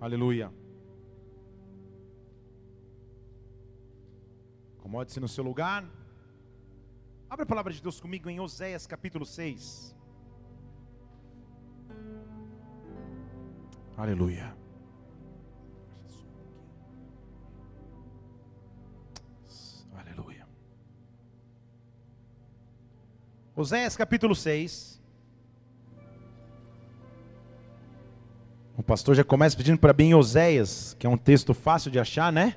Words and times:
Aleluia. 0.00 0.52
Acomode-se 4.78 5.18
no 5.18 5.26
seu 5.26 5.42
lugar. 5.42 5.84
Abra 7.28 7.42
a 7.42 7.46
palavra 7.46 7.72
de 7.72 7.82
Deus 7.82 8.00
comigo 8.00 8.30
em 8.30 8.38
Oséias 8.38 8.86
capítulo 8.86 9.26
6. 9.26 9.94
Aleluia. 13.96 14.56
Aleluia. 19.92 20.46
Oséias 23.56 23.96
capítulo 23.96 24.36
6. 24.36 24.97
Pastor 28.88 29.14
já 29.14 29.22
começa 29.22 29.54
pedindo 29.54 29.78
para 29.78 29.92
bem 29.92 30.14
Oséias, 30.14 30.96
que 30.98 31.06
é 31.06 31.10
um 31.10 31.18
texto 31.18 31.52
fácil 31.52 31.90
de 31.90 31.98
achar, 31.98 32.32
né? 32.32 32.56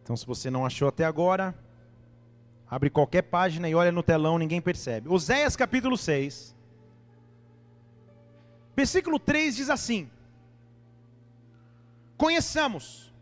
Então, 0.00 0.16
se 0.16 0.24
você 0.24 0.48
não 0.48 0.64
achou 0.64 0.86
até 0.86 1.04
agora, 1.04 1.52
abre 2.70 2.88
qualquer 2.88 3.22
página 3.22 3.68
e 3.68 3.74
olha 3.74 3.90
no 3.90 4.00
telão, 4.00 4.38
ninguém 4.38 4.60
percebe. 4.60 5.08
Oséias 5.08 5.56
capítulo 5.56 5.96
6, 5.96 6.54
versículo 8.76 9.18
3 9.18 9.56
diz 9.56 9.70
assim: 9.70 10.08
Conheçamos 12.16 13.12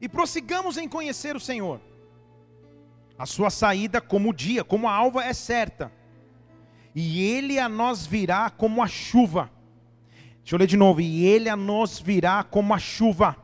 e 0.00 0.08
prossigamos 0.08 0.76
em 0.76 0.88
conhecer 0.88 1.36
o 1.36 1.40
Senhor. 1.40 1.80
A 3.16 3.24
sua 3.24 3.50
saída 3.50 4.00
como 4.00 4.30
o 4.30 4.34
dia, 4.34 4.64
como 4.64 4.88
a 4.88 4.92
alva 4.92 5.22
é 5.22 5.32
certa, 5.32 5.92
e 6.92 7.22
ele 7.22 7.60
a 7.60 7.68
nós 7.68 8.04
virá 8.04 8.50
como 8.50 8.82
a 8.82 8.88
chuva. 8.88 9.48
Deixa 10.42 10.54
eu 10.54 10.58
ler 10.58 10.66
de 10.66 10.76
novo. 10.76 11.00
E 11.00 11.24
ele 11.24 11.48
a 11.48 11.56
nós 11.56 12.00
virá 12.00 12.42
como 12.42 12.74
a 12.74 12.78
chuva 12.78 13.36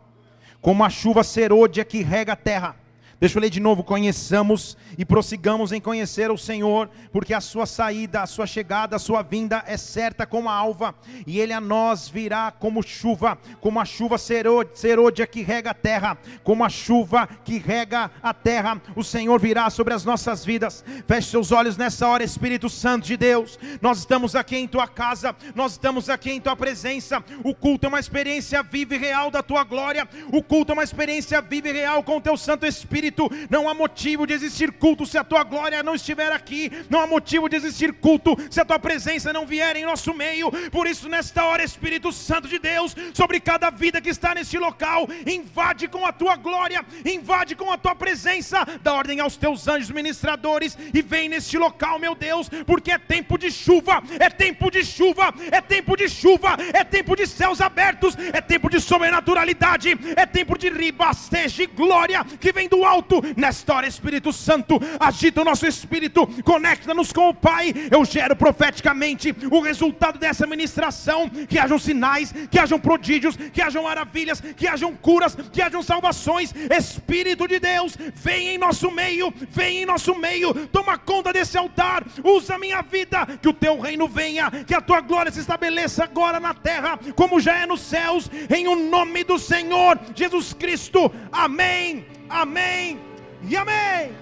como 0.60 0.84
a 0.84 0.90
chuva 0.90 1.22
serôdia 1.22 1.84
que 1.84 2.02
rega 2.02 2.32
a 2.32 2.36
terra. 2.36 2.76
Deixa 3.20 3.36
eu 3.36 3.42
ler 3.42 3.50
de 3.50 3.58
novo. 3.58 3.82
Conheçamos 3.82 4.76
e 4.96 5.04
prossigamos 5.04 5.72
em 5.72 5.80
conhecer 5.80 6.30
o 6.30 6.38
Senhor, 6.38 6.88
porque 7.10 7.34
a 7.34 7.40
sua 7.40 7.66
saída, 7.66 8.22
a 8.22 8.26
sua 8.26 8.46
chegada, 8.46 8.94
a 8.94 8.98
sua 8.98 9.22
vinda 9.22 9.64
é 9.66 9.76
certa 9.76 10.24
como 10.24 10.48
a 10.48 10.54
alva, 10.54 10.94
e 11.26 11.40
ele 11.40 11.52
a 11.52 11.60
nós 11.60 12.08
virá 12.08 12.52
como 12.52 12.80
chuva, 12.80 13.36
como 13.60 13.80
a 13.80 13.84
chuva 13.84 14.16
serôdia 14.18 15.26
que 15.26 15.42
rega 15.42 15.70
a 15.70 15.74
terra, 15.74 16.16
como 16.44 16.64
a 16.64 16.68
chuva 16.68 17.28
que 17.44 17.58
rega 17.58 18.08
a 18.22 18.32
terra. 18.32 18.80
O 18.94 19.02
Senhor 19.02 19.40
virá 19.40 19.68
sobre 19.68 19.94
as 19.94 20.04
nossas 20.04 20.44
vidas. 20.44 20.84
Feche 21.08 21.30
seus 21.30 21.50
olhos 21.50 21.76
nessa 21.76 22.06
hora, 22.06 22.22
Espírito 22.22 22.68
Santo 22.68 23.06
de 23.06 23.16
Deus. 23.16 23.58
Nós 23.82 23.98
estamos 23.98 24.36
aqui 24.36 24.56
em 24.56 24.68
tua 24.68 24.86
casa, 24.86 25.34
nós 25.56 25.72
estamos 25.72 26.08
aqui 26.08 26.30
em 26.30 26.40
tua 26.40 26.54
presença. 26.54 27.24
O 27.42 27.52
culto 27.52 27.86
é 27.86 27.88
uma 27.88 27.98
experiência 28.00 28.62
viva 28.62 28.94
e 28.94 28.98
real 28.98 29.28
da 29.28 29.42
tua 29.42 29.64
glória. 29.64 30.08
O 30.32 30.40
culto 30.40 30.70
é 30.70 30.74
uma 30.74 30.84
experiência 30.84 31.40
viva 31.42 31.68
e 31.68 31.72
real 31.72 32.04
com 32.04 32.18
o 32.18 32.20
teu 32.20 32.36
Santo 32.36 32.64
Espírito 32.64 33.07
Espírito. 33.08 33.30
Não 33.50 33.68
há 33.68 33.74
motivo 33.74 34.26
de 34.26 34.34
existir 34.34 34.72
culto 34.72 35.06
se 35.06 35.16
a 35.16 35.24
tua 35.24 35.42
glória 35.42 35.82
não 35.82 35.94
estiver 35.94 36.30
aqui. 36.32 36.70
Não 36.88 37.00
há 37.00 37.06
motivo 37.06 37.48
de 37.48 37.56
existir 37.56 37.92
culto 37.92 38.36
se 38.50 38.60
a 38.60 38.64
tua 38.64 38.78
presença 38.78 39.32
não 39.32 39.46
vier 39.46 39.76
em 39.76 39.84
nosso 39.84 40.14
meio. 40.14 40.50
Por 40.70 40.86
isso, 40.86 41.08
nesta 41.08 41.44
hora, 41.44 41.64
Espírito 41.64 42.12
Santo 42.12 42.48
de 42.48 42.58
Deus, 42.58 42.94
sobre 43.14 43.40
cada 43.40 43.70
vida 43.70 44.00
que 44.00 44.10
está 44.10 44.34
neste 44.34 44.58
local, 44.58 45.08
invade 45.26 45.88
com 45.88 46.04
a 46.04 46.12
tua 46.12 46.36
glória, 46.36 46.84
invade 47.04 47.54
com 47.54 47.72
a 47.72 47.78
tua 47.78 47.94
presença. 47.94 48.64
Dá 48.82 48.92
ordem 48.92 49.20
aos 49.20 49.36
teus 49.36 49.66
anjos 49.66 49.90
ministradores 49.90 50.76
e 50.92 51.02
vem 51.02 51.28
neste 51.28 51.56
local, 51.56 51.98
meu 51.98 52.14
Deus, 52.14 52.48
porque 52.66 52.92
é 52.92 52.98
tempo 52.98 53.38
de 53.38 53.50
chuva, 53.50 54.02
é 54.18 54.28
tempo 54.28 54.70
de 54.70 54.84
chuva, 54.84 55.34
é 55.50 55.60
tempo 55.60 55.96
de 55.96 56.08
chuva, 56.08 56.56
é 56.72 56.84
tempo 56.84 57.16
de 57.16 57.26
céus 57.26 57.60
abertos, 57.60 58.16
é 58.32 58.40
tempo 58.40 58.68
de 58.68 58.80
sobrenaturalidade, 58.80 59.98
é 60.16 60.26
tempo 60.26 60.58
de 60.58 60.68
ribasteja 60.68 61.62
e 61.62 61.66
glória 61.66 62.24
que 62.40 62.52
vem 62.52 62.68
do 62.68 62.84
alto 62.84 62.97
alto. 62.98 63.22
Nesta 63.36 63.74
hora, 63.74 63.86
Espírito 63.86 64.32
Santo, 64.32 64.80
agita 64.98 65.40
o 65.40 65.44
nosso 65.44 65.66
espírito, 65.66 66.26
conecta-nos 66.42 67.12
com 67.12 67.28
o 67.28 67.34
Pai. 67.34 67.72
Eu 67.90 68.04
gero 68.04 68.34
profeticamente 68.34 69.34
o 69.50 69.60
resultado 69.60 70.18
dessa 70.18 70.46
ministração: 70.46 71.28
que 71.28 71.58
hajam 71.58 71.78
sinais, 71.78 72.34
que 72.50 72.58
hajam 72.58 72.78
prodígios, 72.78 73.36
que 73.36 73.62
hajam 73.62 73.84
maravilhas, 73.84 74.40
que 74.40 74.66
hajam 74.66 74.94
curas, 74.94 75.36
que 75.52 75.62
hajam 75.62 75.82
salvações. 75.82 76.52
Espírito 76.76 77.46
de 77.46 77.60
Deus, 77.60 77.96
vem 78.14 78.48
em 78.48 78.58
nosso 78.58 78.90
meio, 78.90 79.32
vem 79.50 79.82
em 79.82 79.86
nosso 79.86 80.14
meio, 80.14 80.52
toma 80.68 80.98
conta 80.98 81.32
desse 81.32 81.56
altar, 81.56 82.04
usa 82.24 82.56
a 82.56 82.58
minha 82.58 82.82
vida, 82.82 83.26
que 83.40 83.48
o 83.48 83.52
teu 83.52 83.80
reino 83.80 84.08
venha, 84.08 84.50
que 84.50 84.74
a 84.74 84.80
tua 84.80 85.00
glória 85.00 85.30
se 85.30 85.40
estabeleça 85.40 86.04
agora 86.04 86.40
na 86.40 86.52
terra, 86.52 86.98
como 87.14 87.40
já 87.40 87.58
é 87.58 87.66
nos 87.66 87.80
céus, 87.80 88.30
em 88.54 88.66
o 88.66 88.74
nome 88.74 89.22
do 89.22 89.38
Senhor 89.38 89.98
Jesus 90.14 90.52
Cristo. 90.52 91.12
Amém. 91.30 92.17
Amém 92.28 93.00
e 93.42 93.56
amém. 93.56 94.16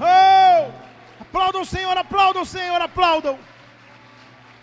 Oh, 0.00 0.72
aplaudam 1.20 1.62
o 1.62 1.66
Senhor, 1.66 1.96
aplaudam 1.96 2.42
o 2.42 2.46
Senhor, 2.46 2.80
aplaudam. 2.80 3.38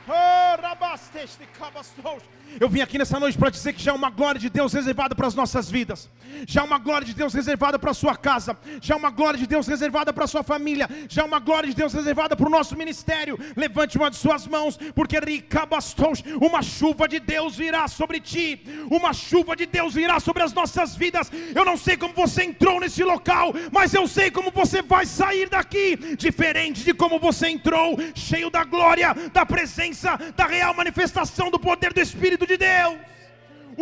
Oh, 0.08 0.62
rabasteste, 0.62 1.46
cabastos. 1.58 2.24
Eu 2.60 2.70
vim 2.70 2.82
aqui 2.82 2.98
nessa 2.98 3.20
noite 3.20 3.38
para 3.38 3.50
dizer 3.50 3.74
que 3.74 3.84
já 3.84 3.92
há 3.92 3.96
uma 3.96 4.10
glória 4.10 4.40
de 4.40 4.50
Deus 4.50 4.74
reservada 4.74 5.14
para 5.14 5.28
as 5.28 5.36
nossas 5.36 5.70
vidas, 5.70 6.10
já 6.48 6.62
há 6.62 6.64
uma 6.64 6.78
glória 6.80 7.06
de 7.06 7.14
Deus 7.14 7.34
reservada 7.34 7.78
para 7.78 7.92
a 7.92 7.94
sua 7.94 8.16
casa, 8.16 8.58
já 8.82 8.96
há 8.96 8.98
uma 8.98 9.10
glória 9.10 9.40
de 9.40 9.46
Deus 9.46 9.68
reservada 9.68 10.12
para 10.12 10.24
a 10.26 10.28
sua 10.28 10.44
família, 10.44 10.90
já 11.08 11.24
há 11.24 11.26
uma 11.26 11.40
glória 11.40 11.70
de 11.70 11.76
Deus 11.76 11.94
reservada 11.94 12.36
para 12.36 12.48
o 12.48 12.50
nosso 12.50 12.76
ministério. 12.76 13.38
Levante 13.56 13.98
uma 13.98 14.10
de 14.10 14.16
suas 14.16 14.48
mãos, 14.48 14.78
porque 14.96 15.20
ricabastos, 15.20 16.24
uma 16.42 16.62
chuva 16.62 17.08
de 17.08 17.20
Deus 17.20 17.56
virá 17.56 17.88
sobre 17.88 18.20
ti, 18.20 18.62
uma 18.90 19.14
chuva 19.14 19.56
de 19.56 19.66
Deus 19.66 19.94
virá 19.94 20.20
sobre 20.20 20.44
as 20.44 20.54
nossas 20.54 20.96
vidas. 20.96 21.32
Eu 21.54 21.66
não 21.66 21.78
sei 21.78 21.98
como 21.98 22.14
você 22.14 22.44
entrou 22.44 22.80
nesse 22.80 23.04
local, 23.04 23.54
mas 23.72 23.94
eu 23.94 24.08
sei 24.08 24.32
como 24.32 24.52
você 24.52 24.82
vai 24.82 25.06
sair 25.06 25.50
daqui, 25.50 25.98
diferente 26.18 26.84
de 26.84 26.94
como 26.94 27.20
você 27.20 27.50
entrou, 27.50 27.98
cheio 28.16 28.50
da 28.50 28.64
glória, 28.64 29.14
da 29.32 29.46
presença, 29.46 30.18
da 30.36 30.46
real 30.46 30.74
manifestação 30.74 31.52
do 31.52 31.60
poder 31.60 31.94
do 31.94 32.02
Espírito 32.02 32.37
Espírito 32.38 32.48
de 32.48 32.58
Deus. 32.58 33.00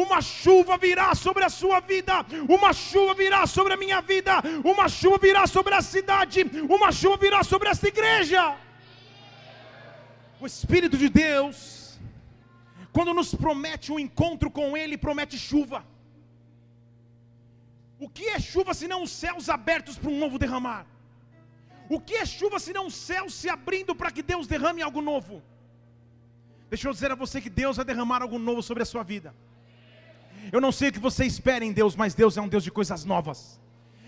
Uma 0.04 0.22
chuva 0.22 0.78
virá 0.78 1.14
sobre 1.16 1.44
a 1.46 1.50
sua 1.50 1.80
vida, 1.80 2.14
uma 2.50 2.72
chuva 2.74 3.14
virá 3.14 3.46
sobre 3.48 3.74
a 3.74 3.78
minha 3.78 4.02
vida, 4.02 4.34
uma 4.64 4.90
chuva 4.90 5.18
virá 5.18 5.48
sobre 5.48 5.74
a 5.74 5.82
cidade, 5.82 6.42
uma 6.78 6.92
chuva 6.92 7.18
virá 7.18 7.44
sobre 7.44 7.70
esta 7.70 7.88
igreja. 7.88 8.58
O 10.40 10.46
Espírito 10.46 10.98
de 10.98 11.08
Deus, 11.08 11.58
quando 12.92 13.14
nos 13.14 13.34
promete 13.34 13.92
um 13.92 14.00
encontro 14.00 14.50
com 14.52 14.76
Ele, 14.76 14.98
promete 14.98 15.38
chuva. 15.38 15.86
O 17.98 18.10
que 18.10 18.28
é 18.28 18.40
chuva 18.40 18.74
se 18.74 18.88
não 18.88 19.02
os 19.04 19.12
céus 19.12 19.48
abertos 19.50 19.98
para 19.98 20.10
um 20.10 20.20
novo 20.20 20.38
derramar? 20.38 20.86
O 21.90 22.02
que 22.02 22.16
é 22.16 22.26
chuva 22.26 22.60
se 22.60 22.74
não 22.74 22.88
os 22.88 22.96
céus 22.96 23.34
se 23.34 23.48
abrindo 23.50 23.96
para 23.96 24.12
que 24.12 24.22
Deus 24.22 24.46
derrame 24.46 24.82
algo 24.82 25.02
novo? 25.02 25.42
Deixa 26.70 26.88
eu 26.88 26.94
dizer 26.94 27.12
a 27.12 27.16
você 27.16 27.40
que 27.40 27.50
Deus 27.50 27.78
vai 27.78 27.86
derramar 27.86 28.22
algo 28.22 28.40
novo 28.40 28.62
sobre 28.62 28.84
a 28.84 28.86
sua 28.86 29.04
vida. 29.04 29.34
Eu 30.52 30.62
não 30.62 30.72
sei 30.72 30.90
o 30.90 30.92
que 30.92 31.00
você 31.00 31.26
espera 31.26 31.64
em 31.64 31.72
Deus, 31.72 31.96
mas 31.96 32.14
Deus 32.14 32.38
é 32.38 32.42
um 32.42 32.48
Deus 32.48 32.64
de 32.64 32.72
coisas 32.72 33.06
novas. 33.06 33.60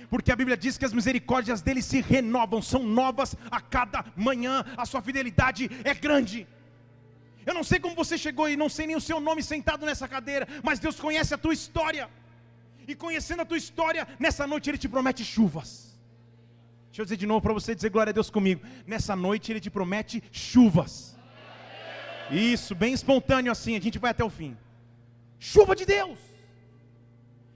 Porque 0.09 0.31
a 0.31 0.35
Bíblia 0.35 0.55
diz 0.55 0.77
que 0.77 0.85
as 0.85 0.93
misericórdias 0.93 1.61
dele 1.61 1.81
se 1.81 2.01
renovam, 2.01 2.61
são 2.61 2.83
novas 2.83 3.35
a 3.51 3.59
cada 3.59 4.05
manhã, 4.15 4.63
a 4.77 4.85
sua 4.85 5.01
fidelidade 5.01 5.69
é 5.83 5.93
grande. 5.93 6.47
Eu 7.45 7.53
não 7.53 7.63
sei 7.63 7.79
como 7.79 7.95
você 7.95 8.17
chegou 8.17 8.49
e 8.49 8.55
não 8.55 8.69
sei 8.69 8.87
nem 8.87 8.95
o 8.95 9.01
seu 9.01 9.19
nome 9.19 9.41
sentado 9.43 9.85
nessa 9.85 10.07
cadeira, 10.07 10.47
mas 10.63 10.79
Deus 10.79 10.99
conhece 10.99 11.33
a 11.33 11.37
tua 11.37 11.53
história. 11.53 12.09
E 12.87 12.95
conhecendo 12.95 13.41
a 13.41 13.45
tua 13.45 13.57
história, 13.57 14.07
nessa 14.19 14.47
noite 14.47 14.69
Ele 14.69 14.77
te 14.77 14.87
promete 14.87 15.23
chuvas. 15.25 15.97
Deixa 16.87 17.01
eu 17.01 17.05
dizer 17.05 17.17
de 17.17 17.27
novo 17.27 17.41
para 17.41 17.53
você 17.53 17.75
dizer 17.75 17.89
glória 17.89 18.11
a 18.11 18.13
Deus 18.13 18.29
comigo. 18.29 18.61
Nessa 18.85 19.15
noite 19.15 19.51
Ele 19.51 19.59
te 19.59 19.69
promete 19.69 20.23
chuvas. 20.31 21.16
Isso, 22.29 22.75
bem 22.75 22.93
espontâneo 22.93 23.51
assim, 23.51 23.75
a 23.75 23.79
gente 23.79 23.99
vai 23.99 24.11
até 24.11 24.23
o 24.23 24.29
fim. 24.29 24.57
Chuva 25.39 25.75
de 25.75 25.85
Deus. 25.85 26.19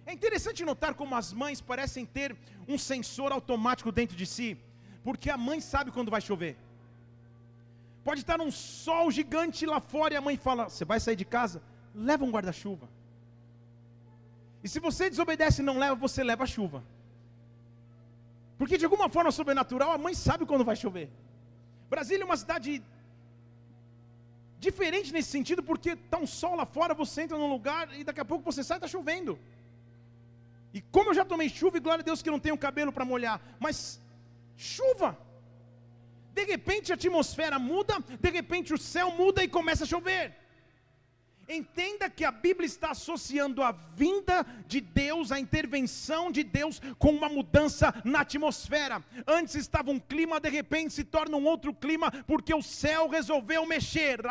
É 0.05 0.13
interessante 0.13 0.63
notar 0.63 0.93
como 0.93 1.15
as 1.15 1.33
mães 1.33 1.61
parecem 1.61 2.05
ter 2.05 2.35
um 2.67 2.77
sensor 2.77 3.31
automático 3.31 3.91
dentro 3.91 4.15
de 4.15 4.25
si, 4.25 4.57
porque 5.03 5.29
a 5.29 5.37
mãe 5.37 5.59
sabe 5.59 5.91
quando 5.91 6.11
vai 6.11 6.21
chover. 6.21 6.57
Pode 8.03 8.21
estar 8.21 8.39
um 8.41 8.51
sol 8.51 9.11
gigante 9.11 9.65
lá 9.65 9.79
fora 9.79 10.13
e 10.13 10.17
a 10.17 10.21
mãe 10.21 10.37
fala: 10.37 10.69
Você 10.69 10.85
vai 10.85 10.99
sair 10.99 11.15
de 11.15 11.25
casa? 11.25 11.61
Leva 11.93 12.25
um 12.25 12.31
guarda-chuva. 12.31 12.89
E 14.63 14.69
se 14.69 14.79
você 14.79 15.09
desobedece 15.09 15.61
e 15.61 15.65
não 15.65 15.77
leva, 15.77 15.95
você 15.95 16.23
leva 16.23 16.43
a 16.43 16.47
chuva. 16.47 16.83
Porque 18.57 18.77
de 18.77 18.85
alguma 18.85 19.09
forma 19.09 19.31
sobrenatural, 19.31 19.91
a 19.91 19.97
mãe 19.97 20.13
sabe 20.13 20.45
quando 20.45 20.63
vai 20.63 20.75
chover. 20.75 21.09
Brasília 21.89 22.23
é 22.23 22.25
uma 22.25 22.37
cidade 22.37 22.81
diferente 24.65 25.11
nesse 25.11 25.29
sentido, 25.35 25.61
porque 25.69 25.91
está 25.91 26.17
um 26.25 26.27
sol 26.27 26.55
lá 26.55 26.65
fora, 26.65 26.93
você 26.93 27.23
entra 27.23 27.37
num 27.37 27.51
lugar 27.55 27.83
e 27.99 28.03
daqui 28.03 28.21
a 28.21 28.29
pouco 28.31 28.45
você 28.49 28.63
sai 28.63 28.77
e 28.77 28.79
está 28.79 28.87
chovendo. 28.87 29.33
E 30.71 30.79
como 30.95 31.09
eu 31.09 31.15
já 31.19 31.25
tomei 31.25 31.49
chuva, 31.49 31.77
e 31.77 31.85
glória 31.85 32.03
a 32.03 32.05
Deus 32.09 32.21
que 32.21 32.29
não 32.29 32.39
tenho 32.39 32.63
cabelo 32.65 32.91
para 32.91 33.03
molhar, 33.03 33.41
mas 33.59 33.99
chuva. 34.55 35.17
De 36.37 36.43
repente 36.45 36.91
a 36.91 36.95
atmosfera 36.95 37.57
muda, 37.57 37.95
de 38.25 38.29
repente 38.29 38.73
o 38.73 38.77
céu 38.77 39.09
muda 39.21 39.43
e 39.43 39.47
começa 39.57 39.83
a 39.83 39.87
chover. 39.87 40.23
Entenda 41.53 42.09
que 42.09 42.23
a 42.23 42.31
Bíblia 42.31 42.65
está 42.65 42.91
associando 42.91 43.61
a 43.61 43.73
vinda 43.97 44.45
de 44.65 44.79
Deus, 44.79 45.33
a 45.33 45.39
intervenção 45.39 46.31
de 46.31 46.43
Deus, 46.43 46.81
com 46.97 47.09
uma 47.09 47.27
mudança 47.27 47.93
na 48.05 48.21
atmosfera. 48.21 49.03
Antes 49.27 49.55
estava 49.55 49.91
um 49.91 49.99
clima, 49.99 50.39
de 50.39 50.47
repente 50.47 50.93
se 50.93 51.03
torna 51.03 51.35
um 51.35 51.43
outro 51.43 51.73
clima, 51.73 52.09
porque 52.25 52.53
o 52.53 52.61
céu 52.61 53.09
resolveu 53.09 53.65
mexer. 53.65 54.21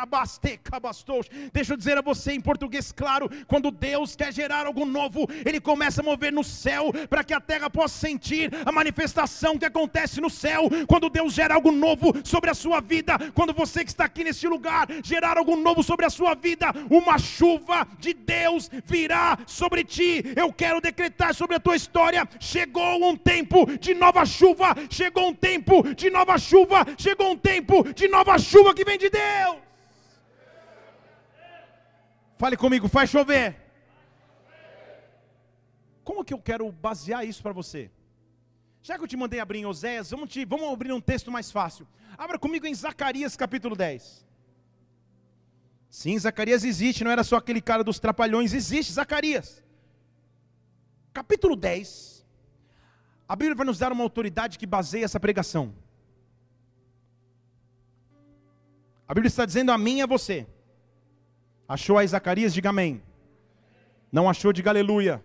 Deixa 1.53 1.73
eu 1.73 1.77
dizer 1.77 1.95
a 1.95 2.01
você 2.01 2.31
em 2.33 2.41
português 2.41 2.91
claro: 2.91 3.29
quando 3.45 3.69
Deus 3.69 4.15
quer 4.15 4.33
gerar 4.33 4.65
algo 4.65 4.83
novo, 4.83 5.27
Ele 5.45 5.61
começa 5.61 6.01
a 6.01 6.03
mover 6.03 6.33
no 6.33 6.43
céu, 6.43 6.91
para 7.07 7.23
que 7.23 7.35
a 7.35 7.39
terra 7.39 7.69
possa 7.69 7.99
sentir 7.99 8.49
a 8.65 8.71
manifestação 8.71 9.59
que 9.59 9.65
acontece 9.65 10.19
no 10.19 10.29
céu. 10.29 10.67
Quando 10.87 11.07
Deus 11.07 11.33
gera 11.33 11.53
algo 11.53 11.71
novo 11.71 12.13
sobre 12.23 12.49
a 12.49 12.55
sua 12.55 12.81
vida, 12.81 13.13
quando 13.35 13.53
você 13.53 13.83
que 13.83 13.91
está 13.91 14.05
aqui 14.05 14.23
nesse 14.23 14.47
lugar 14.47 14.87
gerar 15.03 15.37
algo 15.37 15.55
novo 15.55 15.83
sobre 15.83 16.07
a 16.07 16.09
sua 16.09 16.33
vida, 16.33 16.73
uma 16.89 17.10
uma 17.11 17.19
chuva 17.19 17.87
de 17.99 18.13
Deus 18.13 18.69
virá 18.85 19.37
sobre 19.45 19.83
ti. 19.83 20.23
Eu 20.35 20.51
quero 20.53 20.79
decretar 20.79 21.33
sobre 21.33 21.55
a 21.55 21.59
tua 21.59 21.75
história: 21.75 22.27
chegou 22.39 23.03
um 23.09 23.15
tempo 23.17 23.65
de 23.77 23.93
nova 23.93 24.25
chuva, 24.25 24.67
chegou 24.89 25.29
um 25.29 25.35
tempo 25.35 25.93
de 25.93 26.09
nova 26.09 26.37
chuva, 26.37 26.85
chegou 26.97 27.31
um 27.31 27.37
tempo 27.37 27.93
de 27.93 28.07
nova 28.07 28.37
chuva 28.39 28.73
que 28.73 28.85
vem 28.85 28.97
de 28.97 29.09
Deus. 29.09 29.57
Fale 32.37 32.57
comigo, 32.57 32.87
faz 32.87 33.09
chover. 33.09 33.57
Como 36.03 36.23
que 36.25 36.33
eu 36.33 36.39
quero 36.39 36.71
basear 36.71 37.25
isso 37.25 37.43
para 37.43 37.53
você? 37.53 37.91
Já 38.81 38.97
que 38.97 39.03
eu 39.03 39.07
te 39.07 39.15
mandei 39.15 39.39
abrir 39.39 39.59
em 39.59 39.65
Oséias, 39.67 40.09
vamos, 40.09 40.29
te, 40.31 40.43
vamos 40.43 40.73
abrir 40.73 40.91
um 40.91 40.99
texto 40.99 41.29
mais 41.29 41.51
fácil. 41.51 41.87
Abra 42.17 42.39
comigo 42.39 42.65
em 42.65 42.73
Zacarias 42.73 43.35
capítulo 43.35 43.75
10. 43.75 44.30
Sim, 45.91 46.17
Zacarias 46.17 46.63
existe, 46.63 47.03
não 47.03 47.11
era 47.11 47.21
só 47.21 47.35
aquele 47.35 47.59
cara 47.59 47.83
dos 47.83 47.99
trapalhões, 47.99 48.53
existe 48.53 48.93
Zacarias. 48.93 49.61
Capítulo 51.11 51.53
10. 51.53 52.25
A 53.27 53.35
Bíblia 53.35 53.55
vai 53.55 53.65
nos 53.65 53.77
dar 53.77 53.91
uma 53.91 54.03
autoridade 54.03 54.57
que 54.57 54.65
baseia 54.65 55.03
essa 55.03 55.19
pregação. 55.19 55.73
A 59.05 59.13
Bíblia 59.13 59.27
está 59.27 59.45
dizendo 59.45 59.73
a 59.73 59.77
mim 59.77 59.97
e 59.97 60.01
a 60.01 60.05
você. 60.05 60.47
Achou 61.67 61.97
aí 61.97 62.07
Zacarias? 62.07 62.53
Diga 62.53 62.69
amém. 62.69 63.03
Não 64.09 64.29
achou? 64.29 64.53
Diga 64.53 64.69
aleluia. 64.69 65.21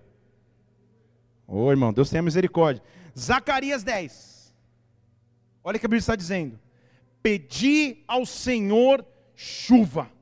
Ô 1.46 1.70
irmão, 1.70 1.92
Deus 1.92 2.10
tenha 2.10 2.22
misericórdia. 2.22 2.82
Zacarias 3.16 3.84
10. 3.84 4.52
Olha 5.62 5.76
o 5.76 5.78
que 5.78 5.86
a 5.86 5.88
Bíblia 5.88 6.00
está 6.00 6.16
dizendo. 6.16 6.58
Pedi 7.22 8.02
ao 8.08 8.26
Senhor 8.26 9.06
chuva. 9.36 10.15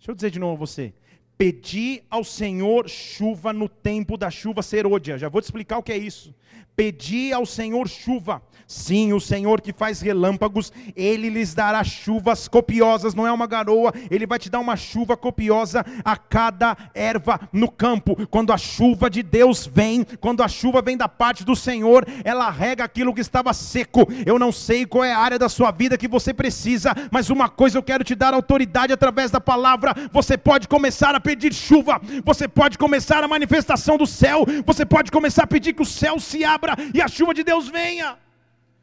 Deixa 0.00 0.12
eu 0.12 0.14
dizer 0.14 0.30
de 0.30 0.38
novo 0.38 0.54
a 0.54 0.66
você. 0.66 0.94
Pedi 1.40 2.02
ao 2.10 2.22
Senhor 2.22 2.86
chuva 2.86 3.50
no 3.50 3.66
tempo 3.66 4.18
da 4.18 4.30
chuva 4.30 4.60
serôdia. 4.60 5.16
Já 5.16 5.30
vou 5.30 5.40
te 5.40 5.44
explicar 5.44 5.78
o 5.78 5.82
que 5.82 5.90
é 5.90 5.96
isso. 5.96 6.34
Pedi 6.76 7.32
ao 7.32 7.46
Senhor 7.46 7.88
chuva. 7.88 8.42
Sim, 8.66 9.12
o 9.12 9.20
Senhor 9.20 9.60
que 9.60 9.72
faz 9.72 10.00
relâmpagos, 10.00 10.72
ele 10.94 11.28
lhes 11.28 11.52
dará 11.52 11.82
chuvas 11.82 12.46
copiosas, 12.46 13.16
não 13.16 13.26
é 13.26 13.32
uma 13.32 13.48
garoa, 13.48 13.92
ele 14.08 14.28
vai 14.28 14.38
te 14.38 14.48
dar 14.48 14.60
uma 14.60 14.76
chuva 14.76 15.16
copiosa 15.16 15.84
a 16.04 16.16
cada 16.16 16.76
erva 16.94 17.40
no 17.52 17.68
campo. 17.68 18.28
Quando 18.28 18.52
a 18.52 18.56
chuva 18.56 19.10
de 19.10 19.24
Deus 19.24 19.66
vem, 19.66 20.04
quando 20.20 20.40
a 20.40 20.46
chuva 20.46 20.80
vem 20.80 20.96
da 20.96 21.08
parte 21.08 21.44
do 21.44 21.56
Senhor, 21.56 22.06
ela 22.22 22.48
rega 22.48 22.84
aquilo 22.84 23.12
que 23.12 23.20
estava 23.20 23.52
seco. 23.52 24.06
Eu 24.24 24.38
não 24.38 24.52
sei 24.52 24.86
qual 24.86 25.02
é 25.02 25.12
a 25.12 25.18
área 25.18 25.38
da 25.38 25.48
sua 25.48 25.72
vida 25.72 25.98
que 25.98 26.06
você 26.06 26.32
precisa, 26.32 26.94
mas 27.10 27.28
uma 27.28 27.48
coisa 27.48 27.76
eu 27.76 27.82
quero 27.82 28.04
te 28.04 28.14
dar 28.14 28.34
autoridade 28.34 28.92
através 28.92 29.32
da 29.32 29.40
palavra. 29.40 29.96
Você 30.12 30.38
pode 30.38 30.68
começar 30.68 31.12
a 31.12 31.20
pedir 31.30 31.54
chuva, 31.54 32.00
você 32.24 32.46
pode 32.48 32.76
começar 32.84 33.22
a 33.22 33.28
manifestação 33.28 33.96
do 34.02 34.06
céu, 34.06 34.38
você 34.70 34.84
pode 34.94 35.10
começar 35.16 35.44
a 35.44 35.52
pedir 35.54 35.72
que 35.76 35.82
o 35.82 35.92
céu 36.00 36.18
se 36.18 36.38
abra 36.44 36.72
e 36.96 37.00
a 37.00 37.08
chuva 37.16 37.32
de 37.38 37.44
Deus 37.50 37.68
venha. 37.68 38.08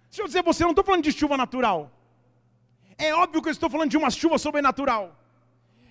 Deixa 0.10 0.22
eu 0.22 0.28
dizer 0.28 0.44
você, 0.44 0.64
eu 0.64 0.68
não 0.68 0.76
estou 0.76 0.86
falando 0.90 1.04
de 1.04 1.12
chuva 1.12 1.36
natural. 1.36 1.80
É 2.98 3.14
óbvio 3.14 3.42
que 3.42 3.50
eu 3.50 3.58
estou 3.58 3.70
falando 3.70 3.92
de 3.92 3.98
uma 4.02 4.10
chuva 4.10 4.38
sobrenatural. 4.38 5.04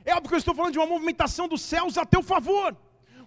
É 0.04 0.12
óbvio 0.14 0.28
que 0.30 0.36
eu 0.38 0.44
estou 0.44 0.54
falando 0.54 0.72
de 0.72 0.78
uma 0.78 0.86
movimentação 0.94 1.46
dos 1.46 1.60
céus 1.60 1.98
a 1.98 2.04
teu 2.06 2.22
favor 2.22 2.74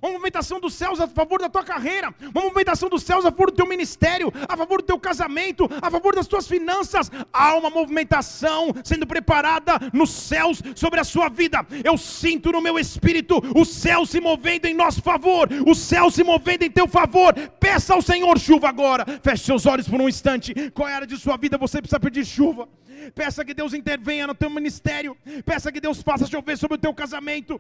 uma 0.02 0.12
movimentação 0.12 0.60
dos 0.60 0.74
céus 0.74 1.00
a 1.00 1.08
favor 1.08 1.40
da 1.40 1.50
tua 1.50 1.64
carreira, 1.64 2.14
uma 2.34 2.44
movimentação 2.44 2.90
dos 2.90 3.04
céus 3.04 3.26
a 3.26 3.32
favor 3.32 3.52
do 3.52 3.58
teu 3.58 3.68
ministério, 3.68 4.32
a 4.48 4.56
favor 4.56 4.82
do 4.82 4.86
teu 4.86 5.00
casamento, 5.00 5.70
a 5.82 5.92
favor 5.92 6.16
das 6.16 6.28
tuas 6.28 6.48
finanças. 6.48 7.12
Há 7.34 7.56
uma 7.56 7.70
movimentação 7.70 8.74
sendo 8.84 9.06
preparada 9.06 9.74
nos 9.92 10.10
céus 10.10 10.62
sobre 10.76 11.00
a 11.00 11.04
sua 11.04 11.30
vida. 11.30 11.66
Eu 11.84 11.98
sinto 11.98 12.52
no 12.52 12.62
meu 12.62 12.80
espírito 12.80 13.42
o 13.56 13.66
céu 13.66 14.06
se 14.06 14.20
movendo 14.20 14.66
em 14.66 14.74
nosso 14.74 15.02
favor, 15.02 15.50
o 15.68 15.76
céu 15.76 16.10
se 16.10 16.24
movendo 16.24 16.64
em 16.64 16.72
teu 16.72 16.88
favor. 16.88 17.34
Peça 17.60 17.94
ao 17.94 18.02
Senhor 18.02 18.40
chuva 18.40 18.70
agora. 18.70 19.06
Feche 19.22 19.44
seus 19.44 19.66
olhos 19.66 19.88
por 19.88 20.00
um 20.00 20.08
instante. 20.08 20.54
Qual 20.72 20.88
é 20.88 20.94
a 20.94 20.96
área 20.96 21.08
de 21.08 21.18
sua 21.18 21.38
vida 21.38 21.58
você 21.58 21.82
precisa 21.82 22.00
pedir 22.00 22.26
chuva? 22.26 22.68
Peça 23.14 23.44
que 23.46 23.54
Deus 23.54 23.74
intervenha 23.74 24.28
no 24.28 24.36
teu 24.36 24.50
ministério. 24.50 25.18
Peça 25.46 25.72
que 25.72 25.80
Deus 25.80 26.02
faça 26.02 26.28
chover 26.28 26.58
sobre 26.58 26.76
o 26.76 26.80
teu 26.80 26.94
casamento. 26.94 27.60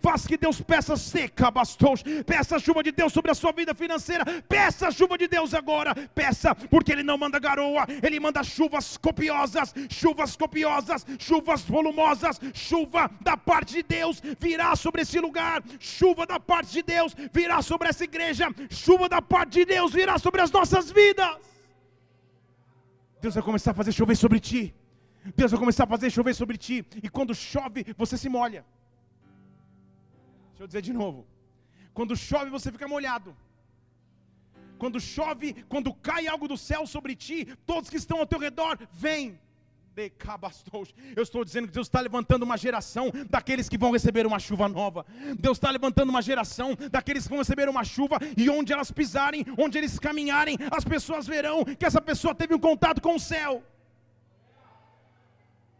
Faz 0.00 0.26
que 0.26 0.36
Deus 0.36 0.60
peça 0.60 0.96
seca 0.96 1.50
bastos. 1.50 2.02
Peça 2.26 2.56
a 2.56 2.58
chuva 2.58 2.82
de 2.82 2.92
Deus 2.92 3.12
sobre 3.12 3.30
a 3.30 3.34
sua 3.34 3.52
vida 3.52 3.74
financeira. 3.74 4.24
Peça 4.48 4.88
a 4.88 4.90
chuva 4.90 5.16
de 5.18 5.28
Deus 5.28 5.54
agora. 5.54 5.94
Peça, 6.14 6.54
porque 6.54 6.92
Ele 6.92 7.02
não 7.02 7.18
manda 7.18 7.38
garoa, 7.38 7.86
Ele 8.02 8.18
manda 8.20 8.42
chuvas 8.42 8.96
copiosas, 8.96 9.74
chuvas 9.88 10.36
copiosas, 10.36 11.06
chuvas 11.18 11.62
volumosas, 11.62 12.40
chuva 12.54 13.10
da 13.20 13.36
parte 13.36 13.74
de 13.74 13.82
Deus 13.82 14.22
virá 14.38 14.74
sobre 14.76 15.02
esse 15.02 15.18
lugar. 15.18 15.62
Chuva 15.78 16.26
da 16.26 16.38
parte 16.38 16.72
de 16.72 16.82
Deus 16.82 17.14
virá 17.32 17.62
sobre 17.62 17.88
essa 17.88 18.04
igreja. 18.04 18.48
Chuva 18.70 19.08
da 19.08 19.22
parte 19.22 19.52
de 19.52 19.64
Deus 19.64 19.92
virá 19.92 20.18
sobre 20.18 20.40
as 20.40 20.50
nossas 20.50 20.90
vidas. 20.90 21.51
Deus 23.22 23.34
vai 23.36 23.44
começar 23.50 23.70
a 23.70 23.74
fazer 23.80 23.92
chover 23.92 24.16
sobre 24.24 24.38
ti. 24.48 24.62
Deus 25.36 25.50
vai 25.52 25.60
começar 25.64 25.84
a 25.84 25.90
fazer 25.94 26.10
chover 26.10 26.34
sobre 26.40 26.56
ti. 26.64 26.76
E 27.06 27.08
quando 27.16 27.32
chove, 27.34 27.80
você 28.02 28.16
se 28.22 28.28
molha. 28.36 28.62
Deixa 30.50 30.62
eu 30.64 30.66
dizer 30.70 30.82
de 30.88 30.92
novo. 30.92 31.20
Quando 31.94 32.16
chove, 32.16 32.50
você 32.56 32.68
fica 32.76 32.88
molhado. 32.94 33.30
Quando 34.82 34.98
chove, 35.14 35.48
quando 35.72 35.94
cai 36.08 36.26
algo 36.26 36.48
do 36.52 36.58
céu 36.68 36.82
sobre 36.94 37.14
ti, 37.24 37.38
todos 37.70 37.88
que 37.92 38.00
estão 38.04 38.18
ao 38.18 38.26
teu 38.32 38.40
redor 38.46 38.76
vêm. 39.04 39.38
Eu 41.14 41.22
estou 41.22 41.44
dizendo 41.44 41.66
que 41.68 41.74
Deus 41.74 41.86
está 41.86 42.00
levantando 42.00 42.42
uma 42.42 42.56
geração 42.56 43.10
daqueles 43.28 43.68
que 43.68 43.78
vão 43.78 43.92
receber 43.92 44.26
uma 44.26 44.38
chuva 44.38 44.68
nova. 44.68 45.04
Deus 45.38 45.58
está 45.58 45.70
levantando 45.70 46.10
uma 46.10 46.22
geração 46.22 46.74
daqueles 46.90 47.24
que 47.24 47.30
vão 47.30 47.38
receber 47.38 47.68
uma 47.68 47.84
chuva 47.84 48.18
e 48.36 48.48
onde 48.48 48.72
elas 48.72 48.90
pisarem, 48.90 49.44
onde 49.58 49.78
eles 49.78 49.98
caminharem, 49.98 50.56
as 50.70 50.84
pessoas 50.84 51.26
verão 51.26 51.64
que 51.64 51.84
essa 51.84 52.00
pessoa 52.00 52.34
teve 52.34 52.54
um 52.54 52.58
contato 52.58 53.00
com 53.00 53.14
o 53.16 53.20
céu. 53.20 53.62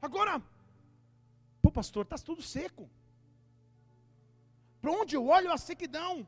Agora, 0.00 0.42
pô, 1.62 1.70
pastor, 1.70 2.04
está 2.04 2.16
tudo 2.18 2.42
seco. 2.42 2.88
Para 4.80 4.90
onde 4.90 5.14
eu 5.14 5.26
olho 5.26 5.50
a 5.52 5.56
sequidão. 5.56 6.26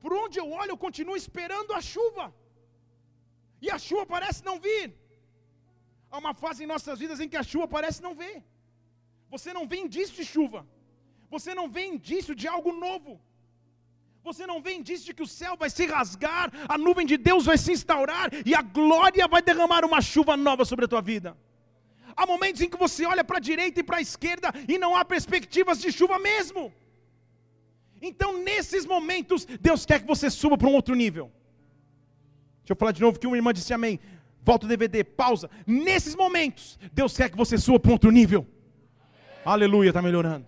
Por 0.00 0.12
onde 0.12 0.38
eu 0.38 0.50
olho, 0.50 0.70
eu 0.70 0.78
continuo 0.78 1.16
esperando 1.16 1.72
a 1.72 1.80
chuva. 1.80 2.34
E 3.60 3.70
a 3.70 3.78
chuva 3.78 4.06
parece 4.06 4.44
não 4.44 4.58
vir. 4.58 4.94
Há 6.10 6.18
uma 6.18 6.34
fase 6.42 6.64
em 6.64 6.70
nossas 6.74 6.98
vidas 6.98 7.20
em 7.20 7.28
que 7.28 7.36
a 7.36 7.42
chuva 7.50 7.66
parece 7.76 8.02
não 8.06 8.14
ver. 8.14 8.36
Você 9.34 9.52
não 9.52 9.66
vê 9.70 9.78
indício 9.86 10.14
de 10.20 10.24
chuva. 10.24 10.60
Você 11.34 11.54
não 11.58 11.68
vê 11.68 11.86
indício 11.86 12.34
de 12.34 12.46
algo 12.46 12.72
novo. 12.72 13.20
Você 14.28 14.44
não 14.50 14.60
vê 14.60 14.72
indício 14.74 15.06
de 15.06 15.14
que 15.14 15.22
o 15.22 15.32
céu 15.40 15.56
vai 15.56 15.70
se 15.70 15.84
rasgar, 15.86 16.50
a 16.68 16.76
nuvem 16.76 17.06
de 17.06 17.16
Deus 17.16 17.44
vai 17.50 17.58
se 17.64 17.70
instaurar 17.76 18.28
e 18.44 18.54
a 18.60 18.62
glória 18.78 19.26
vai 19.28 19.40
derramar 19.40 19.84
uma 19.84 20.00
chuva 20.00 20.36
nova 20.36 20.64
sobre 20.64 20.84
a 20.84 20.88
tua 20.88 21.00
vida. 21.00 21.36
Há 22.16 22.26
momentos 22.26 22.60
em 22.62 22.68
que 22.68 22.78
você 22.84 23.04
olha 23.04 23.22
para 23.22 23.36
a 23.36 23.40
direita 23.40 23.80
e 23.80 23.84
para 23.84 23.98
a 23.98 24.00
esquerda 24.00 24.48
e 24.66 24.78
não 24.78 24.96
há 24.96 25.04
perspectivas 25.04 25.80
de 25.80 25.92
chuva 25.92 26.18
mesmo. 26.18 26.72
Então, 28.02 28.42
nesses 28.42 28.84
momentos, 28.84 29.44
Deus 29.68 29.86
quer 29.86 30.00
que 30.00 30.06
você 30.06 30.28
suba 30.28 30.58
para 30.58 30.68
um 30.68 30.74
outro 30.74 30.94
nível. 30.94 31.30
Deixa 32.60 32.72
eu 32.72 32.76
falar 32.76 32.92
de 32.92 33.00
novo 33.00 33.18
que 33.20 33.26
uma 33.28 33.36
irmã 33.36 33.52
disse 33.52 33.72
amém 33.72 34.00
volta 34.46 34.64
o 34.64 34.68
DVD, 34.68 35.02
pausa. 35.02 35.50
Nesses 35.66 36.14
momentos, 36.14 36.78
Deus 36.92 37.16
quer 37.16 37.28
que 37.28 37.36
você 37.36 37.58
suba 37.58 37.80
para 37.80 37.90
outro 37.90 38.12
nível. 38.12 38.46
Aleluia, 39.44 39.88
está 39.90 40.00
melhorando. 40.00 40.46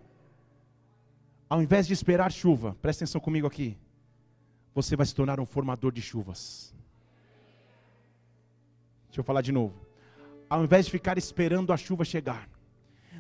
Ao 1.51 1.61
invés 1.61 1.85
de 1.87 1.95
esperar 1.95 2.31
chuva, 2.31 2.77
presta 2.81 3.05
atenção 3.05 3.21
comigo 3.21 3.47
aqui. 3.47 3.77
Você 4.73 4.95
vai 4.95 5.05
se 5.05 5.15
tornar 5.15 5.41
um 5.41 5.47
formador 5.47 5.91
de 5.91 6.01
chuvas. 6.01 6.73
Deixa 9.09 9.21
eu 9.21 9.25
falar 9.25 9.43
de 9.43 9.51
novo. 9.51 9.75
Ao 10.49 10.63
invés 10.63 10.87
de 10.87 10.93
ficar 10.93 11.19
esperando 11.19 11.73
a 11.73 11.77
chuva 11.77 12.05
chegar, 12.05 12.49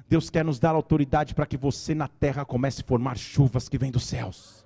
Deus 0.08 0.30
quer 0.30 0.44
nos 0.44 0.60
dar 0.60 0.70
autoridade 0.70 1.34
para 1.34 1.46
que 1.46 1.56
você 1.56 1.94
na 1.94 2.06
terra 2.06 2.44
comece 2.44 2.82
a 2.82 2.84
formar 2.84 3.18
chuvas 3.18 3.68
que 3.68 3.76
vêm 3.76 3.90
dos 3.90 4.04
céus. 4.04 4.64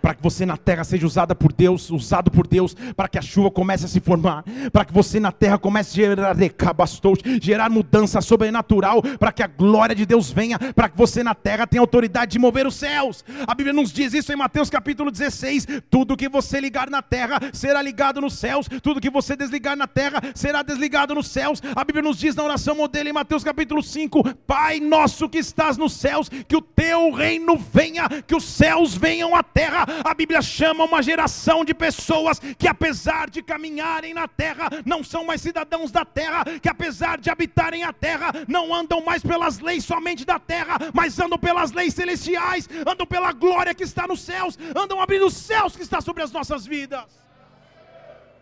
Para 0.00 0.14
que 0.14 0.22
você 0.22 0.44
na 0.44 0.56
terra 0.56 0.84
seja 0.84 1.06
usada 1.06 1.34
por 1.34 1.52
Deus, 1.52 1.90
usado 1.90 2.30
por 2.30 2.46
Deus, 2.46 2.74
para 2.96 3.08
que 3.08 3.18
a 3.18 3.22
chuva 3.22 3.50
comece 3.50 3.84
a 3.84 3.88
se 3.88 4.00
formar, 4.00 4.44
para 4.72 4.84
que 4.84 4.92
você 4.92 5.18
na 5.20 5.32
terra 5.32 5.58
comece 5.58 5.90
a 6.02 6.06
gerar 6.06 6.36
recabastos, 6.36 7.18
gerar 7.40 7.70
mudança 7.70 8.20
sobrenatural, 8.20 9.02
para 9.18 9.32
que 9.32 9.42
a 9.42 9.46
glória 9.46 9.94
de 9.94 10.06
Deus 10.06 10.30
venha, 10.30 10.58
para 10.58 10.88
que 10.88 10.96
você 10.96 11.22
na 11.22 11.34
terra 11.34 11.66
tenha 11.66 11.80
autoridade 11.80 12.32
de 12.32 12.38
mover 12.38 12.66
os 12.66 12.74
céus. 12.74 13.24
A 13.46 13.54
Bíblia 13.54 13.72
nos 13.72 13.92
diz 13.92 14.12
isso 14.14 14.32
em 14.32 14.36
Mateus 14.36 14.70
capítulo 14.70 15.10
16: 15.10 15.66
tudo 15.90 16.16
que 16.16 16.28
você 16.28 16.60
ligar 16.60 16.90
na 16.90 17.02
terra 17.02 17.38
será 17.52 17.82
ligado 17.82 18.20
nos 18.20 18.34
céus, 18.34 18.68
tudo 18.82 19.00
que 19.00 19.10
você 19.10 19.36
desligar 19.36 19.76
na 19.76 19.86
terra 19.86 20.20
será 20.34 20.62
desligado 20.62 21.14
nos 21.14 21.28
céus. 21.28 21.62
A 21.74 21.84
Bíblia 21.84 22.02
nos 22.02 22.18
diz 22.18 22.34
na 22.34 22.44
oração 22.44 22.74
modelo 22.74 23.08
em 23.08 23.12
Mateus 23.12 23.44
capítulo 23.44 23.82
5: 23.82 24.34
Pai 24.46 24.80
nosso 24.80 25.28
que 25.28 25.38
estás 25.38 25.76
nos 25.76 25.92
céus, 25.92 26.28
que 26.28 26.56
o 26.56 26.62
teu 26.62 27.12
reino 27.12 27.56
venha, 27.56 28.08
que 28.26 28.34
os 28.34 28.44
céus 28.44 28.94
venham 28.94 29.34
à 29.34 29.42
terra. 29.68 29.86
A 30.04 30.14
Bíblia 30.14 30.40
chama 30.40 30.84
uma 30.84 31.02
geração 31.02 31.64
de 31.64 31.74
pessoas 31.74 32.38
que, 32.38 32.66
apesar 32.66 33.28
de 33.28 33.42
caminharem 33.42 34.14
na 34.14 34.26
terra, 34.26 34.68
não 34.84 35.04
são 35.04 35.24
mais 35.24 35.40
cidadãos 35.40 35.90
da 35.90 36.04
terra, 36.04 36.44
que 36.60 36.68
apesar 36.68 37.18
de 37.18 37.30
habitarem 37.30 37.84
a 37.84 37.92
terra, 37.92 38.32
não 38.46 38.74
andam 38.74 39.04
mais 39.04 39.22
pelas 39.22 39.58
leis 39.58 39.84
somente 39.84 40.24
da 40.24 40.38
terra, 40.38 40.78
mas 40.94 41.18
andam 41.18 41.38
pelas 41.38 41.72
leis 41.72 41.94
celestiais, 41.94 42.68
andam 42.86 43.06
pela 43.06 43.32
glória 43.32 43.74
que 43.74 43.84
está 43.84 44.06
nos 44.06 44.20
céus, 44.20 44.58
andam 44.74 45.00
abrindo 45.00 45.26
os 45.26 45.34
céus 45.34 45.76
que 45.76 45.82
está 45.82 46.00
sobre 46.00 46.22
as 46.22 46.32
nossas 46.32 46.66
vidas. 46.66 47.04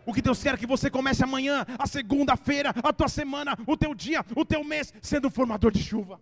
O 0.05 0.13
que 0.13 0.21
Deus 0.21 0.41
quer 0.41 0.53
é 0.53 0.57
que 0.57 0.65
você 0.65 0.89
comece 0.89 1.21
amanhã, 1.21 1.65
a 1.77 1.85
segunda-feira, 1.85 2.73
a 2.81 2.93
tua 2.93 3.09
semana, 3.09 3.57
o 3.67 3.75
teu 3.75 3.93
dia, 3.93 4.25
o 4.33 4.45
teu 4.45 4.63
mês, 4.63 4.93
sendo 5.01 5.29
formador 5.29 5.69
de 5.69 5.83
chuva. 5.83 6.21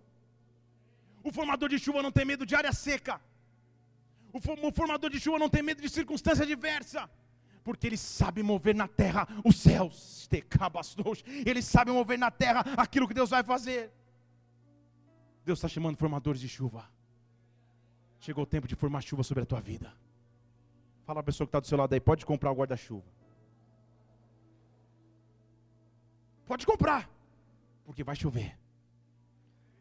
O 1.23 1.31
formador 1.31 1.69
de 1.69 1.77
chuva 1.77 2.01
não 2.01 2.11
tem 2.11 2.25
medo 2.25 2.47
de 2.47 2.55
área 2.55 2.73
seca. 2.73 3.21
O 4.35 4.71
formador 4.71 5.09
de 5.09 5.19
chuva 5.19 5.39
não 5.39 5.49
tem 5.49 5.63
medo 5.63 5.81
de 5.81 5.89
circunstância 5.89 6.45
diversa. 6.45 7.09
Porque 7.63 7.87
ele 7.87 7.97
sabe 7.97 8.43
mover 8.43 8.75
na 8.75 8.87
terra 8.87 9.27
os 9.43 9.55
céus. 9.55 10.29
Ele 11.45 11.61
sabe 11.61 11.91
mover 11.91 12.19
na 12.19 12.29
terra 12.29 12.65
aquilo 12.75 13.07
que 13.07 13.13
Deus 13.13 13.29
vai 13.29 13.43
fazer. 13.43 13.91
Deus 15.45 15.59
está 15.59 15.69
chamando 15.69 15.97
formadores 15.97 16.41
de 16.41 16.49
chuva. 16.49 16.89
Chegou 18.19 18.43
o 18.43 18.47
tempo 18.47 18.67
de 18.67 18.75
formar 18.75 19.01
chuva 19.01 19.23
sobre 19.23 19.43
a 19.43 19.45
tua 19.45 19.61
vida. 19.61 19.93
Fala 21.05 21.21
a 21.21 21.23
pessoa 21.23 21.45
que 21.47 21.49
está 21.49 21.59
do 21.59 21.67
seu 21.67 21.77
lado 21.77 21.93
aí, 21.93 21.99
pode 21.99 22.25
comprar 22.25 22.51
o 22.51 22.55
guarda-chuva. 22.55 23.05
Pode 26.45 26.65
comprar, 26.65 27.09
porque 27.85 28.03
vai 28.03 28.15
chover. 28.15 28.57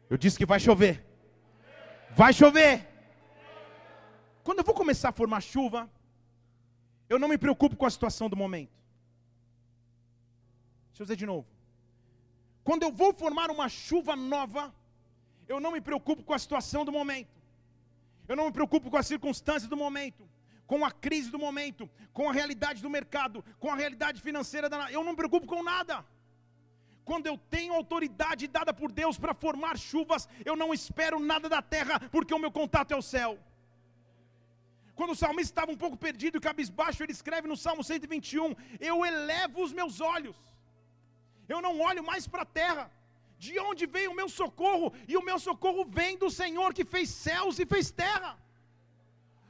Eu 0.09 0.17
disse 0.17 0.37
que 0.37 0.45
vai 0.45 0.59
chover. 0.59 1.03
Vai 2.11 2.31
chover. 2.31 2.94
Quando 4.45 4.59
eu 4.59 4.63
vou 4.63 4.75
começar 4.75 5.09
a 5.09 5.11
formar 5.19 5.41
chuva, 5.41 5.79
eu 7.09 7.17
não 7.17 7.27
me 7.27 7.37
preocupo 7.43 7.75
com 7.75 7.87
a 7.87 7.89
situação 7.89 8.29
do 8.29 8.37
momento. 8.37 8.75
Deixa 10.89 11.01
eu 11.01 11.05
dizer 11.05 11.15
de 11.15 11.25
novo. 11.25 11.47
Quando 12.63 12.83
eu 12.83 12.91
vou 12.91 13.11
formar 13.11 13.49
uma 13.49 13.67
chuva 13.67 14.15
nova, 14.15 14.71
eu 15.47 15.59
não 15.59 15.71
me 15.71 15.81
preocupo 15.81 16.23
com 16.23 16.35
a 16.35 16.37
situação 16.37 16.85
do 16.85 16.91
momento. 16.91 17.33
Eu 18.27 18.35
não 18.35 18.45
me 18.45 18.51
preocupo 18.51 18.91
com 18.91 18.97
a 18.97 19.01
circunstância 19.01 19.67
do 19.67 19.75
momento, 19.75 20.29
com 20.67 20.85
a 20.85 20.91
crise 20.91 21.31
do 21.31 21.39
momento, 21.39 21.89
com 22.13 22.29
a 22.29 22.33
realidade 22.33 22.83
do 22.83 22.89
mercado, 22.97 23.43
com 23.59 23.71
a 23.71 23.75
realidade 23.75 24.21
financeira 24.21 24.69
da. 24.69 24.91
Eu 24.91 25.03
não 25.03 25.13
me 25.13 25.17
preocupo 25.17 25.47
com 25.47 25.63
nada. 25.63 26.05
Quando 27.03 27.25
eu 27.25 27.35
tenho 27.49 27.73
autoridade 27.73 28.47
dada 28.47 28.71
por 28.71 28.91
Deus 28.91 29.17
para 29.17 29.33
formar 29.33 29.75
chuvas, 29.75 30.29
eu 30.45 30.55
não 30.55 30.71
espero 30.71 31.19
nada 31.19 31.49
da 31.49 31.63
terra, 31.63 31.99
porque 32.11 32.33
o 32.33 32.39
meu 32.39 32.51
contato 32.51 32.91
é 32.91 32.95
o 32.95 33.01
céu. 33.01 33.39
Quando 34.95 35.11
o 35.11 35.15
salmista 35.15 35.51
estava 35.51 35.71
um 35.71 35.81
pouco 35.83 35.97
perdido 35.97 36.37
e 36.37 36.45
cabisbaixo, 36.47 37.03
ele 37.03 37.11
escreve 37.11 37.47
no 37.47 37.57
Salmo 37.57 37.83
121: 37.83 38.55
Eu 38.79 39.05
elevo 39.05 39.63
os 39.63 39.73
meus 39.73 39.99
olhos, 39.99 40.37
eu 41.53 41.61
não 41.61 41.73
olho 41.81 42.03
mais 42.11 42.27
para 42.27 42.43
a 42.43 42.51
terra. 42.61 42.85
De 43.37 43.59
onde 43.59 43.85
vem 43.85 44.07
o 44.07 44.15
meu 44.15 44.29
socorro? 44.29 44.93
E 45.07 45.17
o 45.17 45.25
meu 45.29 45.37
socorro 45.37 45.83
vem 45.85 46.17
do 46.17 46.29
Senhor 46.31 46.73
que 46.73 46.85
fez 46.85 47.09
céus 47.09 47.59
e 47.59 47.65
fez 47.65 47.91
terra. 47.91 48.31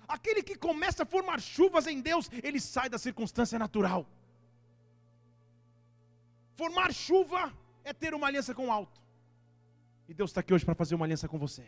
Aquele 0.07 0.41
que 0.41 0.55
começa 0.55 1.03
a 1.03 1.05
formar 1.05 1.39
chuvas 1.39 1.85
em 1.87 1.99
Deus, 2.01 2.29
ele 2.43 2.59
sai 2.59 2.89
da 2.89 2.97
circunstância 2.97 3.57
natural. 3.59 4.07
Formar 6.55 6.91
chuva 6.93 7.53
é 7.83 7.93
ter 7.93 8.13
uma 8.13 8.27
aliança 8.27 8.53
com 8.53 8.67
o 8.67 8.71
alto. 8.71 8.99
E 10.09 10.13
Deus 10.13 10.31
está 10.31 10.41
aqui 10.41 10.53
hoje 10.53 10.65
para 10.65 10.75
fazer 10.75 10.95
uma 10.95 11.05
aliança 11.05 11.27
com 11.27 11.37
você. 11.37 11.65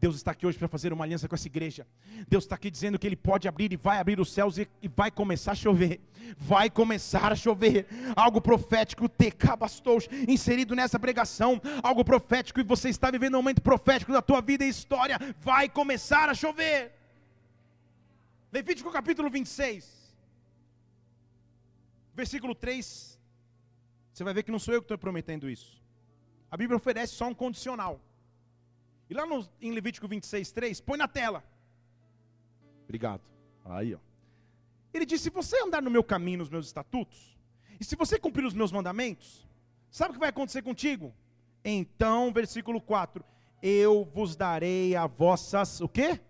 Deus 0.00 0.14
está 0.14 0.30
aqui 0.30 0.46
hoje 0.46 0.56
para 0.56 0.68
fazer 0.68 0.92
uma 0.92 1.04
aliança 1.04 1.28
com 1.28 1.34
essa 1.34 1.48
igreja. 1.48 1.86
Deus 2.28 2.44
está 2.44 2.54
aqui 2.54 2.70
dizendo 2.70 2.98
que 2.98 3.06
Ele 3.06 3.16
pode 3.16 3.48
abrir 3.48 3.72
e 3.72 3.76
vai 3.76 3.98
abrir 3.98 4.20
os 4.20 4.32
céus 4.32 4.56
e, 4.56 4.68
e 4.80 4.88
vai 4.88 5.10
começar 5.10 5.52
a 5.52 5.54
chover. 5.56 6.00
Vai 6.36 6.70
começar 6.70 7.32
a 7.32 7.36
chover. 7.36 7.86
Algo 8.14 8.40
profético, 8.40 9.08
tecabastou, 9.08 9.98
inserido 10.28 10.76
nessa 10.76 11.00
pregação. 11.00 11.60
Algo 11.82 12.04
profético 12.04 12.60
e 12.60 12.62
você 12.62 12.88
está 12.88 13.10
vivendo 13.10 13.34
um 13.34 13.38
momento 13.38 13.60
profético 13.60 14.12
da 14.12 14.22
tua 14.22 14.40
vida 14.40 14.64
e 14.64 14.68
história. 14.68 15.18
Vai 15.40 15.68
começar 15.68 16.28
a 16.28 16.34
chover. 16.34 16.92
Levítico 18.52 18.90
capítulo 18.90 19.28
26, 19.28 20.14
versículo 22.14 22.54
3. 22.54 23.18
Você 24.12 24.24
vai 24.24 24.32
ver 24.32 24.42
que 24.42 24.50
não 24.50 24.58
sou 24.58 24.72
eu 24.72 24.80
que 24.80 24.84
estou 24.84 24.96
prometendo 24.96 25.50
isso. 25.50 25.82
A 26.50 26.56
Bíblia 26.56 26.76
oferece 26.76 27.14
só 27.14 27.28
um 27.28 27.34
condicional. 27.34 28.00
E 29.08 29.14
lá 29.14 29.26
no, 29.26 29.48
em 29.60 29.72
Levítico 29.72 30.06
26, 30.06 30.52
3, 30.52 30.80
põe 30.80 30.98
na 30.98 31.08
tela. 31.08 31.42
Obrigado. 32.84 33.22
Aí, 33.64 33.94
ó. 33.94 33.98
Ele 34.92 35.06
diz: 35.06 35.20
se 35.20 35.30
você 35.30 35.62
andar 35.62 35.82
no 35.82 35.90
meu 35.90 36.04
caminho, 36.04 36.38
nos 36.38 36.50
meus 36.50 36.66
estatutos, 36.66 37.36
e 37.80 37.84
se 37.84 37.96
você 37.96 38.18
cumprir 38.18 38.44
os 38.44 38.54
meus 38.54 38.72
mandamentos, 38.72 39.46
sabe 39.90 40.10
o 40.10 40.14
que 40.14 40.20
vai 40.20 40.30
acontecer 40.30 40.62
contigo? 40.62 41.14
Então, 41.64 42.32
versículo 42.32 42.80
4: 42.80 43.24
Eu 43.62 44.04
vos 44.04 44.36
darei 44.36 44.96
a 44.96 45.06
vossas, 45.06 45.80
o 45.80 45.88
quê? 45.88 46.20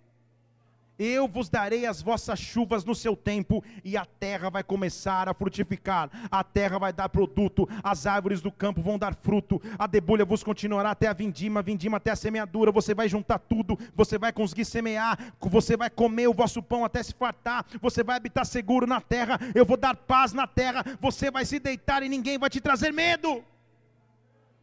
Eu 0.98 1.28
vos 1.28 1.48
darei 1.48 1.86
as 1.86 2.02
vossas 2.02 2.40
chuvas 2.40 2.84
no 2.84 2.94
seu 2.94 3.16
tempo, 3.16 3.62
e 3.84 3.96
a 3.96 4.04
terra 4.04 4.50
vai 4.50 4.64
começar 4.64 5.28
a 5.28 5.34
frutificar, 5.34 6.10
a 6.28 6.42
terra 6.42 6.76
vai 6.76 6.92
dar 6.92 7.08
produto, 7.08 7.68
as 7.84 8.04
árvores 8.04 8.40
do 8.40 8.50
campo 8.50 8.82
vão 8.82 8.98
dar 8.98 9.14
fruto, 9.14 9.62
a 9.78 9.86
debulha 9.86 10.24
vos 10.24 10.42
continuará 10.42 10.90
até 10.90 11.06
a 11.06 11.12
vindima, 11.12 11.62
vindima 11.62 11.98
até 11.98 12.10
a 12.10 12.16
semeadura, 12.16 12.72
você 12.72 12.94
vai 12.94 13.08
juntar 13.08 13.38
tudo, 13.38 13.78
você 13.94 14.18
vai 14.18 14.32
conseguir 14.32 14.64
semear, 14.64 15.32
você 15.40 15.76
vai 15.76 15.88
comer 15.88 16.26
o 16.26 16.34
vosso 16.34 16.60
pão 16.60 16.84
até 16.84 17.00
se 17.00 17.14
fartar, 17.14 17.64
você 17.80 18.02
vai 18.02 18.16
habitar 18.16 18.44
seguro 18.44 18.84
na 18.84 19.00
terra, 19.00 19.38
eu 19.54 19.64
vou 19.64 19.76
dar 19.76 19.94
paz 19.94 20.32
na 20.32 20.48
terra, 20.48 20.84
você 21.00 21.30
vai 21.30 21.44
se 21.44 21.60
deitar 21.60 22.02
e 22.02 22.08
ninguém 22.08 22.38
vai 22.38 22.50
te 22.50 22.60
trazer 22.60 22.92
medo. 22.92 23.44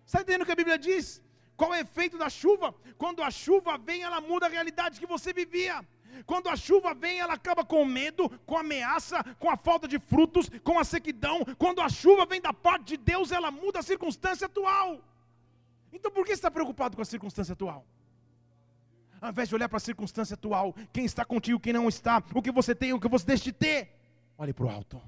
Está 0.06 0.22
entendendo 0.22 0.42
o 0.42 0.46
que 0.46 0.52
a 0.52 0.56
Bíblia 0.56 0.78
diz? 0.78 1.22
Qual 1.56 1.74
é 1.74 1.78
o 1.78 1.82
efeito 1.82 2.18
da 2.18 2.30
chuva? 2.30 2.76
Quando 2.98 3.24
a 3.24 3.32
chuva 3.32 3.78
vem, 3.78 4.02
ela 4.04 4.20
muda 4.20 4.48
a 4.48 4.50
realidade 4.50 5.00
que 5.00 5.06
você 5.06 5.32
vivia. 5.32 5.84
Quando 6.26 6.50
a 6.50 6.56
chuva 6.56 6.94
vem, 6.94 7.20
ela 7.20 7.34
acaba 7.34 7.66
com 7.66 7.82
o 7.82 7.86
medo, 7.86 8.30
com 8.46 8.58
a 8.58 8.62
ameaça, 8.62 9.24
com 9.40 9.50
a 9.50 9.58
falta 9.58 9.88
de 9.88 10.00
frutos, 10.00 10.50
com 10.64 10.80
a 10.80 10.84
sequidão. 10.84 11.44
Quando 11.58 11.82
a 11.82 11.90
chuva 11.90 12.26
vem 12.26 12.42
da 12.42 12.54
parte 12.54 12.90
de 12.90 12.98
Deus, 12.98 13.32
ela 13.32 13.52
muda 13.52 13.80
a 13.80 13.84
circunstância 13.84 14.46
atual. 14.46 15.02
Então 15.92 16.12
por 16.12 16.26
que 16.26 16.34
está 16.34 16.52
preocupado 16.52 16.96
com 16.96 17.02
a 17.02 17.06
circunstância 17.06 17.54
atual? 17.54 17.86
Ao 19.22 19.30
invés 19.30 19.50
de 19.50 19.56
olhar 19.56 19.70
para 19.70 19.78
a 19.78 19.80
circunstância 19.80 20.36
atual, 20.36 20.76
quem 20.92 21.06
está 21.06 21.24
contigo, 21.26 21.60
quem 21.60 21.74
não 21.74 21.88
está, 21.88 22.22
o 22.34 22.42
que 22.42 22.52
você 22.52 22.76
tem, 22.76 22.94
o 22.94 23.00
que 23.00 23.08
você 23.08 23.26
deixa 23.26 23.46
de 23.46 23.54
ter, 23.54 23.98
olhe 24.38 24.54
para 24.54 24.66
o 24.66 24.70
alto. 24.70 25.02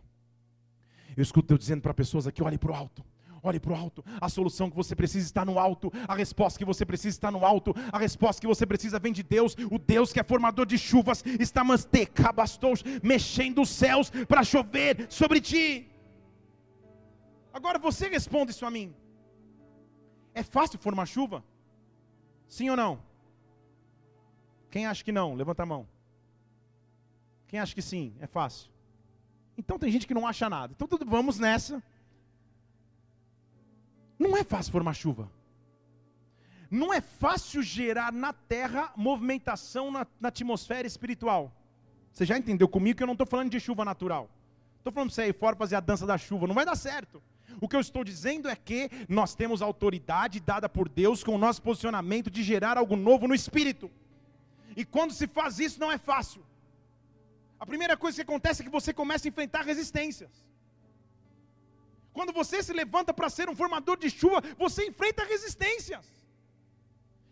Eu 1.15 1.21
escuto 1.23 1.53
eu 1.53 1.57
dizendo 1.57 1.81
para 1.81 1.93
pessoas 1.93 2.27
aqui: 2.27 2.41
olhe 2.43 2.57
para 2.57 2.71
o 2.71 2.75
alto. 2.75 3.03
Olhe 3.47 3.61
para 3.61 3.71
o 3.71 3.75
alto. 3.75 4.03
A 4.19 4.27
solução 4.27 4.69
que 4.69 4.75
você 4.75 4.93
precisa 4.93 5.25
está 5.25 5.45
no 5.45 5.57
alto. 5.57 5.89
A 6.05 6.13
resposta 6.13 6.59
que 6.59 6.65
você 6.65 6.85
precisa 6.85 7.15
está 7.15 7.31
no 7.31 7.45
alto. 7.45 7.73
A 7.93 7.97
resposta 7.97 8.41
que 8.41 8.47
você 8.47 8.65
precisa 8.65 8.99
vem 8.99 9.13
de 9.13 9.23
Deus. 9.23 9.55
O 9.71 9.79
Deus 9.79 10.11
que 10.11 10.19
é 10.19 10.23
formador 10.23 10.65
de 10.65 10.77
chuvas 10.77 11.23
está 11.39 11.63
mastecabastos, 11.63 12.83
mexendo 13.01 13.61
os 13.61 13.69
céus 13.69 14.09
para 14.27 14.43
chover 14.43 15.07
sobre 15.09 15.39
ti. 15.39 15.89
Agora 17.53 17.79
você 17.79 18.09
responde 18.09 18.51
isso 18.51 18.65
a 18.65 18.69
mim. 18.69 18.93
É 20.33 20.43
fácil 20.43 20.77
formar 20.77 21.05
chuva? 21.05 21.41
Sim 22.49 22.69
ou 22.69 22.75
não? 22.75 23.01
Quem 24.69 24.85
acha 24.85 25.05
que 25.05 25.13
não? 25.13 25.35
Levanta 25.35 25.63
a 25.63 25.65
mão. 25.65 25.87
Quem 27.47 27.61
acha 27.61 27.73
que 27.73 27.81
sim? 27.81 28.13
É 28.19 28.27
fácil. 28.27 28.69
Então 29.57 29.79
tem 29.79 29.89
gente 29.89 30.05
que 30.05 30.13
não 30.13 30.27
acha 30.27 30.49
nada. 30.49 30.73
Então 30.75 30.85
tudo, 30.85 31.05
vamos 31.05 31.39
nessa. 31.39 31.81
Não 34.17 34.35
é 34.35 34.43
fácil 34.43 34.71
formar 34.71 34.93
chuva. 34.93 35.31
Não 36.69 36.93
é 36.93 36.99
fácil 36.99 37.61
gerar 37.61 38.11
na 38.11 38.33
terra 38.33 38.91
movimentação 38.95 39.89
na, 39.91 40.05
na 40.19 40.29
atmosfera 40.29 40.87
espiritual. 40.87 41.51
Você 42.11 42.25
já 42.25 42.37
entendeu 42.37 42.67
comigo 42.67 42.97
que 42.97 43.03
eu 43.03 43.07
não 43.07 43.13
estou 43.13 43.27
falando 43.27 43.51
de 43.51 43.59
chuva 43.59 43.85
natural. 43.85 44.29
Estou 44.77 44.91
falando 44.91 45.09
para 45.09 45.15
você 45.15 45.27
ir 45.27 45.33
fora 45.33 45.55
fazer 45.55 45.75
a 45.75 45.79
dança 45.79 46.05
da 46.05 46.17
chuva. 46.17 46.47
Não 46.47 46.55
vai 46.55 46.65
dar 46.65 46.75
certo. 46.75 47.21
O 47.61 47.67
que 47.67 47.75
eu 47.75 47.79
estou 47.79 48.03
dizendo 48.03 48.49
é 48.49 48.55
que 48.55 48.89
nós 49.07 49.33
temos 49.33 49.61
autoridade 49.61 50.39
dada 50.39 50.67
por 50.67 50.89
Deus 50.89 51.23
com 51.23 51.35
o 51.35 51.37
nosso 51.37 51.61
posicionamento 51.61 52.29
de 52.29 52.43
gerar 52.43 52.77
algo 52.77 52.95
novo 52.95 53.27
no 53.27 53.35
espírito. 53.35 53.89
E 54.75 54.83
quando 54.85 55.13
se 55.13 55.27
faz 55.27 55.59
isso, 55.59 55.79
não 55.79 55.91
é 55.91 55.97
fácil. 55.97 56.45
A 57.59 57.65
primeira 57.65 57.97
coisa 57.97 58.15
que 58.15 58.21
acontece 58.21 58.61
é 58.61 58.65
que 58.65 58.71
você 58.71 58.93
começa 58.93 59.27
a 59.27 59.29
enfrentar 59.29 59.63
resistências. 59.63 60.45
Quando 62.17 62.33
você 62.33 62.63
se 62.63 62.73
levanta 62.73 63.13
para 63.13 63.29
ser 63.29 63.47
um 63.47 63.55
formador 63.55 63.95
de 64.03 64.09
chuva, 64.09 64.41
você 64.57 64.87
enfrenta 64.87 65.23
resistências. 65.23 66.03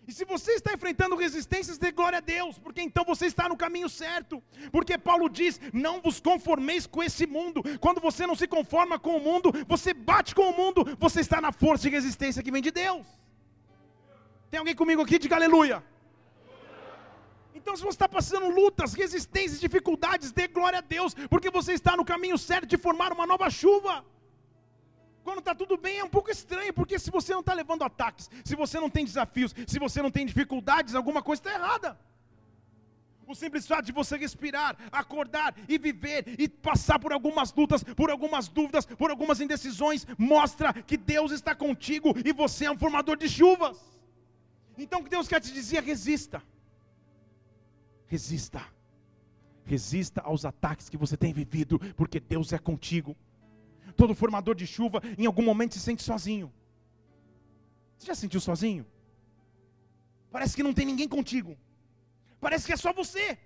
E 0.07 0.11
se 0.17 0.23
você 0.23 0.51
está 0.51 0.73
enfrentando 0.75 1.15
resistências, 1.15 1.79
dê 1.79 1.89
glória 1.91 2.19
a 2.19 2.21
Deus, 2.21 2.59
porque 2.59 2.83
então 2.83 3.03
você 3.03 3.25
está 3.25 3.49
no 3.49 3.57
caminho 3.57 3.89
certo. 3.89 4.43
Porque 4.71 4.95
Paulo 4.95 5.27
diz: 5.27 5.59
não 5.73 5.95
vos 6.05 6.19
conformeis 6.19 6.85
com 6.85 7.01
esse 7.01 7.25
mundo. 7.25 7.63
Quando 7.79 7.99
você 7.99 8.27
não 8.27 8.35
se 8.35 8.47
conforma 8.47 8.99
com 8.99 9.17
o 9.17 9.19
mundo, 9.19 9.51
você 9.67 9.91
bate 9.91 10.35
com 10.35 10.47
o 10.51 10.55
mundo, 10.55 10.85
você 10.99 11.19
está 11.19 11.41
na 11.41 11.51
força 11.51 11.81
de 11.85 11.89
resistência 11.89 12.43
que 12.43 12.51
vem 12.51 12.61
de 12.61 12.69
Deus. 12.69 13.07
Tem 14.51 14.59
alguém 14.59 14.75
comigo 14.75 15.01
aqui? 15.01 15.17
Diga 15.17 15.35
aleluia. 15.35 15.83
Então, 17.55 17.75
se 17.75 17.81
você 17.81 17.95
está 17.95 18.07
passando 18.07 18.49
lutas, 18.49 18.93
resistências, 18.93 19.59
dificuldades, 19.59 20.31
dê 20.31 20.47
glória 20.47 20.77
a 20.77 20.87
Deus, 20.95 21.15
porque 21.27 21.49
você 21.49 21.73
está 21.73 21.97
no 21.97 22.05
caminho 22.05 22.37
certo 22.37 22.67
de 22.67 22.77
formar 22.77 23.11
uma 23.11 23.25
nova 23.25 23.49
chuva. 23.49 24.05
Quando 25.25 25.39
está 25.39 25.55
tudo 25.55 25.75
bem 25.75 25.97
é 25.97 26.03
um 26.03 26.09
pouco 26.09 26.29
estranho, 26.29 26.71
porque 26.71 26.99
se 26.99 27.09
você 27.09 27.33
não 27.33 27.39
está 27.39 27.51
levando 27.51 27.81
ataques, 27.83 28.29
se 28.43 28.55
você 28.55 28.79
não 28.79 28.91
tem 28.91 29.03
desafios, 29.03 29.55
se 29.65 29.79
você 29.79 29.99
não 29.99 30.11
tem 30.11 30.23
dificuldades, 30.23 30.93
alguma 30.93 31.23
coisa 31.23 31.39
está 31.39 31.51
errada. 31.51 31.97
O 33.25 33.33
simples 33.33 33.65
fato 33.65 33.85
de 33.87 33.91
você 33.91 34.15
respirar, 34.17 34.77
acordar 34.91 35.55
e 35.67 35.79
viver 35.79 36.35
e 36.37 36.47
passar 36.47 36.99
por 36.99 37.11
algumas 37.11 37.51
lutas, 37.51 37.83
por 37.83 38.11
algumas 38.11 38.47
dúvidas, 38.47 38.85
por 38.85 39.09
algumas 39.09 39.41
indecisões, 39.41 40.05
mostra 40.15 40.71
que 40.71 40.95
Deus 40.95 41.31
está 41.31 41.55
contigo 41.55 42.13
e 42.23 42.31
você 42.31 42.65
é 42.65 42.71
um 42.71 42.77
formador 42.77 43.17
de 43.17 43.27
chuvas. 43.27 43.83
Então 44.77 44.99
o 44.99 45.03
que 45.03 45.09
Deus 45.09 45.27
quer 45.27 45.41
te 45.41 45.51
dizer 45.51 45.77
é 45.77 45.81
resista. 45.81 46.39
Resista. 48.05 48.61
Resista 49.63 50.21
aos 50.21 50.45
ataques 50.45 50.87
que 50.87 50.97
você 50.97 51.17
tem 51.17 51.33
vivido, 51.33 51.79
porque 51.95 52.19
Deus 52.19 52.53
é 52.53 52.59
contigo. 52.59 53.17
Todo 53.95 54.13
formador 54.13 54.55
de 54.55 54.67
chuva, 54.67 55.01
em 55.17 55.25
algum 55.25 55.43
momento, 55.43 55.75
se 55.75 55.79
sente 55.79 56.03
sozinho. 56.03 56.51
Você 57.97 58.07
já 58.07 58.15
sentiu 58.15 58.39
sozinho? 58.39 58.85
Parece 60.31 60.55
que 60.55 60.63
não 60.63 60.73
tem 60.73 60.85
ninguém 60.85 61.07
contigo. 61.07 61.57
Parece 62.39 62.65
que 62.65 62.73
é 62.73 62.77
só 62.77 62.91
você. 62.91 63.37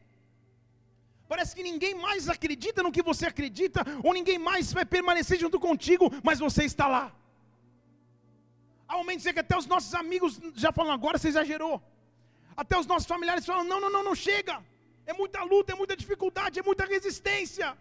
Parece 1.32 1.56
que 1.56 1.62
ninguém 1.62 1.94
mais 1.94 2.28
acredita 2.28 2.82
no 2.82 2.92
que 2.92 3.04
você 3.04 3.28
acredita, 3.28 3.82
ou 4.04 4.12
ninguém 4.14 4.40
mais 4.40 4.74
vai 4.74 4.84
permanecer 4.84 5.38
junto 5.44 5.60
contigo, 5.60 6.06
mas 6.24 6.40
você 6.40 6.64
está 6.64 6.88
lá. 6.88 7.06
Há 8.88 8.98
momentos 8.98 9.26
em 9.28 9.34
que 9.34 9.40
até 9.40 9.56
os 9.56 9.68
nossos 9.68 9.94
amigos 9.94 10.40
já 10.56 10.72
falam, 10.72 10.92
agora 10.92 11.20
você 11.20 11.28
exagerou. 11.28 11.76
Até 12.58 12.76
os 12.78 12.88
nossos 12.88 13.08
familiares 13.08 13.46
falam, 13.46 13.64
não, 13.64 13.80
não, 13.80 13.92
não, 13.96 14.04
não 14.04 14.16
chega. 14.16 14.56
É 15.06 15.14
muita 15.14 15.44
luta, 15.44 15.72
é 15.74 15.76
muita 15.76 15.96
dificuldade, 15.96 16.60
é 16.60 16.64
muita 16.64 16.86
resistência. 16.86 17.78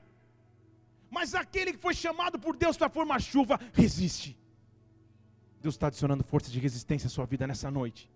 Mas 1.11 1.35
aquele 1.35 1.73
que 1.73 1.79
foi 1.79 1.95
chamado 1.95 2.38
por 2.38 2.57
Deus 2.57 2.77
para 2.77 2.88
formar 2.88 3.21
chuva, 3.21 3.59
resiste. 3.73 4.38
Deus 5.61 5.75
está 5.75 5.88
adicionando 5.88 6.23
força 6.23 6.50
de 6.50 6.59
resistência 6.59 7.07
à 7.07 7.11
sua 7.11 7.27
vida 7.27 7.47
nessa 7.47 7.71
noite. 7.71 8.09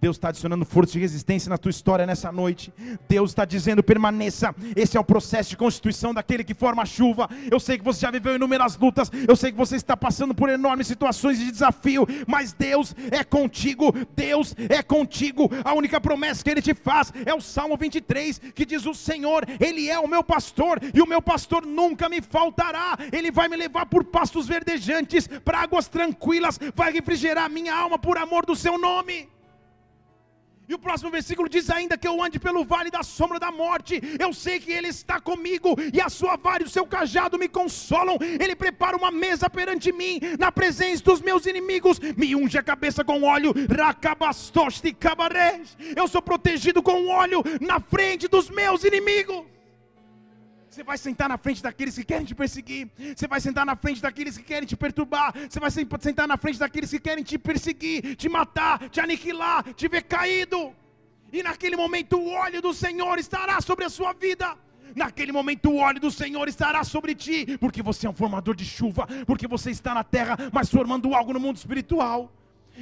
Deus 0.00 0.16
está 0.16 0.28
adicionando 0.28 0.64
força 0.64 0.92
de 0.92 0.98
resistência 0.98 1.48
na 1.48 1.58
tua 1.58 1.70
história 1.70 2.06
nessa 2.06 2.30
noite. 2.30 2.72
Deus 3.08 3.30
está 3.30 3.44
dizendo: 3.44 3.82
permaneça. 3.82 4.54
Esse 4.76 4.96
é 4.96 5.00
o 5.00 5.04
processo 5.04 5.50
de 5.50 5.56
constituição 5.56 6.12
daquele 6.12 6.44
que 6.44 6.54
forma 6.54 6.82
a 6.82 6.86
chuva. 6.86 7.28
Eu 7.50 7.58
sei 7.58 7.78
que 7.78 7.84
você 7.84 8.00
já 8.00 8.10
viveu 8.10 8.34
inúmeras 8.36 8.76
lutas. 8.76 9.10
Eu 9.26 9.36
sei 9.36 9.50
que 9.50 9.58
você 9.58 9.76
está 9.76 9.96
passando 9.96 10.34
por 10.34 10.48
enormes 10.48 10.86
situações 10.86 11.38
de 11.38 11.50
desafio. 11.50 12.06
Mas 12.26 12.52
Deus 12.52 12.94
é 13.10 13.24
contigo. 13.24 13.94
Deus 14.14 14.54
é 14.68 14.82
contigo. 14.82 15.50
A 15.64 15.74
única 15.74 16.00
promessa 16.00 16.44
que 16.44 16.50
Ele 16.50 16.62
te 16.62 16.74
faz 16.74 17.12
é 17.24 17.34
o 17.34 17.40
Salmo 17.40 17.76
23, 17.76 18.38
que 18.54 18.66
diz: 18.66 18.86
O 18.86 18.94
Senhor, 18.94 19.44
Ele 19.58 19.88
é 19.88 19.98
o 19.98 20.08
meu 20.08 20.22
pastor, 20.22 20.80
e 20.94 21.00
o 21.00 21.06
meu 21.06 21.22
pastor 21.22 21.66
nunca 21.66 22.08
me 22.08 22.20
faltará. 22.20 22.96
Ele 23.12 23.30
vai 23.30 23.48
me 23.48 23.56
levar 23.56 23.86
por 23.86 24.04
pastos 24.04 24.46
verdejantes, 24.46 25.26
para 25.44 25.60
águas 25.60 25.88
tranquilas, 25.88 26.58
vai 26.74 26.92
refrigerar 26.92 27.50
minha 27.50 27.74
alma 27.74 27.98
por 27.98 28.18
amor 28.18 28.46
do 28.46 28.56
seu 28.56 28.78
nome. 28.78 29.28
E 30.70 30.74
o 30.74 30.78
próximo 30.78 31.10
versículo 31.10 31.48
diz 31.48 31.68
ainda 31.68 31.98
que 31.98 32.06
eu 32.06 32.22
ande 32.22 32.38
pelo 32.38 32.64
vale 32.64 32.92
da 32.92 33.02
sombra 33.02 33.40
da 33.40 33.50
morte, 33.50 34.00
eu 34.20 34.32
sei 34.32 34.60
que 34.60 34.70
Ele 34.70 34.86
está 34.86 35.18
comigo, 35.18 35.74
e 35.92 36.00
a 36.00 36.08
sua 36.08 36.36
vara 36.36 36.62
e 36.62 36.66
o 36.66 36.70
seu 36.70 36.86
cajado 36.86 37.36
me 37.36 37.48
consolam. 37.48 38.16
Ele 38.38 38.54
prepara 38.54 38.96
uma 38.96 39.10
mesa 39.10 39.50
perante 39.50 39.90
mim, 39.90 40.20
na 40.38 40.52
presença 40.52 41.02
dos 41.02 41.20
meus 41.20 41.44
inimigos, 41.44 41.98
me 41.98 42.36
unge 42.36 42.56
a 42.56 42.62
cabeça 42.62 43.02
com 43.02 43.24
óleo, 43.24 43.52
racabastoste 43.68 44.92
cabarés. 44.92 45.76
Eu 45.96 46.06
sou 46.06 46.22
protegido 46.22 46.80
com 46.80 47.08
óleo 47.08 47.42
na 47.60 47.80
frente 47.80 48.28
dos 48.28 48.48
meus 48.48 48.84
inimigos. 48.84 49.59
Você 50.70 50.84
vai 50.84 50.96
sentar 50.96 51.28
na 51.28 51.36
frente 51.36 51.60
daqueles 51.60 51.96
que 51.96 52.04
querem 52.04 52.24
te 52.24 52.32
perseguir. 52.32 52.88
Você 53.16 53.26
vai 53.26 53.40
sentar 53.40 53.66
na 53.66 53.74
frente 53.74 54.00
daqueles 54.00 54.38
que 54.38 54.44
querem 54.44 54.68
te 54.68 54.76
perturbar. 54.76 55.34
Você 55.50 55.58
vai 55.58 55.68
sentar 55.68 56.28
na 56.28 56.36
frente 56.36 56.60
daqueles 56.60 56.88
que 56.88 57.00
querem 57.00 57.24
te 57.24 57.36
perseguir, 57.36 58.14
te 58.14 58.28
matar, 58.28 58.88
te 58.88 59.00
aniquilar, 59.00 59.64
te 59.74 59.88
ver 59.88 60.04
caído. 60.04 60.72
E 61.32 61.42
naquele 61.42 61.74
momento 61.74 62.18
o 62.18 62.30
óleo 62.30 62.62
do 62.62 62.72
Senhor 62.72 63.18
estará 63.18 63.60
sobre 63.60 63.84
a 63.84 63.88
sua 63.88 64.12
vida. 64.12 64.56
Naquele 64.94 65.32
momento 65.32 65.70
o 65.70 65.78
óleo 65.78 65.98
do 65.98 66.10
Senhor 66.10 66.46
estará 66.46 66.84
sobre 66.84 67.16
ti, 67.16 67.58
porque 67.58 67.82
você 67.82 68.06
é 68.06 68.10
um 68.10 68.14
formador 68.14 68.54
de 68.54 68.64
chuva, 68.64 69.08
porque 69.26 69.48
você 69.48 69.72
está 69.72 69.92
na 69.92 70.04
terra, 70.04 70.36
mas 70.52 70.70
formando 70.70 71.12
algo 71.16 71.32
no 71.32 71.40
mundo 71.40 71.56
espiritual. 71.56 72.32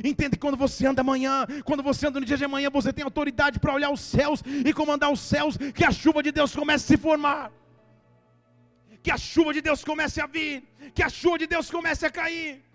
Entende 0.05 0.33
que 0.33 0.41
quando 0.41 0.59
você 0.59 0.87
anda 0.87 1.01
amanhã, 1.01 1.47
quando 1.65 1.83
você 1.83 2.07
anda 2.07 2.21
no 2.21 2.27
dia 2.27 2.37
de 2.37 2.45
amanhã, 2.45 2.69
você 2.69 2.93
tem 2.93 3.03
autoridade 3.03 3.59
para 3.59 3.73
olhar 3.73 3.91
os 3.91 4.01
céus 4.01 4.43
e 4.47 4.75
comandar 4.75 5.11
os 5.11 5.21
céus, 5.21 5.57
que 5.75 5.85
a 5.85 5.91
chuva 5.91 6.23
de 6.23 6.31
Deus 6.31 6.55
comece 6.55 6.85
a 6.85 6.97
se 6.97 7.03
formar 7.03 7.51
que 9.03 9.11
a 9.11 9.17
chuva 9.17 9.53
de 9.53 9.61
Deus 9.61 9.85
comece 9.85 10.21
a 10.21 10.27
vir, 10.27 10.63
que 10.95 11.03
a 11.03 11.09
chuva 11.09 11.39
de 11.39 11.47
Deus 11.47 11.71
comece 11.71 12.07
a 12.07 12.11
cair. 12.11 12.69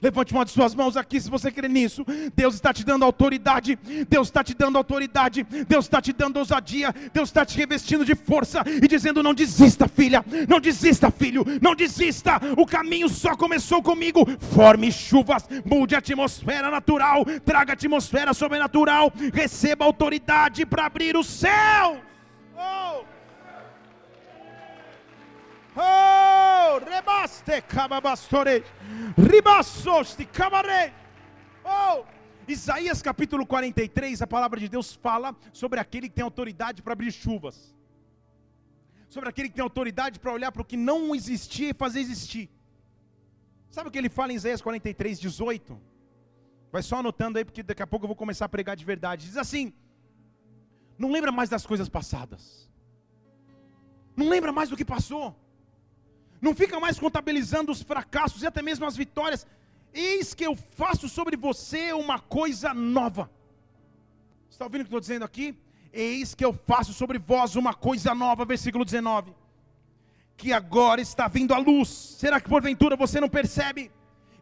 Levante 0.00 0.32
uma 0.32 0.44
de 0.44 0.52
suas 0.52 0.74
mãos 0.74 0.96
aqui 0.96 1.20
se 1.20 1.28
você 1.28 1.50
crê 1.50 1.68
nisso. 1.68 2.04
Deus 2.34 2.54
está 2.54 2.72
te 2.72 2.84
dando 2.84 3.04
autoridade. 3.04 3.76
Deus 4.08 4.28
está 4.28 4.44
te 4.44 4.54
dando 4.54 4.78
autoridade. 4.78 5.42
Deus 5.42 5.86
está 5.86 6.00
te 6.00 6.12
dando 6.12 6.36
ousadia. 6.36 6.94
Deus 7.12 7.28
está 7.28 7.44
te 7.44 7.56
revestindo 7.56 8.04
de 8.04 8.14
força 8.14 8.62
e 8.66 8.86
dizendo: 8.86 9.22
Não 9.22 9.34
desista, 9.34 9.88
filha. 9.88 10.24
Não 10.48 10.60
desista, 10.60 11.10
filho. 11.10 11.44
Não 11.60 11.74
desista. 11.74 12.40
O 12.56 12.66
caminho 12.66 13.08
só 13.08 13.36
começou 13.36 13.82
comigo. 13.82 14.24
Forme 14.54 14.92
chuvas. 14.92 15.44
Mude 15.64 15.96
a 15.96 15.98
atmosfera 15.98 16.70
natural. 16.70 17.24
Traga 17.44 17.72
a 17.72 17.74
atmosfera 17.74 18.32
sobrenatural. 18.32 19.12
Receba 19.32 19.84
autoridade 19.84 20.64
para 20.64 20.86
abrir 20.86 21.16
o 21.16 21.24
céu. 21.24 22.00
Oh! 22.56 23.13
Oh, 25.76 26.78
rebaste 26.78 27.60
cababastore, 27.62 28.62
ribassoste 29.16 30.24
cabaré. 30.24 30.92
Oh, 31.64 32.04
Isaías 32.46 33.02
capítulo 33.02 33.44
43, 33.44 34.22
a 34.22 34.26
palavra 34.26 34.60
de 34.60 34.68
Deus 34.68 34.94
fala 34.94 35.34
sobre 35.52 35.80
aquele 35.80 36.08
que 36.08 36.14
tem 36.14 36.22
autoridade 36.22 36.80
para 36.80 36.92
abrir 36.92 37.10
chuvas. 37.10 37.74
Sobre 39.08 39.28
aquele 39.28 39.48
que 39.48 39.56
tem 39.56 39.62
autoridade 39.62 40.20
para 40.20 40.32
olhar 40.32 40.52
para 40.52 40.62
o 40.62 40.64
que 40.64 40.76
não 40.76 41.12
existia 41.12 41.70
e 41.70 41.74
fazer 41.74 42.00
existir. 42.00 42.48
Sabe 43.68 43.88
o 43.88 43.90
que 43.90 43.98
ele 43.98 44.08
fala 44.08 44.32
em 44.32 44.36
Isaías 44.36 44.62
43, 44.62 45.18
18? 45.18 45.80
Vai 46.70 46.82
só 46.82 46.98
anotando 46.98 47.38
aí, 47.38 47.44
porque 47.44 47.64
daqui 47.64 47.82
a 47.82 47.86
pouco 47.86 48.04
eu 48.04 48.08
vou 48.08 48.16
começar 48.16 48.44
a 48.44 48.48
pregar 48.48 48.76
de 48.76 48.84
verdade. 48.84 49.26
Diz 49.26 49.36
assim: 49.36 49.72
Não 50.96 51.10
lembra 51.10 51.32
mais 51.32 51.48
das 51.48 51.66
coisas 51.66 51.88
passadas. 51.88 52.70
Não 54.16 54.28
lembra 54.28 54.52
mais 54.52 54.68
do 54.68 54.76
que 54.76 54.84
passou 54.84 55.43
não 56.44 56.54
fica 56.54 56.78
mais 56.78 56.98
contabilizando 56.98 57.72
os 57.72 57.82
fracassos 57.82 58.42
e 58.42 58.46
até 58.46 58.60
mesmo 58.60 58.84
as 58.84 58.96
vitórias. 58.96 59.46
Eis 59.92 60.34
que 60.34 60.44
eu 60.44 60.54
faço 60.54 61.08
sobre 61.08 61.36
você 61.36 61.92
uma 61.94 62.18
coisa 62.18 62.74
nova. 62.74 63.30
Está 64.50 64.66
ouvindo 64.66 64.82
o 64.82 64.84
que 64.84 64.88
estou 64.88 65.00
dizendo 65.00 65.24
aqui? 65.24 65.56
Eis 65.90 66.34
que 66.34 66.44
eu 66.44 66.52
faço 66.52 66.92
sobre 66.92 67.18
vós 67.18 67.56
uma 67.56 67.72
coisa 67.72 68.14
nova, 68.14 68.44
versículo 68.44 68.84
19. 68.84 69.32
Que 70.36 70.52
agora 70.52 71.00
está 71.00 71.28
vindo 71.28 71.54
a 71.54 71.58
luz. 71.58 71.88
Será 71.88 72.38
que 72.40 72.48
porventura 72.48 72.94
você 72.94 73.18
não 73.20 73.28
percebe? 73.28 73.90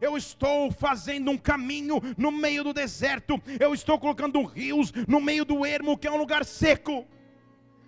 Eu 0.01 0.17
estou 0.17 0.71
fazendo 0.71 1.31
um 1.31 1.37
caminho 1.37 2.01
no 2.17 2.31
meio 2.31 2.65
do 2.65 2.73
deserto. 2.73 3.41
Eu 3.57 3.73
estou 3.73 3.97
colocando 3.97 4.43
rios 4.43 4.91
no 5.07 5.21
meio 5.21 5.45
do 5.45 5.65
ermo, 5.65 5.97
que 5.97 6.07
é 6.07 6.11
um 6.11 6.17
lugar 6.17 6.43
seco. 6.43 7.07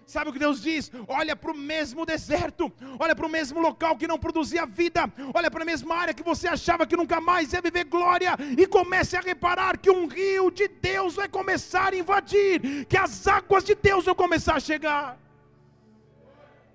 Sabe 0.06 0.30
o 0.30 0.34
que 0.34 0.40
Deus 0.40 0.62
diz? 0.62 0.92
Olha 1.08 1.36
para 1.36 1.52
o 1.52 1.58
mesmo 1.58 2.06
deserto, 2.06 2.72
olha 3.00 3.16
para 3.16 3.26
o 3.26 3.30
mesmo 3.30 3.60
local 3.60 3.98
que 3.98 4.08
não 4.08 4.20
produzia 4.20 4.66
vida, 4.66 5.12
olha 5.34 5.50
para 5.50 5.64
a 5.64 5.66
mesma 5.66 5.96
área 5.96 6.14
que 6.14 6.22
você 6.22 6.48
achava 6.48 6.86
que 6.86 6.96
nunca 6.96 7.20
mais 7.20 7.54
ia 7.54 7.62
viver 7.62 7.86
glória, 7.86 8.38
e 8.58 8.68
comece 8.68 9.18
a 9.18 9.22
reparar 9.22 9.78
que 9.78 9.90
um 9.90 10.08
rio 10.08 10.52
de 10.52 10.68
Deus 10.68 11.16
vai 11.16 11.28
começar 11.28 11.92
a 11.94 11.98
invadir, 11.98 12.86
que 12.86 12.98
as 12.98 13.28
águas 13.28 13.64
de 13.64 13.74
Deus 13.74 14.06
vão 14.06 14.14
começar 14.14 14.56
a 14.56 14.60
chegar. 14.60 15.18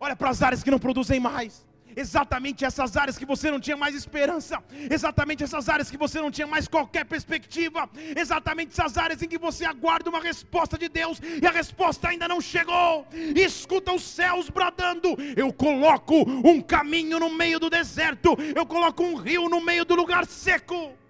Olha 0.01 0.17
para 0.17 0.31
as 0.31 0.43
áreas 0.43 0.63
que 0.63 0.71
não 0.71 0.79
produzem 0.79 1.21
mais, 1.21 1.65
exatamente 1.97 2.65
essas 2.65 2.97
áreas 2.97 3.19
que 3.19 3.27
você 3.27 3.51
não 3.51 3.61
tinha 3.61 3.77
mais 3.77 3.95
esperança, 3.95 4.63
exatamente 4.91 5.43
essas 5.43 5.69
áreas 5.69 5.91
que 5.91 5.97
você 5.97 6.21
não 6.21 6.31
tinha 6.31 6.47
mais 6.47 6.69
qualquer 6.69 7.05
perspectiva, 7.05 7.89
exatamente 8.17 8.73
essas 8.73 8.97
áreas 8.97 9.23
em 9.23 9.29
que 9.29 9.39
você 9.39 9.65
aguarda 9.65 10.11
uma 10.11 10.21
resposta 10.21 10.77
de 10.79 10.89
Deus 10.89 11.21
e 11.43 11.47
a 11.47 11.51
resposta 11.51 12.09
ainda 12.09 12.29
não 12.29 12.41
chegou. 12.41 13.07
Escuta 13.35 13.93
os 13.93 14.03
céus 14.03 14.49
bradando: 14.49 15.17
Eu 15.37 15.53
coloco 15.53 16.23
um 16.29 16.61
caminho 16.61 17.19
no 17.19 17.31
meio 17.31 17.59
do 17.59 17.71
deserto, 17.71 18.37
eu 18.55 18.67
coloco 18.67 19.03
um 19.03 19.17
rio 19.17 19.49
no 19.49 19.61
meio 19.61 19.85
do 19.85 19.95
lugar 19.95 20.27
seco. 20.27 21.01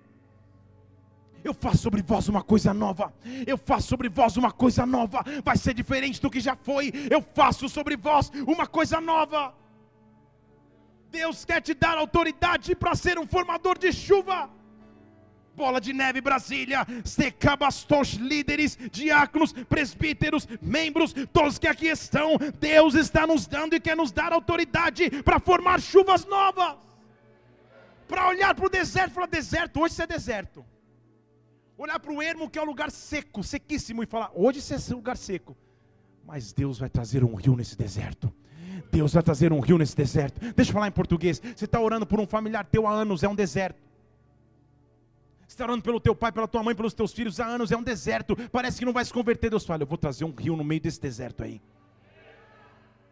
Eu 1.43 1.55
faço 1.55 1.79
sobre 1.79 2.03
vós 2.03 2.29
uma 2.29 2.43
coisa 2.43 2.75
nova. 2.75 3.13
Eu 3.47 3.57
faço 3.57 3.89
sobre 3.89 4.09
vós 4.09 4.37
uma 4.37 4.53
coisa 4.53 4.85
nova. 4.85 5.25
Vai 5.43 5.57
ser 5.57 5.73
diferente 5.73 6.21
do 6.21 6.31
que 6.31 6.39
já 6.39 6.55
foi. 6.55 6.93
Eu 7.11 7.23
faço 7.23 7.69
sobre 7.69 7.97
vós 7.97 8.31
uma 8.47 8.67
coisa 8.67 9.01
nova. 9.01 9.55
Deus 11.11 11.45
quer 11.45 11.61
te 11.61 11.75
dar 11.75 11.99
autoridade 11.99 12.75
para 12.75 12.95
ser 12.95 13.19
um 13.19 13.27
formador 13.27 13.77
de 13.79 13.93
chuva. 13.93 14.51
Bola 15.55 15.81
de 15.81 15.93
Neve 15.93 16.21
Brasília, 16.21 16.87
secabastos, 17.05 18.15
líderes, 18.15 18.79
diáconos, 18.91 19.53
presbíteros, 19.53 20.47
membros, 20.63 21.13
todos 21.33 21.59
que 21.59 21.67
aqui 21.67 21.89
estão, 21.89 22.39
Deus 22.59 22.95
está 22.95 23.27
nos 23.27 23.47
dando 23.47 23.75
e 23.75 23.81
quer 23.81 23.97
nos 23.97 24.13
dar 24.13 24.33
autoridade 24.33 25.11
para 25.23 25.39
formar 25.39 25.81
chuvas 25.81 26.25
novas. 26.25 26.77
Para 28.09 28.29
olhar 28.29 28.55
para 28.55 28.67
o 28.67 28.71
deserto 28.71 29.11
e 29.11 29.15
falar: 29.15 29.27
deserto, 29.27 29.81
hoje 29.81 29.93
isso 29.93 30.03
é 30.03 30.07
deserto. 30.07 30.65
Olhar 31.77 31.99
para 31.99 32.13
o 32.13 32.23
ermo, 32.23 32.49
que 32.49 32.59
é 32.59 32.63
um 32.63 32.67
lugar 32.67 32.91
seco, 32.91 33.43
sequíssimo, 33.43 34.03
e 34.03 34.07
falar: 34.07 34.31
hoje 34.35 34.61
isso 34.61 34.73
é 34.75 34.95
lugar 34.95 35.17
seco. 35.17 35.57
Mas 36.25 36.53
Deus 36.53 36.79
vai 36.79 36.89
trazer 36.89 37.25
um 37.25 37.35
rio 37.35 37.57
nesse 37.57 37.77
deserto. 37.77 38.33
Deus 38.91 39.13
vai 39.13 39.23
trazer 39.23 39.53
um 39.53 39.61
rio 39.61 39.79
nesse 39.79 39.97
deserto. 39.97 40.41
Deixa 40.55 40.71
eu 40.71 40.75
falar 40.75 40.89
em 40.89 40.93
português. 40.93 41.41
Você 41.55 41.65
está 41.65 41.81
orando 41.81 42.07
por 42.07 42.21
um 42.21 42.27
familiar 42.27 42.65
teu 42.65 42.87
há 42.87 42.93
anos, 42.93 43.23
é 43.23 43.29
um 43.29 43.35
deserto. 43.35 43.79
Você 45.47 45.55
está 45.55 45.65
orando 45.65 45.83
pelo 45.83 46.01
teu 46.01 46.15
pai, 46.15 46.31
pela 46.31 46.47
tua 46.47 46.63
mãe, 46.63 46.75
pelos 46.75 46.95
teus 46.95 47.13
filhos 47.13 47.41
há 47.41 47.47
anos, 47.47 47.73
é 47.73 47.77
um 47.77 47.83
deserto. 47.83 48.37
Parece 48.51 48.79
que 48.79 48.85
não 48.85 48.93
vai 48.93 49.05
se 49.05 49.13
converter. 49.13 49.51
Deus 49.51 49.65
fala: 49.65 49.83
Eu 49.83 49.87
vou 49.87 49.99
trazer 49.99 50.25
um 50.25 50.33
rio 50.33 50.57
no 50.57 50.65
meio 50.65 50.81
desse 50.81 51.01
deserto 51.01 51.43
aí. 51.43 51.61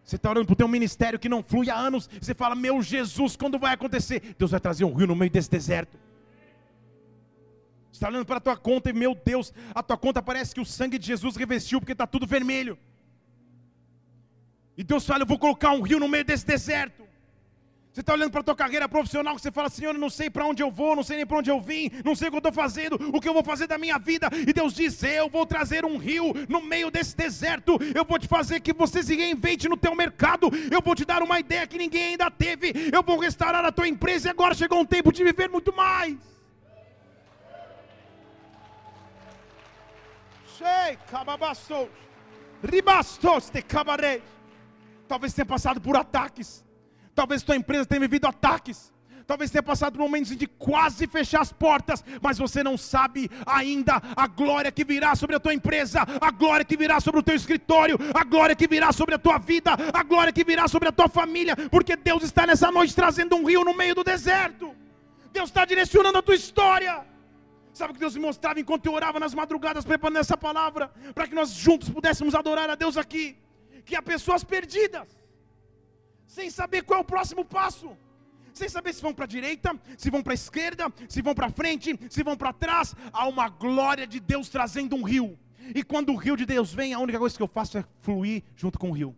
Você 0.04 0.16
está 0.16 0.30
orando 0.30 0.46
para 0.46 0.54
o 0.54 0.56
teu 0.56 0.68
ministério 0.68 1.18
que 1.18 1.28
não 1.28 1.42
flui 1.42 1.68
há 1.68 1.76
anos. 1.76 2.08
Você 2.20 2.34
fala: 2.34 2.54
Meu 2.54 2.80
Jesus, 2.82 3.36
quando 3.36 3.58
vai 3.58 3.74
acontecer? 3.74 4.34
Deus 4.38 4.50
vai 4.50 4.60
trazer 4.60 4.84
um 4.84 4.94
rio 4.94 5.06
no 5.06 5.16
meio 5.16 5.30
desse 5.30 5.50
deserto. 5.50 5.98
Está 7.92 8.08
olhando 8.08 8.24
para 8.24 8.36
a 8.36 8.40
tua 8.40 8.56
conta 8.56 8.90
e, 8.90 8.92
meu 8.92 9.14
Deus, 9.14 9.52
a 9.74 9.82
tua 9.82 9.96
conta 9.96 10.22
parece 10.22 10.54
que 10.54 10.60
o 10.60 10.64
sangue 10.64 10.98
de 10.98 11.06
Jesus 11.06 11.34
revestiu 11.34 11.80
porque 11.80 11.92
está 11.92 12.06
tudo 12.06 12.26
vermelho. 12.26 12.78
E 14.78 14.84
Deus 14.84 15.04
fala: 15.04 15.22
Eu 15.22 15.26
vou 15.26 15.38
colocar 15.38 15.72
um 15.72 15.82
rio 15.82 15.98
no 15.98 16.08
meio 16.08 16.24
desse 16.24 16.46
deserto. 16.46 17.02
Você 17.92 18.00
está 18.00 18.12
olhando 18.12 18.30
para 18.30 18.42
a 18.42 18.44
tua 18.44 18.54
carreira 18.54 18.88
profissional, 18.88 19.36
você 19.36 19.50
fala, 19.50 19.68
Senhor, 19.68 19.92
eu 19.92 19.98
não 19.98 20.08
sei 20.08 20.30
para 20.30 20.46
onde 20.46 20.62
eu 20.62 20.70
vou, 20.70 20.94
não 20.94 21.02
sei 21.02 21.16
nem 21.16 21.26
para 21.26 21.38
onde 21.38 21.50
eu 21.50 21.60
vim, 21.60 21.90
não 22.04 22.14
sei 22.14 22.28
o 22.28 22.30
que 22.30 22.36
eu 22.36 22.38
estou 22.38 22.52
fazendo, 22.52 22.94
o 23.12 23.20
que 23.20 23.28
eu 23.28 23.34
vou 23.34 23.42
fazer 23.42 23.66
da 23.66 23.76
minha 23.76 23.98
vida. 23.98 24.28
E 24.46 24.52
Deus 24.52 24.72
diz: 24.72 25.02
Eu 25.02 25.28
vou 25.28 25.44
trazer 25.44 25.84
um 25.84 25.96
rio 25.96 26.32
no 26.48 26.62
meio 26.62 26.92
desse 26.92 27.16
deserto, 27.16 27.76
eu 27.92 28.04
vou 28.04 28.20
te 28.20 28.28
fazer 28.28 28.60
que 28.60 28.72
você 28.72 29.02
se 29.02 29.16
reinvente 29.16 29.68
no 29.68 29.76
teu 29.76 29.96
mercado, 29.96 30.48
eu 30.70 30.80
vou 30.80 30.94
te 30.94 31.04
dar 31.04 31.24
uma 31.24 31.40
ideia 31.40 31.66
que 31.66 31.76
ninguém 31.76 32.10
ainda 32.10 32.30
teve, 32.30 32.72
eu 32.92 33.02
vou 33.02 33.18
restaurar 33.18 33.64
a 33.64 33.72
tua 33.72 33.88
empresa 33.88 34.28
e 34.28 34.30
agora 34.30 34.54
chegou 34.54 34.78
um 34.78 34.86
tempo 34.86 35.12
de 35.12 35.24
viver 35.24 35.48
muito 35.48 35.74
mais. 35.74 36.16
Ribastos 42.62 43.50
de 43.50 43.60
cabaré. 43.60 44.20
Talvez 45.08 45.32
tenha 45.32 45.46
passado 45.46 45.80
por 45.80 45.96
ataques. 45.96 46.64
Talvez 47.14 47.42
tua 47.42 47.56
empresa 47.56 47.86
tenha 47.86 48.00
vivido 48.00 48.26
ataques. 48.26 48.92
Talvez 49.26 49.50
tenha 49.50 49.62
passado 49.62 49.92
por 49.92 50.00
momentos 50.00 50.34
de 50.34 50.46
quase 50.46 51.06
fechar 51.06 51.42
as 51.42 51.52
portas, 51.52 52.02
mas 52.22 52.38
você 52.38 52.62
não 52.62 52.78
sabe 52.78 53.30
ainda 53.44 54.00
a 54.16 54.26
glória 54.26 54.72
que 54.72 54.84
virá 54.84 55.14
sobre 55.14 55.36
a 55.36 55.40
tua 55.40 55.52
empresa, 55.52 56.00
a 56.18 56.30
glória 56.30 56.64
que 56.64 56.78
virá 56.78 56.98
sobre 56.98 57.20
o 57.20 57.22
teu 57.22 57.34
escritório, 57.34 57.98
a 58.14 58.24
glória 58.24 58.56
que 58.56 58.66
virá 58.66 58.90
sobre 58.90 59.14
a 59.16 59.18
tua 59.18 59.36
vida, 59.36 59.72
a 59.92 60.02
glória 60.02 60.32
que 60.32 60.42
virá 60.42 60.66
sobre 60.66 60.88
a 60.88 60.92
tua 60.92 61.10
família, 61.10 61.54
porque 61.70 61.94
Deus 61.94 62.22
está 62.22 62.46
nessa 62.46 62.70
noite 62.70 62.94
trazendo 62.94 63.36
um 63.36 63.44
rio 63.44 63.62
no 63.64 63.74
meio 63.74 63.94
do 63.94 64.02
deserto. 64.02 64.74
Deus 65.30 65.50
está 65.50 65.66
direcionando 65.66 66.16
a 66.16 66.22
tua 66.22 66.34
história. 66.34 67.04
Sabe 67.74 67.90
o 67.90 67.94
que 67.94 68.00
Deus 68.00 68.14
me 68.14 68.22
mostrava 68.22 68.58
enquanto 68.58 68.86
eu 68.86 68.94
orava 68.94 69.20
nas 69.20 69.34
madrugadas 69.34 69.84
preparando 69.84 70.16
essa 70.16 70.38
palavra, 70.38 70.90
para 71.14 71.28
que 71.28 71.34
nós 71.34 71.50
juntos 71.50 71.90
pudéssemos 71.90 72.34
adorar 72.34 72.70
a 72.70 72.74
Deus 72.74 72.96
aqui? 72.96 73.36
Que 73.88 73.96
há 73.96 74.02
pessoas 74.02 74.44
perdidas, 74.44 75.08
sem 76.26 76.50
saber 76.50 76.82
qual 76.82 76.98
é 76.98 77.02
o 77.02 77.10
próximo 77.14 77.42
passo, 77.42 77.88
sem 78.52 78.68
saber 78.68 78.92
se 78.92 79.00
vão 79.00 79.14
para 79.14 79.24
a 79.24 79.28
direita, 79.36 79.70
se 79.96 80.10
vão 80.10 80.22
para 80.22 80.34
a 80.34 80.40
esquerda, 80.42 80.92
se 81.08 81.22
vão 81.22 81.34
para 81.34 81.48
frente, 81.48 81.98
se 82.10 82.22
vão 82.22 82.36
para 82.36 82.52
trás. 82.52 82.94
Há 83.12 83.26
uma 83.26 83.48
glória 83.48 84.06
de 84.06 84.20
Deus 84.20 84.48
trazendo 84.50 84.94
um 84.94 85.02
rio, 85.02 85.38
e 85.74 85.82
quando 85.82 86.12
o 86.12 86.16
rio 86.16 86.36
de 86.36 86.44
Deus 86.44 86.72
vem, 86.72 86.92
a 86.92 86.98
única 86.98 87.18
coisa 87.18 87.34
que 87.34 87.42
eu 87.42 87.48
faço 87.48 87.78
é 87.78 87.84
fluir 88.00 88.42
junto 88.54 88.78
com 88.78 88.90
o 88.90 88.92
rio. 88.92 89.16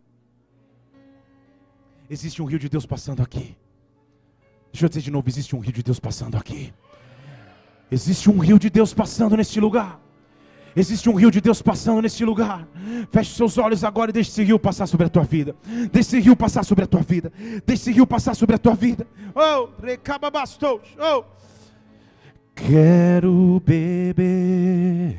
Existe 2.08 2.40
um 2.40 2.44
rio 2.44 2.58
de 2.58 2.68
Deus 2.68 2.86
passando 2.86 3.22
aqui. 3.22 3.56
Deixa 4.72 4.84
eu 4.84 4.88
dizer 4.88 5.02
de 5.02 5.10
novo: 5.10 5.28
existe 5.28 5.54
um 5.56 5.60
rio 5.60 5.72
de 5.72 5.82
Deus 5.82 5.98
passando 5.98 6.36
aqui. 6.36 6.72
Existe 7.90 8.30
um 8.30 8.38
rio 8.38 8.58
de 8.58 8.70
Deus 8.70 8.94
passando 8.94 9.36
neste 9.36 9.58
lugar. 9.60 10.00
Existe 10.74 11.08
um 11.08 11.14
rio 11.14 11.30
de 11.30 11.40
Deus 11.40 11.60
passando 11.60 12.02
neste 12.02 12.24
lugar. 12.24 12.66
Feche 13.10 13.34
seus 13.34 13.58
olhos 13.58 13.82
agora 13.84 14.10
e 14.10 14.12
deixe 14.12 14.30
esse 14.30 14.44
rio 14.44 14.58
passar 14.58 14.86
sobre 14.86 15.06
a 15.06 15.10
tua 15.10 15.24
vida. 15.24 15.56
Deixe 15.92 16.08
esse 16.16 16.20
rio 16.20 16.36
passar 16.36 16.64
sobre 16.64 16.84
a 16.84 16.86
tua 16.86 17.02
vida. 17.02 17.32
Deixe 17.66 17.82
esse 17.82 17.92
rio 17.92 18.06
passar 18.06 18.34
sobre 18.34 18.56
a 18.56 18.58
tua 18.58 18.74
vida. 18.74 19.06
Oh, 19.34 19.68
recaba 19.82 20.30
bastos. 20.30 20.80
Oh. 20.98 21.24
Quero 22.54 23.60
beber 23.64 25.18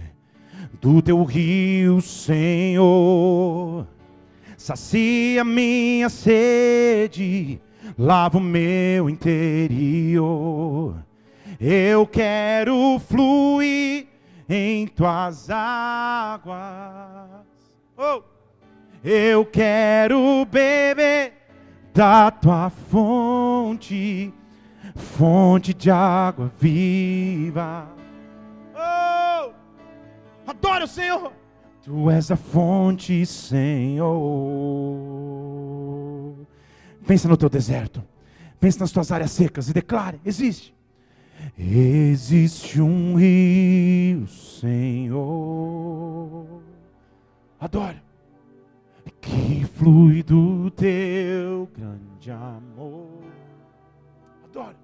do 0.80 1.02
teu 1.02 1.24
rio, 1.24 2.02
Senhor. 2.02 3.88
Sacia 4.58 5.44
minha 5.44 6.08
sede, 6.08 7.60
lava 7.98 8.38
o 8.38 8.42
meu 8.42 9.10
interior. 9.10 10.24
Eu 11.60 12.06
quero 12.08 13.00
fluir 13.00 14.08
em 14.49 14.88
tuas 14.88 15.49
águas. 15.49 17.45
Oh! 17.97 18.23
Eu 19.04 19.45
quero 19.45 20.45
beber 20.45 21.34
da 21.93 22.30
tua 22.30 22.69
fonte, 22.69 24.32
fonte 24.95 25.73
de 25.73 25.89
água 25.89 26.51
viva. 26.60 27.88
Oh! 28.75 29.51
Adoro 30.45 30.86
o 30.86 30.88
Senhor. 30.88 31.32
Tu 31.84 32.10
és 32.12 32.30
a 32.30 32.36
fonte, 32.36 33.25
Senhor. 33.25 34.12
Pensa 37.08 37.27
no 37.27 37.36
teu 37.36 37.49
deserto. 37.49 38.04
Pensa 38.60 38.82
nas 38.82 38.91
tuas 38.91 39.12
áreas 39.12 39.32
secas 39.32 39.67
e 39.67 39.73
declare: 39.73 40.21
existe. 40.23 40.75
Existe 41.58 42.82
um 42.82 43.16
rio, 43.16 44.28
Senhor. 44.28 45.82
Adore. 47.60 48.02
Que 49.20 49.66
flui 49.66 50.24
do 50.24 50.72
teu 50.72 51.70
grande 51.78 52.32
amor. 52.32 53.22
Adore. 54.44 54.76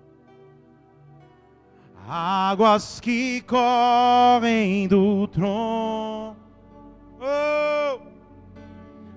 Águas 2.08 3.00
que 3.00 3.42
correm 3.42 4.88
do 4.88 5.28
trono. 5.28 6.38
Oh. 7.20 8.00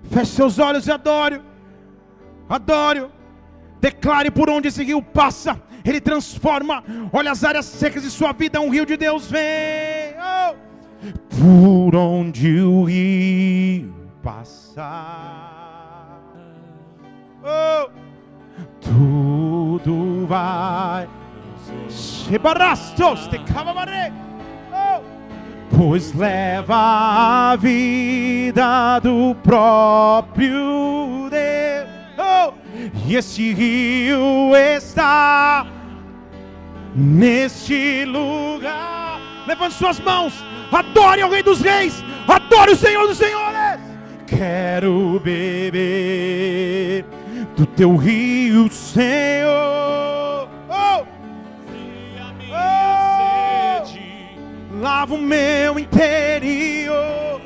Feche 0.05 0.33
seus 0.33 0.59
olhos 0.59 0.87
e 0.87 0.91
adore. 0.91 1.43
Adore. 2.49 3.11
Declare 3.81 4.31
por 4.31 4.49
onde 4.49 4.69
esse 4.69 4.83
rio 4.83 5.03
passa 5.03 5.63
ele 5.85 6.01
transforma. 6.01 6.83
Olha 7.13 7.31
as 7.31 7.45
áreas 7.45 7.67
secas 7.67 8.03
de 8.03 8.11
sua 8.11 8.33
vida, 8.33 8.61
um 8.61 8.71
rio 8.71 8.87
de 8.87 8.97
Deus 8.97 9.31
vem. 9.31 10.15
Oh! 10.19 10.55
Por 11.29 11.97
onde 11.97 12.61
o 12.61 12.85
rio 12.85 13.95
passar, 14.23 16.21
oh! 17.43 17.91
tudo 18.81 20.27
vai. 20.27 21.09
Sebarastos 21.89 23.29
te 23.29 23.41
oh! 24.73 25.03
Pois 25.77 26.13
leva 26.13 26.77
a 27.53 27.57
vida 27.57 28.99
do 29.01 29.35
próprio 29.37 31.29
Deus. 31.31 31.89
Oh! 32.19 32.60
E 33.07 33.17
esse 33.17 33.53
rio 33.53 34.55
está 34.57 35.67
neste 36.95 38.05
lugar. 38.05 39.21
Levante 39.47 39.75
suas 39.75 39.99
mãos, 40.01 40.33
adore 40.71 41.23
ao 41.23 41.31
Rei 41.31 41.43
dos 41.43 41.61
Reis, 41.61 42.05
adore 42.29 42.73
o 42.73 42.77
Senhor 42.77 43.07
dos 43.07 43.19
Senhores. 43.19 43.81
Quero 44.27 45.21
beber 45.25 47.05
do 47.57 47.67
teu 47.67 47.97
rio, 47.97 48.71
Senhor. 48.71 50.49
Oh! 50.69 51.05
Oh! 52.53 53.83
Lava 54.81 55.15
o 55.15 55.19
meu 55.19 55.79
interior. 55.79 57.41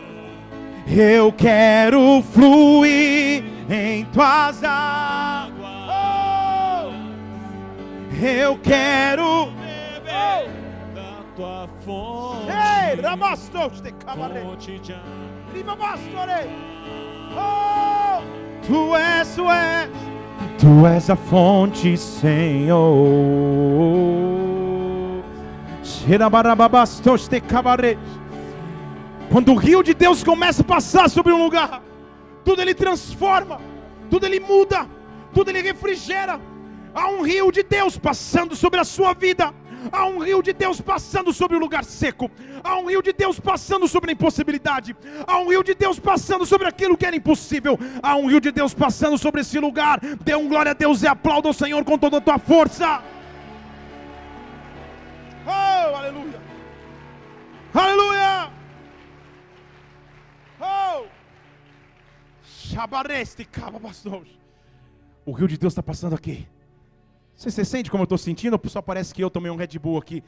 Eu 0.86 1.32
quero 1.32 2.22
fluir 2.32 3.53
em 3.68 4.04
tuas 4.06 4.62
águas. 4.62 5.54
Oh! 5.88 6.92
Eu 8.22 8.58
quero 8.58 9.46
beber 9.46 10.50
da 10.94 11.22
tua 11.34 11.68
fonte. 11.84 12.48
Ei, 12.48 13.00
ramastos 13.00 13.80
de 13.80 13.92
bastore. 15.76 16.48
Oh, 17.36 18.22
tu 18.66 18.94
és, 18.96 19.34
tu 19.34 19.50
és, 19.50 19.90
tu 20.58 20.86
és 20.86 21.10
a 21.10 21.16
fonte, 21.16 21.96
Senhor. 21.96 22.84
Quando 29.30 29.52
o 29.52 29.56
rio 29.56 29.82
de 29.82 29.94
Deus 29.94 30.22
começa 30.22 30.62
a 30.62 30.64
passar 30.64 31.10
sobre 31.10 31.32
um 31.32 31.42
lugar, 31.42 31.82
tudo 32.44 32.60
ele 32.62 32.74
transforma, 32.74 33.60
tudo 34.10 34.26
ele 34.26 34.40
muda, 34.40 34.88
tudo 35.32 35.50
ele 35.50 35.62
refrigera. 35.62 36.40
Há 36.94 37.08
um 37.08 37.22
rio 37.22 37.50
de 37.50 37.62
Deus 37.62 37.98
passando 37.98 38.54
sobre 38.54 38.78
a 38.78 38.84
sua 38.84 39.14
vida. 39.14 39.52
Há 39.92 40.06
um 40.06 40.18
rio 40.18 40.42
de 40.42 40.52
Deus 40.52 40.80
passando 40.80 41.32
sobre 41.32 41.56
o 41.56 41.60
lugar 41.60 41.84
seco. 41.84 42.30
Há 42.62 42.78
um 42.78 42.86
rio 42.86 43.02
de 43.02 43.12
Deus 43.12 43.38
passando 43.40 43.86
sobre 43.88 44.10
a 44.10 44.14
impossibilidade. 44.14 44.96
Há 45.26 45.38
um 45.38 45.48
rio 45.48 45.62
de 45.62 45.74
Deus 45.74 45.98
passando 45.98 46.46
sobre 46.46 46.68
aquilo 46.68 46.96
que 46.96 47.04
era 47.04 47.16
impossível. 47.16 47.78
Há 48.02 48.16
um 48.16 48.26
rio 48.26 48.40
de 48.40 48.50
Deus 48.52 48.72
passando 48.72 49.18
sobre 49.18 49.40
esse 49.40 49.58
lugar. 49.58 50.00
Dê 50.22 50.34
um 50.34 50.48
glória 50.48 50.70
a 50.70 50.74
Deus 50.74 51.02
e 51.02 51.06
aplauda 51.06 51.48
o 51.48 51.52
Senhor 51.52 51.84
com 51.84 51.98
toda 51.98 52.18
a 52.18 52.20
tua 52.20 52.38
força. 52.38 53.02
Oh, 55.46 55.96
aleluia. 55.96 56.40
Aleluia. 57.74 58.53
O 65.24 65.32
rio 65.32 65.46
de 65.46 65.56
Deus 65.56 65.72
está 65.72 65.82
passando 65.82 66.14
aqui. 66.14 66.46
Você, 67.36 67.50
você 67.50 67.64
sente 67.64 67.90
como 67.90 68.02
eu 68.02 68.04
estou 68.04 68.18
sentindo? 68.18 68.60
Ou 68.62 68.70
só 68.70 68.82
parece 68.82 69.14
que 69.14 69.22
eu 69.22 69.30
tomei 69.30 69.50
um 69.50 69.56
Red 69.56 69.78
Bull 69.78 69.98
aqui? 69.98 70.22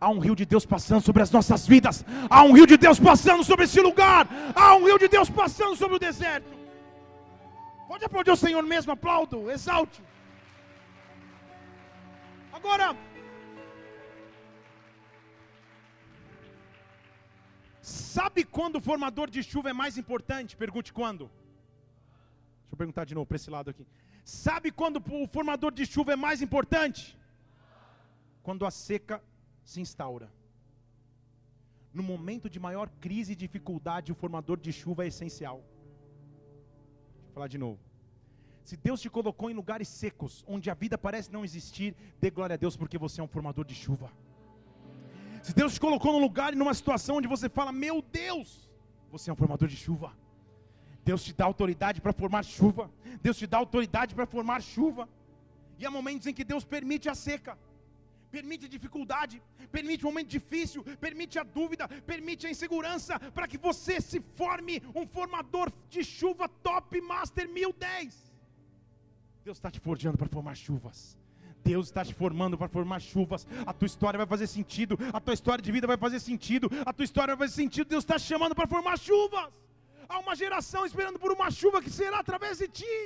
Há 0.00 0.08
um 0.10 0.18
rio 0.18 0.34
de 0.34 0.44
Deus 0.44 0.64
passando 0.66 1.02
sobre 1.02 1.22
as 1.22 1.30
nossas 1.30 1.66
vidas. 1.66 2.04
Há 2.28 2.42
um 2.44 2.52
rio 2.52 2.66
de 2.66 2.76
Deus 2.76 2.98
passando 2.98 3.44
sobre 3.44 3.64
esse 3.66 3.80
lugar. 3.80 4.28
Há 4.54 4.74
um 4.76 4.84
rio 4.84 4.98
de 4.98 5.08
Deus 5.08 5.28
passando 5.30 5.76
sobre 5.76 5.96
o 5.96 5.98
deserto. 5.98 6.50
Pode 7.88 8.04
aplaudir 8.04 8.30
o 8.30 8.36
Senhor 8.36 8.62
mesmo, 8.62 8.92
aplaudo, 8.92 9.50
exalte. 9.50 10.02
Agora, 12.52 12.96
sabe 17.80 18.44
quando 18.44 18.76
o 18.76 18.80
formador 18.80 19.28
de 19.28 19.42
chuva 19.42 19.70
é 19.70 19.72
mais 19.72 19.98
importante? 19.98 20.56
Pergunte 20.56 20.92
quando. 20.92 21.30
Deixa 22.72 22.76
eu 22.76 22.86
perguntar 22.86 23.04
de 23.04 23.14
novo 23.14 23.26
para 23.26 23.36
esse 23.36 23.50
lado 23.50 23.68
aqui. 23.68 23.86
Sabe 24.24 24.70
quando 24.70 24.96
o 24.96 25.26
formador 25.26 25.72
de 25.72 25.84
chuva 25.84 26.14
é 26.14 26.16
mais 26.16 26.40
importante? 26.40 27.18
Quando 28.42 28.64
a 28.64 28.70
seca 28.70 29.22
se 29.62 29.78
instaura. 29.78 30.32
No 31.92 32.02
momento 32.02 32.48
de 32.48 32.58
maior 32.58 32.88
crise 32.98 33.32
e 33.32 33.36
dificuldade, 33.36 34.10
o 34.10 34.14
formador 34.14 34.58
de 34.58 34.72
chuva 34.72 35.04
é 35.04 35.08
essencial. 35.08 35.58
Vou 37.24 37.34
falar 37.34 37.48
de 37.48 37.58
novo. 37.58 37.78
Se 38.64 38.74
Deus 38.74 39.02
te 39.02 39.10
colocou 39.10 39.50
em 39.50 39.54
lugares 39.54 39.88
secos, 39.88 40.42
onde 40.48 40.70
a 40.70 40.74
vida 40.74 40.96
parece 40.96 41.30
não 41.30 41.44
existir, 41.44 41.94
dê 42.18 42.30
glória 42.30 42.54
a 42.54 42.56
Deus 42.56 42.74
porque 42.74 42.96
você 42.96 43.20
é 43.20 43.24
um 43.24 43.28
formador 43.28 43.66
de 43.66 43.74
chuva. 43.74 44.10
Se 45.42 45.52
Deus 45.54 45.74
te 45.74 45.80
colocou 45.80 46.14
num 46.14 46.20
lugar 46.20 46.54
e 46.54 46.56
numa 46.56 46.72
situação 46.72 47.16
onde 47.16 47.28
você 47.28 47.50
fala, 47.50 47.70
meu 47.70 48.00
Deus, 48.00 48.66
você 49.10 49.28
é 49.28 49.32
um 49.34 49.36
formador 49.36 49.68
de 49.68 49.76
chuva. 49.76 50.21
Deus 51.04 51.24
te 51.24 51.32
dá 51.32 51.44
autoridade 51.44 52.00
para 52.00 52.12
formar 52.12 52.44
chuva. 52.44 52.90
Deus 53.20 53.36
te 53.36 53.46
dá 53.46 53.58
autoridade 53.58 54.14
para 54.14 54.26
formar 54.26 54.62
chuva. 54.62 55.08
E 55.78 55.86
há 55.86 55.90
momentos 55.90 56.26
em 56.26 56.34
que 56.34 56.44
Deus 56.44 56.64
permite 56.64 57.08
a 57.08 57.14
seca, 57.14 57.58
permite 58.30 58.66
a 58.66 58.68
dificuldade, 58.68 59.42
permite 59.70 60.06
um 60.06 60.10
momento 60.10 60.28
difícil, 60.28 60.84
permite 61.00 61.38
a 61.38 61.42
dúvida, 61.42 61.88
permite 62.06 62.46
a 62.46 62.50
insegurança, 62.50 63.18
para 63.18 63.48
que 63.48 63.58
você 63.58 64.00
se 64.00 64.20
forme 64.36 64.80
um 64.94 65.06
formador 65.06 65.72
de 65.90 66.04
chuva 66.04 66.48
top 66.48 67.00
master 67.00 67.48
1010. 67.48 68.32
Deus 69.44 69.58
está 69.58 69.70
te 69.70 69.80
forjando 69.80 70.16
para 70.16 70.28
formar 70.28 70.54
chuvas. 70.56 71.18
Deus 71.64 71.86
está 71.86 72.04
te 72.04 72.14
formando 72.14 72.56
para 72.56 72.68
formar 72.68 73.00
chuvas. 73.00 73.46
A 73.66 73.72
tua 73.72 73.86
história 73.86 74.18
vai 74.18 74.26
fazer 74.26 74.46
sentido. 74.46 74.98
A 75.12 75.20
tua 75.20 75.34
história 75.34 75.62
de 75.62 75.70
vida 75.70 75.86
vai 75.86 75.96
fazer 75.96 76.20
sentido. 76.20 76.68
A 76.84 76.92
tua 76.92 77.04
história 77.04 77.36
vai 77.36 77.46
fazer 77.48 77.62
sentido. 77.62 77.88
Deus 77.88 78.04
está 78.04 78.18
te 78.18 78.24
chamando 78.24 78.54
para 78.54 78.66
formar 78.66 78.98
chuvas. 78.98 79.61
Há 80.12 80.18
uma 80.24 80.34
geração 80.42 80.82
esperando 80.88 81.18
por 81.22 81.30
uma 81.36 81.50
chuva 81.58 81.82
que 81.84 81.92
será 81.98 82.18
através 82.20 82.58
de 82.62 82.68
ti. 82.78 82.96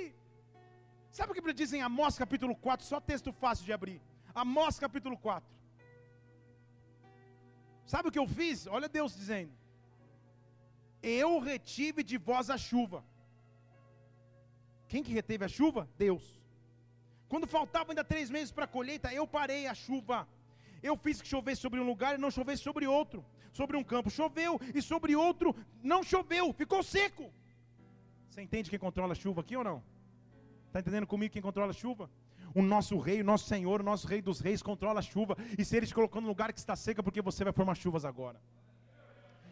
Sabe 1.17 1.31
o 1.31 1.35
que 1.35 1.53
diz 1.61 1.73
em 1.73 1.83
Amós 1.89 2.15
capítulo 2.23 2.55
4? 2.65 2.85
Só 2.85 2.99
texto 3.11 3.31
fácil 3.43 3.65
de 3.69 3.73
abrir. 3.77 3.99
Amós 4.43 4.79
capítulo 4.85 5.17
4. 5.17 5.57
Sabe 7.93 8.09
o 8.09 8.13
que 8.15 8.23
eu 8.23 8.27
fiz? 8.39 8.67
Olha 8.77 8.89
Deus 8.89 9.15
dizendo: 9.21 9.53
Eu 11.21 11.31
retive 11.39 12.03
de 12.11 12.19
vós 12.29 12.51
a 12.57 12.59
chuva. 12.69 13.01
Quem 14.89 15.05
que 15.05 15.13
reteve 15.21 15.45
a 15.45 15.53
chuva? 15.59 15.89
Deus. 15.97 16.25
Quando 17.29 17.47
faltavam 17.57 17.91
ainda 17.93 18.05
três 18.13 18.29
meses 18.37 18.53
para 18.57 18.65
a 18.65 18.75
colheita, 18.77 19.15
eu 19.21 19.27
parei 19.39 19.63
a 19.69 19.75
chuva. 19.75 20.19
Eu 20.83 20.97
fiz 20.97 21.23
que 21.23 21.29
chovesse 21.35 21.61
sobre 21.67 21.79
um 21.81 21.87
lugar 21.93 22.15
e 22.15 22.23
não 22.25 22.33
chovesse 22.39 22.63
sobre 22.69 22.85
outro. 22.99 23.25
Sobre 23.59 23.77
um 23.77 23.85
campo 23.93 24.11
choveu 24.11 24.61
e 24.75 24.83
sobre 24.83 25.17
outro 25.17 25.57
não 25.83 26.03
choveu, 26.03 26.53
ficou 26.53 26.83
seco. 26.83 27.33
Você 28.29 28.43
entende 28.43 28.69
quem 28.69 28.79
controla 28.79 29.13
a 29.13 29.21
chuva 29.23 29.41
aqui 29.41 29.57
ou 29.57 29.65
não? 29.65 29.83
Está 30.67 30.81
entendendo 30.81 31.07
comigo 31.07 31.33
quem 31.33 31.41
controla 31.41 31.71
a 31.71 31.81
chuva? 31.83 32.11
O 32.55 32.61
nosso 32.61 32.99
rei, 32.99 33.23
o 33.23 33.25
nosso 33.25 33.47
Senhor, 33.47 33.81
o 33.81 33.85
nosso 33.85 34.07
rei 34.07 34.21
dos 34.21 34.41
reis 34.41 34.63
controla 34.63 34.99
a 35.01 35.03
chuva. 35.03 35.37
E 35.59 35.65
se 35.65 35.75
ele 35.75 35.87
te 35.87 35.95
colocou 35.95 36.21
no 36.21 36.29
lugar 36.29 36.53
que 36.53 36.59
está 36.59 36.77
seca, 36.77 37.03
porque 37.03 37.23
você 37.23 37.45
vai 37.45 37.53
formar 37.53 37.75
chuvas 37.77 38.05
agora. 38.05 38.39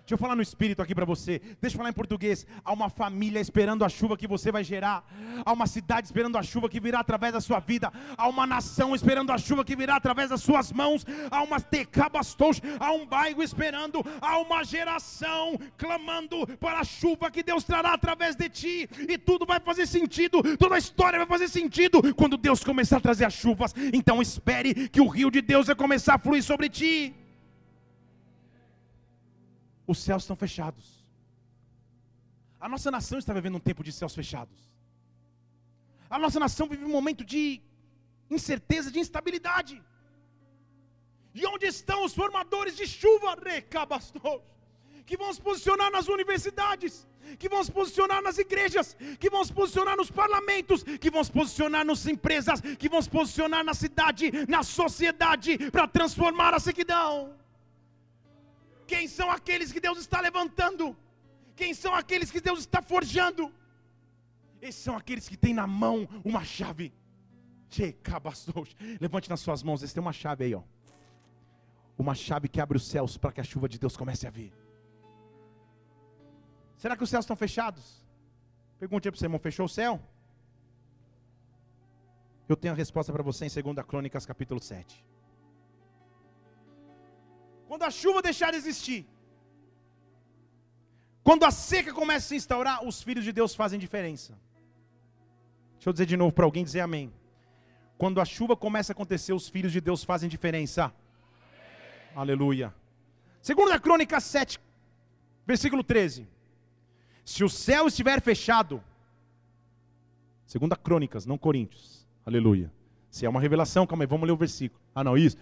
Deixa 0.04 0.16
eu 0.16 0.18
falar 0.18 0.36
no 0.36 0.42
espírito 0.42 0.82
aqui 0.82 0.94
para 0.94 1.06
você. 1.06 1.40
Deixa 1.62 1.74
eu 1.74 1.78
falar 1.78 1.88
em 1.88 1.94
português. 1.94 2.46
Há 2.62 2.74
uma 2.74 2.90
família 2.90 3.40
esperando 3.40 3.86
a 3.86 3.88
chuva 3.88 4.18
que 4.18 4.26
você 4.26 4.52
vai 4.52 4.62
gerar. 4.62 5.02
Há 5.42 5.50
uma 5.50 5.66
cidade 5.66 6.06
esperando 6.06 6.36
a 6.36 6.42
chuva 6.42 6.68
que 6.68 6.78
virá 6.78 7.00
através 7.00 7.32
da 7.32 7.40
sua 7.40 7.58
vida. 7.58 7.90
Há 8.14 8.28
uma 8.28 8.46
nação 8.46 8.94
esperando 8.94 9.32
a 9.32 9.38
chuva 9.38 9.64
que 9.64 9.74
virá 9.74 9.96
através 9.96 10.28
das 10.28 10.42
suas 10.42 10.70
mãos. 10.70 11.06
Há 11.30 11.42
uma 11.42 11.58
tecabastos, 11.58 12.60
há 12.78 12.92
um 12.92 13.06
bairro 13.06 13.42
esperando. 13.42 14.04
Há 14.20 14.38
uma 14.40 14.62
geração 14.62 15.58
clamando 15.78 16.46
para 16.58 16.80
a 16.80 16.84
chuva 16.84 17.30
que 17.30 17.42
Deus 17.42 17.64
trará 17.64 17.94
através 17.94 18.36
de 18.36 18.50
ti. 18.50 18.90
E 19.08 19.16
tudo 19.16 19.46
vai 19.46 19.58
fazer 19.58 19.86
sentido. 19.86 20.42
Toda 20.58 20.74
a 20.74 20.78
história 20.78 21.18
vai 21.18 21.26
fazer 21.26 21.48
sentido 21.48 22.14
quando 22.14 22.36
Deus 22.36 22.62
começar 22.62 22.98
a 22.98 23.00
trazer 23.00 23.24
as 23.24 23.32
chuvas. 23.32 23.74
Então 23.90 24.20
espere 24.20 24.86
que 24.90 25.00
o 25.00 25.08
rio 25.08 25.30
de 25.30 25.40
Deus 25.40 25.68
vai 25.68 25.76
começar 25.76 26.16
a 26.16 26.18
fluir 26.18 26.42
sobre 26.42 26.68
ti 26.68 27.23
os 29.86 29.98
céus 29.98 30.22
estão 30.22 30.36
fechados. 30.36 31.04
A 32.60 32.68
nossa 32.68 32.90
nação 32.90 33.18
está 33.18 33.32
vivendo 33.32 33.56
um 33.56 33.60
tempo 33.60 33.84
de 33.84 33.92
céus 33.92 34.14
fechados. 34.14 34.58
A 36.08 36.18
nossa 36.18 36.40
nação 36.40 36.66
vive 36.68 36.84
um 36.84 36.96
momento 36.98 37.24
de 37.24 37.60
incerteza, 38.30 38.90
de 38.90 38.98
instabilidade. 38.98 39.82
E 41.34 41.44
onde 41.46 41.66
estão 41.66 42.04
os 42.04 42.14
formadores 42.14 42.76
de 42.76 42.86
chuva, 42.86 43.36
recabastos, 43.44 44.22
que 45.04 45.16
vão 45.16 45.32
se 45.32 45.40
posicionar 45.40 45.90
nas 45.90 46.08
universidades, 46.08 47.06
que 47.38 47.48
vão 47.48 47.62
se 47.62 47.72
posicionar 47.72 48.22
nas 48.22 48.38
igrejas, 48.38 48.96
que 49.18 49.28
vão 49.28 49.44
se 49.44 49.52
posicionar 49.52 49.96
nos 49.96 50.10
parlamentos, 50.10 50.82
que 50.82 51.10
vão 51.10 51.22
se 51.22 51.32
posicionar 51.32 51.84
nas 51.84 52.06
empresas, 52.06 52.60
que 52.78 52.88
vão 52.88 53.02
se 53.02 53.10
posicionar 53.10 53.64
na 53.64 53.74
cidade, 53.74 54.30
na 54.48 54.62
sociedade, 54.62 55.58
para 55.70 55.86
transformar 55.86 56.54
a 56.54 56.60
sequidão. 56.60 57.43
Quem 58.86 59.08
são 59.08 59.30
aqueles 59.30 59.72
que 59.72 59.80
Deus 59.80 59.98
está 59.98 60.20
levantando? 60.20 60.96
Quem 61.56 61.72
são 61.72 61.94
aqueles 61.94 62.30
que 62.30 62.40
Deus 62.40 62.60
está 62.60 62.82
forjando? 62.82 63.52
Esses 64.60 64.82
são 64.82 64.96
aqueles 64.96 65.28
que 65.28 65.36
têm 65.36 65.54
na 65.54 65.66
mão 65.66 66.08
uma 66.24 66.44
chave. 66.44 66.92
Levante 69.00 69.28
nas 69.28 69.40
suas 69.40 69.62
mãos, 69.62 69.82
esse 69.82 69.94
tem 69.94 70.00
uma 70.00 70.12
chave 70.12 70.44
aí, 70.44 70.54
ó. 70.54 70.62
Uma 71.96 72.14
chave 72.14 72.48
que 72.48 72.60
abre 72.60 72.76
os 72.76 72.86
céus 72.86 73.16
para 73.16 73.32
que 73.32 73.40
a 73.40 73.44
chuva 73.44 73.68
de 73.68 73.78
Deus 73.78 73.96
comece 73.96 74.26
a 74.26 74.30
vir. 74.30 74.52
Será 76.76 76.96
que 76.96 77.04
os 77.04 77.10
céus 77.10 77.24
estão 77.24 77.36
fechados? 77.36 78.04
Pergunte 78.78 79.08
aí 79.08 79.12
para 79.12 79.16
o 79.16 79.18
seu 79.18 79.26
irmão: 79.26 79.38
fechou 79.38 79.66
o 79.66 79.68
céu? 79.68 80.00
Eu 82.48 82.56
tenho 82.56 82.74
a 82.74 82.76
resposta 82.76 83.12
para 83.12 83.22
você 83.22 83.46
em 83.46 83.62
2 83.62 83.86
Crônicas, 83.86 84.26
capítulo 84.26 84.60
7. 84.60 85.04
Quando 87.68 87.82
a 87.82 87.90
chuva 87.90 88.22
deixar 88.22 88.50
de 88.50 88.58
existir, 88.58 89.06
quando 91.22 91.44
a 91.44 91.50
seca 91.50 91.92
começa 91.92 92.26
a 92.26 92.28
se 92.28 92.36
instaurar, 92.36 92.84
os 92.84 93.02
filhos 93.02 93.24
de 93.24 93.32
Deus 93.32 93.54
fazem 93.54 93.78
diferença. 93.78 94.38
Deixa 95.74 95.88
eu 95.88 95.92
dizer 95.92 96.06
de 96.06 96.16
novo 96.16 96.32
para 96.32 96.44
alguém 96.44 96.64
dizer 96.64 96.80
amém. 96.80 97.12
Quando 97.96 98.20
a 98.20 98.24
chuva 98.24 98.56
começa 98.56 98.92
a 98.92 98.94
acontecer, 98.94 99.32
os 99.32 99.48
filhos 99.48 99.72
de 99.72 99.80
Deus 99.80 100.04
fazem 100.04 100.28
diferença. 100.28 100.92
Aleluia. 102.14 102.74
Segunda 103.40 103.78
Crônica 103.80 104.20
7, 104.20 104.60
versículo 105.46 105.82
13. 105.82 106.28
Se 107.24 107.42
o 107.42 107.48
céu 107.48 107.86
estiver 107.86 108.20
fechado, 108.20 108.82
segunda 110.46 110.76
Crônicas, 110.76 111.24
não 111.24 111.38
Coríntios. 111.38 112.06
Aleluia. 112.26 112.70
Se 113.10 113.24
é 113.24 113.28
uma 113.28 113.40
revelação, 113.40 113.86
calma 113.86 114.04
aí, 114.04 114.08
vamos 114.08 114.26
ler 114.26 114.32
o 114.32 114.36
versículo. 114.36 114.80
Ah, 114.94 115.04
não, 115.04 115.16
isso. 115.16 115.36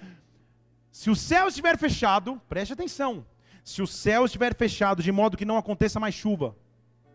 Se 0.92 1.09
o 1.09 1.16
céu 1.16 1.48
estiver 1.48 1.78
fechado, 1.78 2.40
preste 2.48 2.74
atenção. 2.74 3.24
Se 3.64 3.81
o 3.81 3.87
céu 3.87 4.26
estiver 4.26 4.55
fechado 4.55 5.02
de 5.02 5.11
modo 5.11 5.38
que 5.38 5.44
não 5.44 5.57
aconteça 5.57 5.98
mais 5.98 6.14
chuva. 6.14 6.55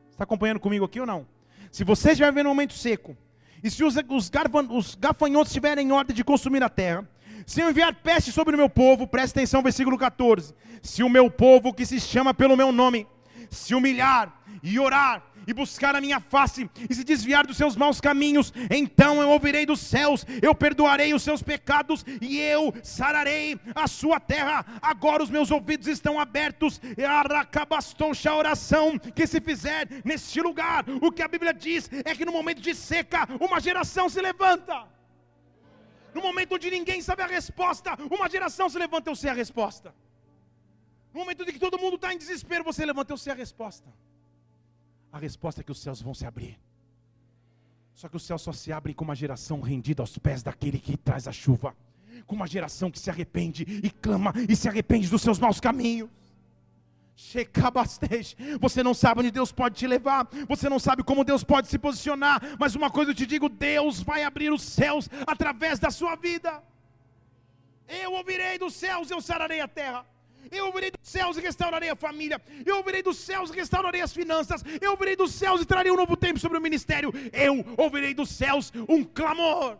Está 0.09 0.23
acompanhando 0.23 0.59
comigo 0.59 0.83
aqui 0.83 0.99
ou 0.99 1.05
não? 1.05 1.27
Se 1.71 1.83
você 1.83 2.09
estiver 2.09 2.31
vivendo 2.31 2.47
um 2.47 2.49
momento 2.49 2.73
seco, 2.73 3.15
e 3.63 3.69
se 3.69 3.83
os, 3.83 3.95
os, 3.95 4.31
os 4.71 4.95
gafanhotos 4.95 5.49
estiverem 5.49 5.87
em 5.87 5.91
ordem 5.91 6.15
de 6.15 6.23
consumir 6.23 6.63
a 6.63 6.69
terra, 6.69 7.07
se 7.45 7.61
eu 7.61 7.69
enviar 7.69 7.93
peste 7.93 8.31
sobre 8.31 8.55
o 8.55 8.57
meu 8.57 8.67
povo, 8.67 9.05
preste 9.05 9.33
atenção, 9.37 9.61
versículo 9.61 9.95
14. 9.95 10.55
Se 10.81 11.03
o 11.03 11.09
meu 11.09 11.29
povo 11.29 11.71
que 11.71 11.85
se 11.85 11.99
chama 11.99 12.33
pelo 12.33 12.57
meu 12.57 12.71
nome, 12.71 13.05
se 13.49 13.75
humilhar 13.75 14.33
e 14.61 14.79
orar 14.79 15.23
e 15.47 15.53
buscar 15.53 15.95
a 15.95 16.01
minha 16.01 16.19
face 16.19 16.69
e 16.89 16.93
se 16.93 17.05
desviar 17.05 17.47
dos 17.47 17.55
seus 17.55 17.75
maus 17.75 18.01
caminhos, 18.01 18.53
então 18.69 19.21
eu 19.21 19.29
ouvirei 19.29 19.65
dos 19.65 19.79
céus, 19.79 20.25
eu 20.41 20.53
perdoarei 20.53 21.13
os 21.13 21.23
seus 21.23 21.41
pecados 21.41 22.05
e 22.21 22.37
eu 22.37 22.73
sararei 22.83 23.57
a 23.73 23.87
sua 23.87 24.19
terra. 24.19 24.65
Agora 24.81 25.23
os 25.23 25.29
meus 25.29 25.49
ouvidos 25.49 25.87
estão 25.87 26.19
abertos, 26.19 26.81
e 26.97 27.03
arracabastou 27.03 28.11
a 28.27 28.35
oração 28.35 28.99
que 28.99 29.25
se 29.25 29.39
fizer 29.39 29.87
neste 30.03 30.41
lugar. 30.41 30.83
O 31.01 31.11
que 31.11 31.21
a 31.21 31.27
Bíblia 31.27 31.53
diz 31.53 31.89
é 32.03 32.13
que 32.13 32.25
no 32.25 32.31
momento 32.31 32.61
de 32.61 32.75
seca, 32.75 33.27
uma 33.39 33.61
geração 33.61 34.09
se 34.09 34.19
levanta. 34.21 34.85
No 36.13 36.21
momento 36.21 36.55
onde 36.55 36.69
ninguém 36.69 37.01
sabe 37.01 37.21
a 37.21 37.27
resposta, 37.27 37.97
uma 38.09 38.29
geração 38.29 38.67
se 38.69 38.77
levanta, 38.77 39.09
eu 39.09 39.15
sei 39.15 39.29
a 39.29 39.33
resposta. 39.33 39.93
No 41.13 41.21
momento 41.21 41.43
em 41.43 41.53
que 41.53 41.59
todo 41.59 41.79
mundo 41.79 41.95
está 41.95 42.13
em 42.13 42.17
desespero, 42.17 42.63
você 42.63 42.83
sei 43.17 43.33
a 43.33 43.35
resposta. 43.35 43.87
A 45.11 45.17
resposta 45.17 45.61
é 45.61 45.63
que 45.63 45.71
os 45.71 45.79
céus 45.79 46.01
vão 46.01 46.13
se 46.13 46.25
abrir. 46.25 46.59
Só 47.93 48.07
que 48.07 48.15
os 48.15 48.23
céus 48.23 48.41
só 48.41 48.51
se 48.51 48.71
abrem 48.71 48.93
com 48.93 49.03
uma 49.03 49.15
geração 49.15 49.59
rendida 49.59 50.03
aos 50.03 50.17
pés 50.19 50.43
daquele 50.43 50.79
que 50.79 50.95
traz 50.95 51.27
a 51.27 51.31
chuva. 51.31 51.75
Com 52.25 52.35
uma 52.35 52.47
geração 52.47 52.91
que 52.91 52.99
se 52.99 53.09
arrepende 53.09 53.63
e 53.83 53.89
clama 53.89 54.33
e 54.47 54.55
se 54.55 54.67
arrepende 54.67 55.09
dos 55.09 55.21
seus 55.21 55.39
maus 55.39 55.59
caminhos. 55.59 56.09
Você 58.59 58.83
não 58.83 58.93
sabe 58.93 59.21
onde 59.21 59.31
Deus 59.31 59.51
pode 59.51 59.75
te 59.75 59.87
levar, 59.87 60.27
você 60.47 60.69
não 60.69 60.77
sabe 60.77 61.01
como 61.03 61.23
Deus 61.23 61.43
pode 61.43 61.67
se 61.67 61.79
posicionar, 61.79 62.39
mas 62.59 62.75
uma 62.75 62.91
coisa 62.91 63.09
eu 63.09 63.15
te 63.15 63.25
digo: 63.25 63.49
Deus 63.49 64.03
vai 64.03 64.23
abrir 64.23 64.51
os 64.51 64.61
céus 64.61 65.09
através 65.25 65.79
da 65.79 65.89
sua 65.89 66.15
vida. 66.15 66.61
Eu 67.87 68.13
ouvirei 68.13 68.59
dos 68.59 68.75
céus, 68.75 69.09
eu 69.09 69.19
sararei 69.19 69.59
a 69.61 69.67
terra. 69.67 70.05
Eu 70.51 70.67
ouvirei 70.67 70.91
dos 70.91 71.09
céus 71.09 71.37
e 71.37 71.41
restaurarei 71.41 71.89
a 71.89 71.95
família. 71.95 72.41
Eu 72.65 72.77
ouvirei 72.77 73.01
dos 73.01 73.17
céus 73.17 73.49
e 73.49 73.53
restaurarei 73.53 74.01
as 74.01 74.13
finanças. 74.13 74.63
Eu 74.81 74.91
ouvirei 74.91 75.15
dos 75.15 75.33
céus 75.33 75.61
e 75.61 75.65
trarei 75.65 75.91
um 75.91 75.95
novo 75.95 76.15
tempo 76.15 76.39
sobre 76.39 76.57
o 76.57 76.61
ministério. 76.61 77.13
Eu 77.31 77.65
ouvirei 77.77 78.13
dos 78.13 78.29
céus 78.29 78.71
um 78.87 79.03
clamor. 79.03 79.77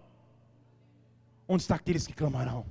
Onde 1.48 1.64
estão 1.64 1.76
aqueles 1.76 2.06
que 2.06 2.14
clamarão? 2.14 2.66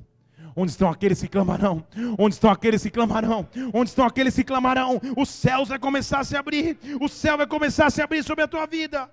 Onde 0.55 0.71
estão 0.71 0.89
aqueles 0.91 1.21
que 1.21 1.29
clamarão? 1.29 1.87
Onde 2.19 2.35
estão 2.35 2.51
aqueles 2.51 2.83
que 2.83 2.91
clamarão? 2.91 3.49
Onde 3.73 3.91
estão 3.91 4.07
aqueles 4.07 4.35
que 4.35 4.45
clamarão? 4.45 5.01
Os 5.17 5.29
céus 5.29 5.69
vai 5.69 5.79
começar 5.79 6.21
a 6.21 6.25
se 6.25 6.37
abrir. 6.37 6.79
O 7.01 7.09
céu 7.09 7.37
vai 7.37 7.47
começar 7.47 7.87
a 7.87 7.91
se 7.91 8.01
abrir 8.01 8.23
sobre 8.23 8.45
a 8.45 8.49
tua 8.49 8.67
vida. 8.67 9.11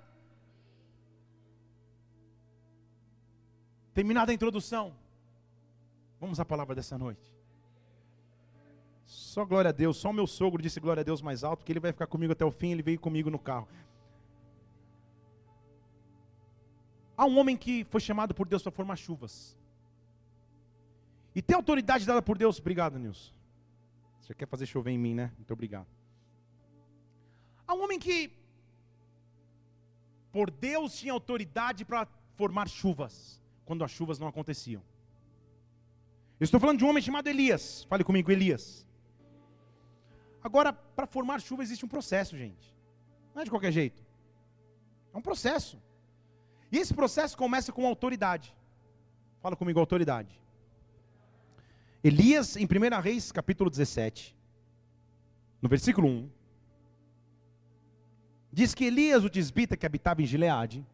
Terminada 3.93 4.32
a 4.32 4.36
introdução. 4.36 4.93
Vamos 6.19 6.39
à 6.39 6.46
palavra 6.46 6.74
dessa 6.74 6.98
noite. 6.98 7.42
Só 9.13 9.45
glória 9.45 9.69
a 9.69 9.71
Deus, 9.71 9.97
só 9.97 10.10
o 10.10 10.13
meu 10.13 10.26
sogro 10.26 10.60
disse 10.60 10.80
glória 10.80 11.02
a 11.02 11.04
Deus 11.04 11.21
mais 11.21 11.43
alto, 11.43 11.63
que 11.63 11.71
ele 11.71 11.80
vai 11.80 11.91
ficar 11.91 12.08
comigo 12.08 12.34
até 12.34 12.43
o 12.43 12.49
fim, 12.49 12.71
ele 12.71 12.82
veio 12.82 12.99
comigo 12.99 13.30
no 13.30 13.38
carro. 13.38 13.67
Há 17.15 17.23
um 17.28 17.38
homem 17.38 17.56
que 17.56 17.84
foi 17.84 18.02
chamado 18.02 18.34
por 18.34 18.47
Deus 18.47 18.63
para 18.63 18.71
formar 18.71 18.95
chuvas. 18.95 19.56
E 21.36 21.43
tem 21.43 21.56
autoridade 21.56 22.08
dada 22.08 22.23
por 22.23 22.39
Deus. 22.39 22.60
Obrigado, 22.60 22.97
Nilson. 22.97 23.32
Você 24.19 24.34
quer 24.34 24.47
fazer 24.47 24.65
chover 24.65 24.91
em 24.91 24.97
mim, 24.97 25.13
né? 25.13 25.32
Muito 25.38 25.54
obrigado. 25.54 25.88
Há 27.67 27.76
um 27.76 27.84
homem 27.84 27.99
que, 27.99 28.32
por 30.32 30.49
Deus, 30.49 30.97
tinha 30.97 31.13
autoridade 31.13 31.86
para 31.86 32.08
formar 32.36 32.67
chuvas, 32.67 33.39
quando 33.63 33.84
as 33.84 33.91
chuvas 33.91 34.17
não 34.17 34.28
aconteciam. 34.28 34.82
Eu 36.39 36.45
estou 36.45 36.60
falando 36.60 36.80
de 36.80 36.84
um 36.84 36.89
homem 36.89 37.04
chamado 37.04 37.28
Elias. 37.28 37.84
Fale 37.84 38.04
comigo, 38.04 38.32
Elias. 38.32 38.84
Agora, 40.43 40.73
para 40.73 41.08
formar 41.08 41.39
chuva 41.39 41.63
existe 41.63 41.86
um 41.86 41.88
processo, 41.88 42.38
gente. 42.38 42.75
Não 43.34 43.41
é 43.41 43.45
de 43.45 43.49
qualquer 43.49 43.71
jeito. 43.71 44.03
É 45.13 45.17
um 45.17 45.21
processo. 45.21 45.82
E 46.71 46.77
esse 46.77 46.93
processo 46.93 47.38
começa 47.38 47.71
com 47.71 47.88
autoridade. 47.88 48.53
Fala 49.41 49.56
comigo, 49.56 49.79
autoridade. 49.79 50.41
Elias, 52.03 52.58
em 52.58 52.65
1 52.65 52.99
Reis, 52.99 53.32
capítulo 53.32 53.69
17, 53.69 54.36
no 55.62 55.69
versículo 55.69 56.08
1, 56.08 56.29
diz 58.51 58.73
que 58.73 58.84
Elias, 58.84 59.23
o 59.23 59.29
tisbita 59.29 59.77
que 59.77 59.86
habitava 59.86 60.21
em 60.21 60.25
Gileade, 60.25 60.86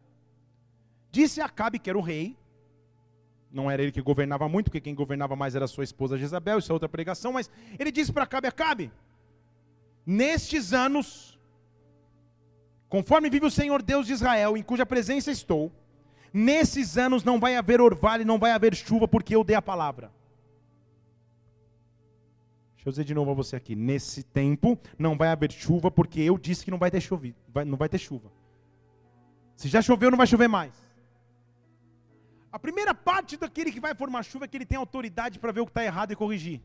disse 1.10 1.40
a 1.40 1.46
Acabe, 1.46 1.80
que 1.80 1.90
era 1.90 1.98
o 1.98 2.02
rei, 2.02 2.36
não 3.50 3.68
era 3.68 3.82
ele 3.82 3.90
que 3.90 4.00
governava 4.00 4.48
muito, 4.48 4.66
porque 4.66 4.80
quem 4.80 4.94
governava 4.94 5.34
mais 5.34 5.56
era 5.56 5.66
sua 5.66 5.82
esposa 5.82 6.16
Jezabel, 6.16 6.60
isso 6.60 6.70
é 6.70 6.74
outra 6.74 6.88
pregação, 6.88 7.32
mas 7.32 7.50
ele 7.76 7.90
disse 7.90 8.12
para 8.12 8.22
Acabe, 8.22 8.46
Acabe, 8.46 8.92
nestes 10.04 10.72
anos, 10.72 11.38
conforme 12.88 13.30
vive 13.30 13.46
o 13.46 13.50
Senhor 13.50 13.82
Deus 13.82 14.06
de 14.06 14.12
Israel, 14.12 14.56
em 14.56 14.62
cuja 14.62 14.84
presença 14.84 15.30
estou, 15.30 15.72
nesses 16.32 16.96
anos 16.98 17.24
não 17.24 17.38
vai 17.38 17.56
haver 17.56 17.80
orvalho, 17.80 18.24
não 18.24 18.38
vai 18.38 18.52
haver 18.52 18.74
chuva, 18.74 19.06
porque 19.06 19.34
eu 19.34 19.44
dei 19.44 19.56
a 19.56 19.62
palavra. 19.62 20.10
Deixa 22.74 22.88
eu 22.88 22.92
dizer 22.92 23.04
de 23.04 23.14
novo 23.14 23.30
a 23.32 23.34
você 23.34 23.56
aqui. 23.56 23.76
Nesse 23.76 24.22
tempo 24.22 24.78
não 24.98 25.16
vai 25.16 25.28
haver 25.28 25.52
chuva, 25.52 25.90
porque 25.90 26.20
eu 26.20 26.38
disse 26.38 26.64
que 26.64 26.70
não 26.70 26.78
vai 26.78 26.90
ter 26.90 27.00
chovido, 27.00 27.36
vai, 27.48 27.64
não 27.64 27.76
vai 27.76 27.88
ter 27.88 27.98
chuva. 27.98 28.32
Se 29.54 29.68
já 29.68 29.82
choveu, 29.82 30.10
não 30.10 30.16
vai 30.16 30.26
chover 30.26 30.48
mais. 30.48 30.72
A 32.50 32.58
primeira 32.58 32.94
parte 32.94 33.36
daquele 33.36 33.70
que 33.70 33.78
vai 33.78 33.94
formar 33.94 34.22
chuva 34.22 34.46
é 34.46 34.48
que 34.48 34.56
ele 34.56 34.64
tem 34.64 34.78
autoridade 34.78 35.38
para 35.38 35.52
ver 35.52 35.60
o 35.60 35.66
que 35.66 35.70
está 35.70 35.84
errado 35.84 36.12
e 36.12 36.16
corrigir. 36.16 36.62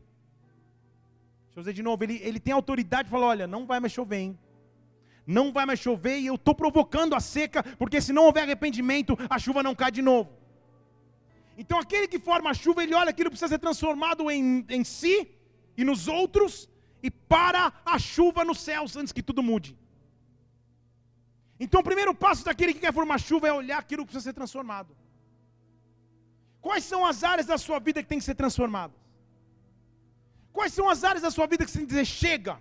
Deixa 1.56 1.70
eu 1.70 1.72
dizer 1.72 1.72
de 1.72 1.82
novo, 1.82 2.04
ele, 2.04 2.20
ele 2.22 2.38
tem 2.38 2.52
autoridade 2.52 3.08
para 3.08 3.18
falar, 3.18 3.28
olha, 3.28 3.46
não 3.46 3.64
vai 3.64 3.80
mais 3.80 3.90
chover, 3.90 4.18
hein? 4.18 4.38
Não 5.26 5.50
vai 5.50 5.64
mais 5.64 5.80
chover 5.80 6.18
e 6.18 6.26
eu 6.26 6.34
estou 6.34 6.54
provocando 6.54 7.14
a 7.14 7.20
seca, 7.20 7.62
porque 7.78 7.98
se 7.98 8.12
não 8.12 8.24
houver 8.26 8.42
arrependimento, 8.42 9.16
a 9.30 9.38
chuva 9.38 9.62
não 9.62 9.74
cai 9.74 9.90
de 9.90 10.02
novo. 10.02 10.30
Então 11.56 11.78
aquele 11.78 12.06
que 12.06 12.18
forma 12.18 12.50
a 12.50 12.54
chuva, 12.54 12.82
ele 12.82 12.94
olha 12.94 13.08
aquilo 13.08 13.30
precisa 13.30 13.48
ser 13.48 13.58
transformado 13.58 14.30
em, 14.30 14.66
em 14.68 14.84
si 14.84 15.30
e 15.78 15.82
nos 15.82 16.08
outros, 16.08 16.68
e 17.02 17.10
para 17.10 17.72
a 17.86 17.98
chuva 17.98 18.44
nos 18.44 18.60
céus 18.60 18.94
antes 18.94 19.10
que 19.10 19.22
tudo 19.22 19.42
mude. 19.42 19.78
Então 21.58 21.80
o 21.80 21.84
primeiro 21.84 22.14
passo 22.14 22.44
daquele 22.44 22.74
que 22.74 22.80
quer 22.80 22.92
formar 22.92 23.16
chuva 23.18 23.48
é 23.48 23.52
olhar 23.54 23.78
aquilo 23.78 24.02
que 24.02 24.08
precisa 24.08 24.28
ser 24.28 24.34
transformado. 24.34 24.94
Quais 26.60 26.84
são 26.84 27.06
as 27.06 27.24
áreas 27.24 27.46
da 27.46 27.56
sua 27.56 27.78
vida 27.78 28.02
que 28.02 28.08
tem 28.10 28.18
que 28.18 28.24
ser 28.26 28.34
transformadas? 28.34 29.05
Quais 30.56 30.72
são 30.76 30.86
as 30.92 31.00
áreas 31.08 31.22
da 31.26 31.30
sua 31.36 31.46
vida 31.52 31.64
que 31.64 31.70
você 31.70 31.78
tem 31.80 31.86
que 31.86 31.92
dizer: 31.94 32.06
chega, 32.06 32.54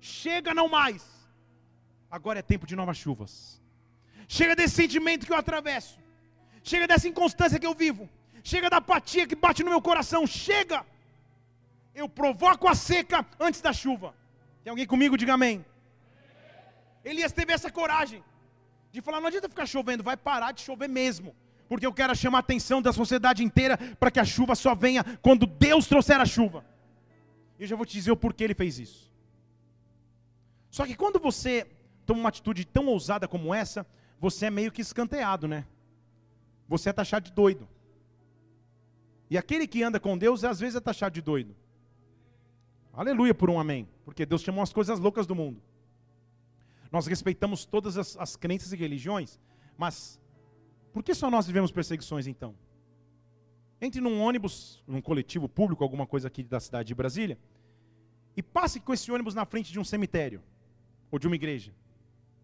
chega 0.00 0.54
não 0.58 0.68
mais. 0.68 1.02
Agora 2.10 2.38
é 2.38 2.50
tempo 2.52 2.66
de 2.70 2.74
novas 2.80 2.96
chuvas. 2.96 3.32
Chega 4.36 4.56
desse 4.56 4.74
sentimento 4.82 5.26
que 5.26 5.32
eu 5.34 5.36
atravesso. 5.36 5.98
Chega 6.70 6.86
dessa 6.90 7.06
inconstância 7.12 7.60
que 7.60 7.66
eu 7.70 7.74
vivo. 7.74 8.08
Chega 8.42 8.70
da 8.70 8.78
apatia 8.78 9.26
que 9.26 9.36
bate 9.44 9.62
no 9.62 9.68
meu 9.74 9.82
coração. 9.82 10.26
Chega. 10.26 10.78
Eu 11.94 12.08
provoco 12.08 12.66
a 12.66 12.74
seca 12.74 13.18
antes 13.38 13.60
da 13.60 13.72
chuva. 13.82 14.14
Tem 14.64 14.70
alguém 14.70 14.86
comigo? 14.86 15.18
Diga 15.18 15.34
amém. 15.34 15.62
Elias 17.04 17.32
teve 17.32 17.52
essa 17.52 17.70
coragem 17.70 18.24
de 18.90 19.02
falar: 19.02 19.20
não 19.20 19.28
adianta 19.28 19.54
ficar 19.54 19.66
chovendo, 19.66 20.02
vai 20.02 20.16
parar 20.16 20.52
de 20.52 20.62
chover 20.62 20.88
mesmo. 20.88 21.36
Porque 21.68 21.84
eu 21.84 21.92
quero 21.92 22.16
chamar 22.16 22.38
a 22.38 22.46
atenção 22.48 22.80
da 22.80 22.94
sociedade 22.94 23.44
inteira 23.44 23.76
para 24.00 24.10
que 24.10 24.20
a 24.20 24.24
chuva 24.24 24.54
só 24.54 24.74
venha 24.74 25.04
quando 25.20 25.44
Deus 25.46 25.86
trouxer 25.86 26.18
a 26.18 26.24
chuva. 26.24 26.71
Eu 27.58 27.66
já 27.66 27.76
vou 27.76 27.86
te 27.86 27.92
dizer 27.92 28.10
o 28.10 28.16
porquê 28.16 28.44
ele 28.44 28.54
fez 28.54 28.78
isso. 28.78 29.12
Só 30.70 30.86
que 30.86 30.94
quando 30.94 31.18
você 31.18 31.66
toma 32.06 32.20
uma 32.20 32.28
atitude 32.28 32.64
tão 32.64 32.86
ousada 32.86 33.28
como 33.28 33.54
essa, 33.54 33.86
você 34.18 34.46
é 34.46 34.50
meio 34.50 34.72
que 34.72 34.80
escanteado, 34.80 35.46
né? 35.46 35.66
Você 36.68 36.88
é 36.88 36.92
taxado 36.92 37.26
de 37.26 37.32
doido. 37.32 37.68
E 39.28 39.36
aquele 39.36 39.66
que 39.66 39.82
anda 39.82 40.00
com 40.00 40.16
Deus, 40.16 40.44
às 40.44 40.60
vezes 40.60 40.76
é 40.76 40.80
taxado 40.80 41.14
de 41.14 41.22
doido. 41.22 41.54
Aleluia 42.92 43.34
por 43.34 43.48
um 43.48 43.58
amém. 43.58 43.88
Porque 44.04 44.26
Deus 44.26 44.42
chamou 44.42 44.62
as 44.62 44.72
coisas 44.72 44.98
loucas 44.98 45.26
do 45.26 45.34
mundo. 45.34 45.62
Nós 46.90 47.06
respeitamos 47.06 47.64
todas 47.64 47.96
as, 47.96 48.16
as 48.18 48.36
crenças 48.36 48.72
e 48.72 48.76
religiões, 48.76 49.40
mas 49.78 50.20
por 50.92 51.02
que 51.02 51.14
só 51.14 51.30
nós 51.30 51.46
vivemos 51.46 51.72
perseguições 51.72 52.26
então? 52.26 52.54
Entre 53.84 54.00
num 54.00 54.22
ônibus, 54.22 54.80
num 54.86 55.02
coletivo 55.02 55.48
público, 55.48 55.82
alguma 55.82 56.06
coisa 56.06 56.28
aqui 56.28 56.44
da 56.44 56.60
cidade 56.60 56.86
de 56.86 56.94
Brasília, 56.94 57.36
e 58.36 58.40
passe 58.40 58.78
com 58.78 58.94
esse 58.94 59.10
ônibus 59.10 59.34
na 59.34 59.44
frente 59.44 59.72
de 59.72 59.80
um 59.80 59.82
cemitério 59.82 60.40
ou 61.10 61.18
de 61.18 61.26
uma 61.26 61.34
igreja. 61.34 61.74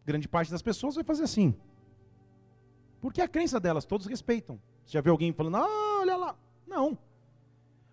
Grande 0.05 0.27
parte 0.27 0.51
das 0.51 0.61
pessoas 0.61 0.97
vai 0.97 1.05
fazer 1.05 1.23
assim. 1.23 1.55
Porque 3.01 3.21
é 3.21 3.25
a 3.25 3.29
crença 3.29 3.61
delas, 3.61 3.87
todos 3.87 4.09
respeitam. 4.09 4.61
Você 4.85 4.95
já 4.95 5.01
viu 5.01 5.13
alguém 5.13 5.33
falando, 5.33 5.59
ah, 5.59 6.01
olha 6.01 6.17
lá. 6.17 6.37
Não. 6.67 6.99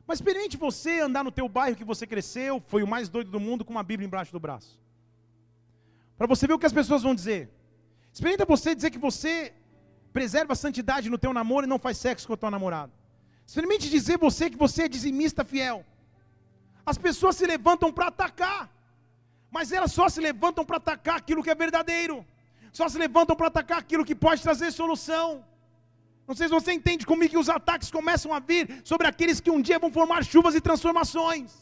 Mas 0.07 0.17
experimente 0.17 0.57
você 0.57 1.01
andar 1.01 1.23
no 1.23 1.31
teu 1.31 1.47
bairro 1.47 1.77
que 1.77 1.83
você 1.83 2.07
cresceu, 2.07 2.59
foi 2.65 2.81
o 2.81 2.87
mais 2.87 3.09
doido 3.09 3.29
do 3.29 3.39
mundo, 3.39 3.63
com 3.63 3.71
uma 3.71 3.83
Bíblia 3.83 4.07
embaixo 4.07 4.31
do 4.31 4.39
braço. 4.39 4.81
Para 6.17 6.25
você 6.25 6.47
ver 6.47 6.53
o 6.53 6.59
que 6.59 6.65
as 6.65 6.73
pessoas 6.73 7.03
vão 7.03 7.13
dizer. 7.13 7.51
Experimenta 8.11 8.43
você 8.43 8.73
dizer 8.73 8.89
que 8.89 8.97
você 8.97 9.53
preserva 10.11 10.53
a 10.53 10.55
santidade 10.55 11.11
no 11.11 11.17
teu 11.19 11.31
namoro 11.31 11.67
e 11.67 11.69
não 11.69 11.77
faz 11.77 11.99
sexo 11.99 12.25
com 12.25 12.33
o 12.33 12.37
teu 12.37 12.49
namorado. 12.49 12.91
Experimente 13.45 13.89
dizer 13.89 14.17
você 14.17 14.49
que 14.49 14.57
você 14.57 14.83
é 14.83 14.87
dizimista 14.87 15.43
fiel. 15.43 15.85
As 16.85 16.97
pessoas 16.97 17.35
se 17.35 17.45
levantam 17.45 17.91
para 17.91 18.07
atacar, 18.07 18.69
mas 19.51 19.71
elas 19.71 19.91
só 19.91 20.07
se 20.09 20.19
levantam 20.19 20.65
para 20.65 20.77
atacar 20.77 21.17
aquilo 21.17 21.43
que 21.43 21.49
é 21.49 21.55
verdadeiro. 21.55 22.25
Só 22.71 22.87
se 22.89 22.97
levantam 22.97 23.35
para 23.35 23.47
atacar 23.47 23.77
aquilo 23.79 24.05
que 24.05 24.15
pode 24.15 24.41
trazer 24.41 24.71
solução. 24.71 25.45
Não 26.27 26.35
sei 26.35 26.47
se 26.47 26.53
você 26.53 26.71
entende 26.73 27.05
comigo 27.05 27.31
que 27.31 27.37
os 27.37 27.49
ataques 27.49 27.91
começam 27.91 28.33
a 28.33 28.39
vir 28.39 28.81
sobre 28.83 29.07
aqueles 29.07 29.39
que 29.39 29.51
um 29.51 29.61
dia 29.61 29.79
vão 29.79 29.91
formar 29.91 30.25
chuvas 30.25 30.55
e 30.55 30.61
transformações. 30.61 31.53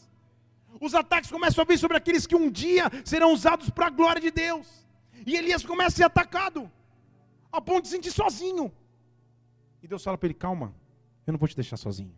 Os 0.80 0.94
ataques 0.94 1.30
começam 1.30 1.62
a 1.62 1.66
vir 1.66 1.78
sobre 1.78 1.96
aqueles 1.96 2.26
que 2.26 2.34
um 2.34 2.50
dia 2.50 2.90
serão 3.04 3.32
usados 3.32 3.70
para 3.70 3.86
a 3.86 3.90
glória 3.90 4.20
de 4.20 4.30
Deus. 4.30 4.66
E 5.26 5.36
Elias 5.36 5.64
começa 5.64 5.94
a 5.94 5.98
ser 5.98 6.04
atacado, 6.04 6.70
a 7.52 7.60
ponto 7.60 7.82
de 7.82 7.88
se 7.88 7.94
sentir 7.94 8.10
sozinho. 8.10 8.72
E 9.82 9.86
Deus 9.86 10.02
fala 10.02 10.18
para 10.18 10.26
ele: 10.26 10.34
calma, 10.34 10.74
eu 11.26 11.32
não 11.32 11.38
vou 11.38 11.48
te 11.48 11.56
deixar 11.56 11.76
sozinho. 11.76 12.14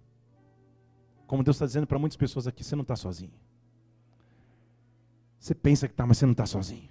Como 1.26 1.42
Deus 1.42 1.56
está 1.56 1.66
dizendo 1.66 1.86
para 1.86 1.98
muitas 1.98 2.16
pessoas 2.16 2.46
aqui: 2.46 2.62
você 2.62 2.74
não 2.76 2.82
está 2.82 2.96
sozinho. 2.96 3.32
Você 5.38 5.54
pensa 5.54 5.86
que 5.86 5.94
está, 5.94 6.06
mas 6.06 6.18
você 6.18 6.26
não 6.26 6.32
está 6.32 6.46
sozinho. 6.46 6.88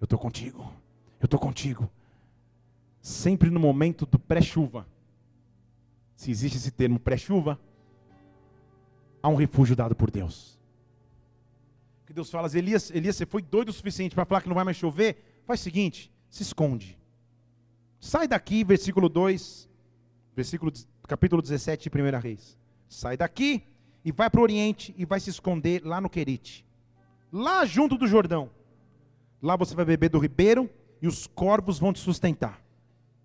Eu 0.00 0.04
estou 0.04 0.18
contigo. 0.18 0.72
Eu 1.20 1.26
estou 1.26 1.40
contigo. 1.40 1.90
Sempre 3.00 3.50
no 3.50 3.60
momento 3.60 4.06
do 4.06 4.18
pré-chuva. 4.18 4.86
Se 6.14 6.30
existe 6.30 6.56
esse 6.56 6.70
termo 6.70 6.98
pré-chuva, 6.98 7.60
há 9.22 9.28
um 9.28 9.34
refúgio 9.34 9.76
dado 9.76 9.94
por 9.94 10.10
Deus 10.10 10.56
que 12.06 12.12
Deus 12.12 12.30
fala, 12.30 12.48
Elias, 12.56 12.90
Elias, 12.90 13.16
você 13.16 13.26
foi 13.26 13.42
doido 13.42 13.70
o 13.70 13.72
suficiente 13.72 14.14
para 14.14 14.24
falar 14.24 14.40
que 14.40 14.48
não 14.48 14.54
vai 14.54 14.64
mais 14.64 14.76
chover? 14.76 15.42
Faz 15.44 15.60
o 15.60 15.62
seguinte, 15.64 16.12
se 16.30 16.42
esconde. 16.42 16.96
Sai 17.98 18.28
daqui, 18.28 18.62
versículo 18.62 19.08
2, 19.08 19.68
versículo, 20.34 20.72
capítulo 21.06 21.40
17 21.42 21.88
de 21.88 22.02
1 22.02 22.18
Reis. 22.20 22.58
Sai 22.88 23.16
daqui 23.16 23.62
e 24.04 24.12
vai 24.12 24.30
para 24.30 24.40
o 24.40 24.42
Oriente 24.42 24.94
e 24.96 25.04
vai 25.04 25.18
se 25.20 25.30
esconder 25.30 25.84
lá 25.84 26.00
no 26.00 26.08
Querite. 26.08 26.64
Lá 27.32 27.64
junto 27.64 27.96
do 27.96 28.06
Jordão. 28.06 28.50
Lá 29.42 29.56
você 29.56 29.74
vai 29.74 29.84
beber 29.84 30.08
do 30.08 30.18
ribeiro 30.18 30.70
e 31.00 31.06
os 31.06 31.26
corvos 31.26 31.78
vão 31.78 31.92
te 31.92 31.98
sustentar. 31.98 32.60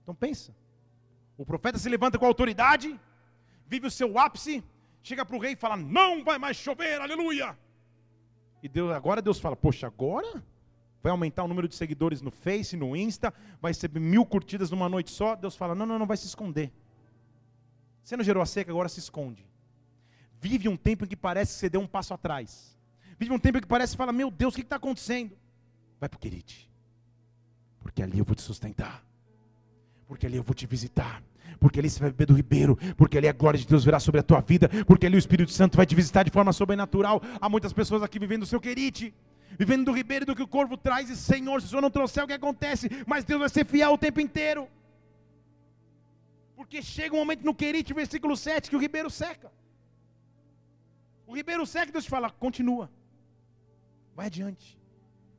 Então 0.04 0.14
pensa. 0.14 0.54
O 1.38 1.46
profeta 1.46 1.78
se 1.78 1.90
levanta 1.90 2.20
com 2.20 2.26
autoridade, 2.26 3.00
vive 3.68 3.88
o 3.88 3.92
seu 3.92 4.18
ápice, 4.20 4.64
chega 5.02 5.26
para 5.26 5.36
o 5.36 5.40
rei 5.40 5.54
e 5.54 5.56
fala: 5.56 5.78
Não 5.78 6.24
vai 6.24 6.38
mais 6.38 6.58
chover, 6.58 7.00
aleluia. 7.02 7.58
E 8.62 8.70
Deus, 8.70 8.92
agora 8.92 9.22
Deus 9.22 9.40
fala: 9.40 9.56
Poxa, 9.56 9.88
agora 9.88 10.44
vai 11.02 11.12
aumentar 11.12 11.44
o 11.44 11.48
número 11.48 11.68
de 11.68 11.76
seguidores 11.76 12.22
no 12.22 12.30
Face, 12.30 12.78
no 12.78 12.96
Insta, 12.96 13.34
vai 13.60 13.72
receber 13.72 14.00
mil 14.00 14.26
curtidas 14.26 14.70
numa 14.70 14.88
noite 14.90 15.10
só. 15.10 15.36
Deus 15.36 15.56
fala: 15.56 15.74
Não, 15.74 15.86
não, 15.86 15.98
não 15.98 16.06
vai 16.06 16.18
se 16.18 16.28
esconder. 16.28 16.72
Você 18.04 18.18
não 18.18 18.24
gerou 18.24 18.42
a 18.42 18.46
seca, 18.46 18.72
agora 18.72 18.90
se 18.90 19.00
esconde. 19.00 19.46
Vive 20.40 20.68
um 20.68 20.76
tempo 20.76 21.06
em 21.06 21.08
que 21.08 21.16
parece 21.16 21.54
que 21.54 21.60
você 21.60 21.70
deu 21.70 21.82
um 21.82 21.88
passo 21.88 22.14
atrás. 22.14 22.76
Vive 23.20 23.32
um 23.32 23.40
tempo 23.40 23.60
em 23.60 23.62
que 23.62 23.68
parece 23.68 23.94
que 23.94 23.98
fala: 23.98 24.12
Meu 24.12 24.32
Deus, 24.32 24.54
o 24.54 24.56
que 24.56 24.64
está 24.64 24.78
acontecendo? 24.78 25.38
Vai 26.00 26.10
para 26.10 26.18
o 26.18 26.20
Querite, 26.20 26.70
porque 27.80 28.02
ali 28.02 28.18
eu 28.18 28.26
vou 28.26 28.36
te 28.36 28.42
sustentar, 28.42 29.06
porque 30.08 30.26
ali 30.26 30.38
eu 30.38 30.42
vou 30.42 30.56
te 30.56 30.66
visitar, 30.66 31.22
porque 31.60 31.80
ali 31.80 31.88
você 31.88 32.00
vai 32.00 32.10
beber 32.10 32.26
do 32.26 32.34
ribeiro, 32.34 32.76
porque 32.98 33.20
ali 33.20 33.28
a 33.28 33.34
glória 33.34 33.60
de 33.60 33.68
Deus 33.68 33.86
virá 33.86 34.00
sobre 34.00 34.20
a 34.20 34.24
tua 34.24 34.42
vida, 34.42 34.68
porque 34.88 35.06
ali 35.06 35.16
o 35.16 35.20
Espírito 35.20 35.52
Santo 35.52 35.78
vai 35.78 35.86
te 35.86 35.94
visitar 35.94 36.24
de 36.24 36.32
forma 36.32 36.52
sobrenatural. 36.52 37.22
Há 37.40 37.48
muitas 37.48 37.72
pessoas 37.72 38.02
aqui 38.02 38.18
vivendo 38.18 38.42
o 38.42 38.48
seu 38.48 38.60
querite, 38.60 39.14
vivendo 39.60 39.86
do 39.86 39.92
ribeiro 39.92 40.26
do 40.26 40.36
que 40.36 40.42
o 40.42 40.48
corvo 40.48 40.76
traz, 40.76 41.08
e 41.12 41.16
Senhor, 41.16 41.62
se 41.62 41.68
o 41.68 41.70
Senhor 41.70 41.82
não 41.82 41.92
trouxer, 41.92 42.24
o 42.24 42.28
que 42.28 42.34
acontece? 42.34 42.90
Mas 43.06 43.24
Deus 43.24 43.40
vai 43.40 43.50
ser 43.50 43.64
fiel 43.64 43.94
o 43.94 43.98
tempo 44.00 44.20
inteiro. 44.20 44.68
Porque 46.62 46.80
chega 46.84 47.16
um 47.16 47.18
momento 47.18 47.44
no 47.44 47.56
querite, 47.56 47.92
versículo 47.92 48.38
7, 48.38 48.70
que 48.70 48.76
o 48.76 48.80
ribeiro 48.80 49.10
seca. 49.10 49.52
O 51.26 51.36
ribeiro 51.36 51.66
seca 51.66 51.92
Deus 51.92 52.04
te 52.04 52.10
fala: 52.16 52.30
continua, 52.30 52.88
vai 54.16 54.28
adiante, 54.28 54.80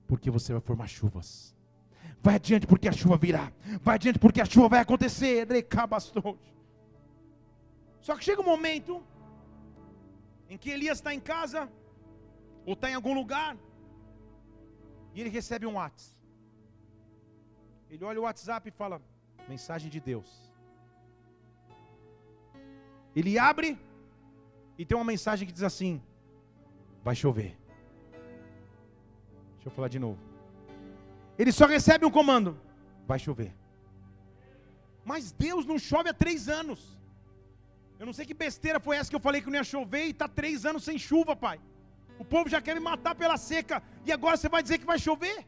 porque 0.08 0.28
você 0.32 0.52
vai 0.52 0.60
formar 0.60 0.88
chuvas. 0.88 1.54
Vai 2.20 2.34
adiante 2.34 2.66
porque 2.66 2.88
a 2.88 2.92
chuva 2.92 3.16
virá. 3.16 3.52
Vai 3.80 3.94
adiante 3.94 4.18
porque 4.18 4.40
a 4.40 4.44
chuva 4.44 4.68
vai 4.70 4.80
acontecer. 4.80 5.46
Só 8.00 8.16
que 8.16 8.24
chega 8.24 8.42
um 8.42 8.44
momento 8.44 9.00
em 10.50 10.58
que 10.58 10.70
Elias 10.70 10.98
está 10.98 11.14
em 11.14 11.20
casa 11.20 11.70
ou 12.66 12.72
está 12.72 12.90
em 12.90 12.94
algum 12.94 13.14
lugar 13.14 13.56
e 15.14 15.20
ele 15.20 15.30
recebe 15.30 15.66
um 15.66 15.74
WhatsApp. 15.74 16.16
Ele 17.88 18.04
olha 18.04 18.18
o 18.18 18.24
WhatsApp 18.24 18.68
e 18.68 18.72
fala: 18.72 19.00
mensagem 19.48 19.88
de 19.88 20.00
Deus. 20.00 20.51
Ele 23.14 23.38
abre 23.38 23.78
e 24.78 24.84
tem 24.84 24.96
uma 24.96 25.04
mensagem 25.04 25.46
que 25.46 25.52
diz 25.52 25.62
assim: 25.62 26.02
vai 27.02 27.14
chover. 27.14 27.56
Deixa 29.54 29.68
eu 29.68 29.72
falar 29.72 29.88
de 29.88 29.98
novo. 29.98 30.18
Ele 31.38 31.52
só 31.52 31.66
recebe 31.66 32.04
um 32.06 32.10
comando: 32.10 32.58
vai 33.06 33.18
chover. 33.18 33.54
Mas 35.04 35.32
Deus 35.32 35.66
não 35.66 35.78
chove 35.78 36.08
há 36.08 36.14
três 36.14 36.48
anos. 36.48 36.98
Eu 37.98 38.06
não 38.06 38.12
sei 38.12 38.24
que 38.26 38.34
besteira 38.34 38.80
foi 38.80 38.96
essa 38.96 39.10
que 39.10 39.16
eu 39.16 39.20
falei 39.20 39.40
que 39.40 39.48
não 39.48 39.56
ia 39.56 39.64
chover 39.64 40.06
e 40.06 40.10
está 40.10 40.28
três 40.28 40.66
anos 40.66 40.84
sem 40.84 40.98
chuva, 40.98 41.36
pai. 41.36 41.60
O 42.18 42.24
povo 42.24 42.48
já 42.48 42.60
quer 42.60 42.74
me 42.74 42.80
matar 42.80 43.14
pela 43.14 43.36
seca 43.36 43.82
e 44.04 44.12
agora 44.12 44.36
você 44.36 44.48
vai 44.48 44.62
dizer 44.62 44.78
que 44.78 44.84
vai 44.84 44.98
chover? 44.98 45.46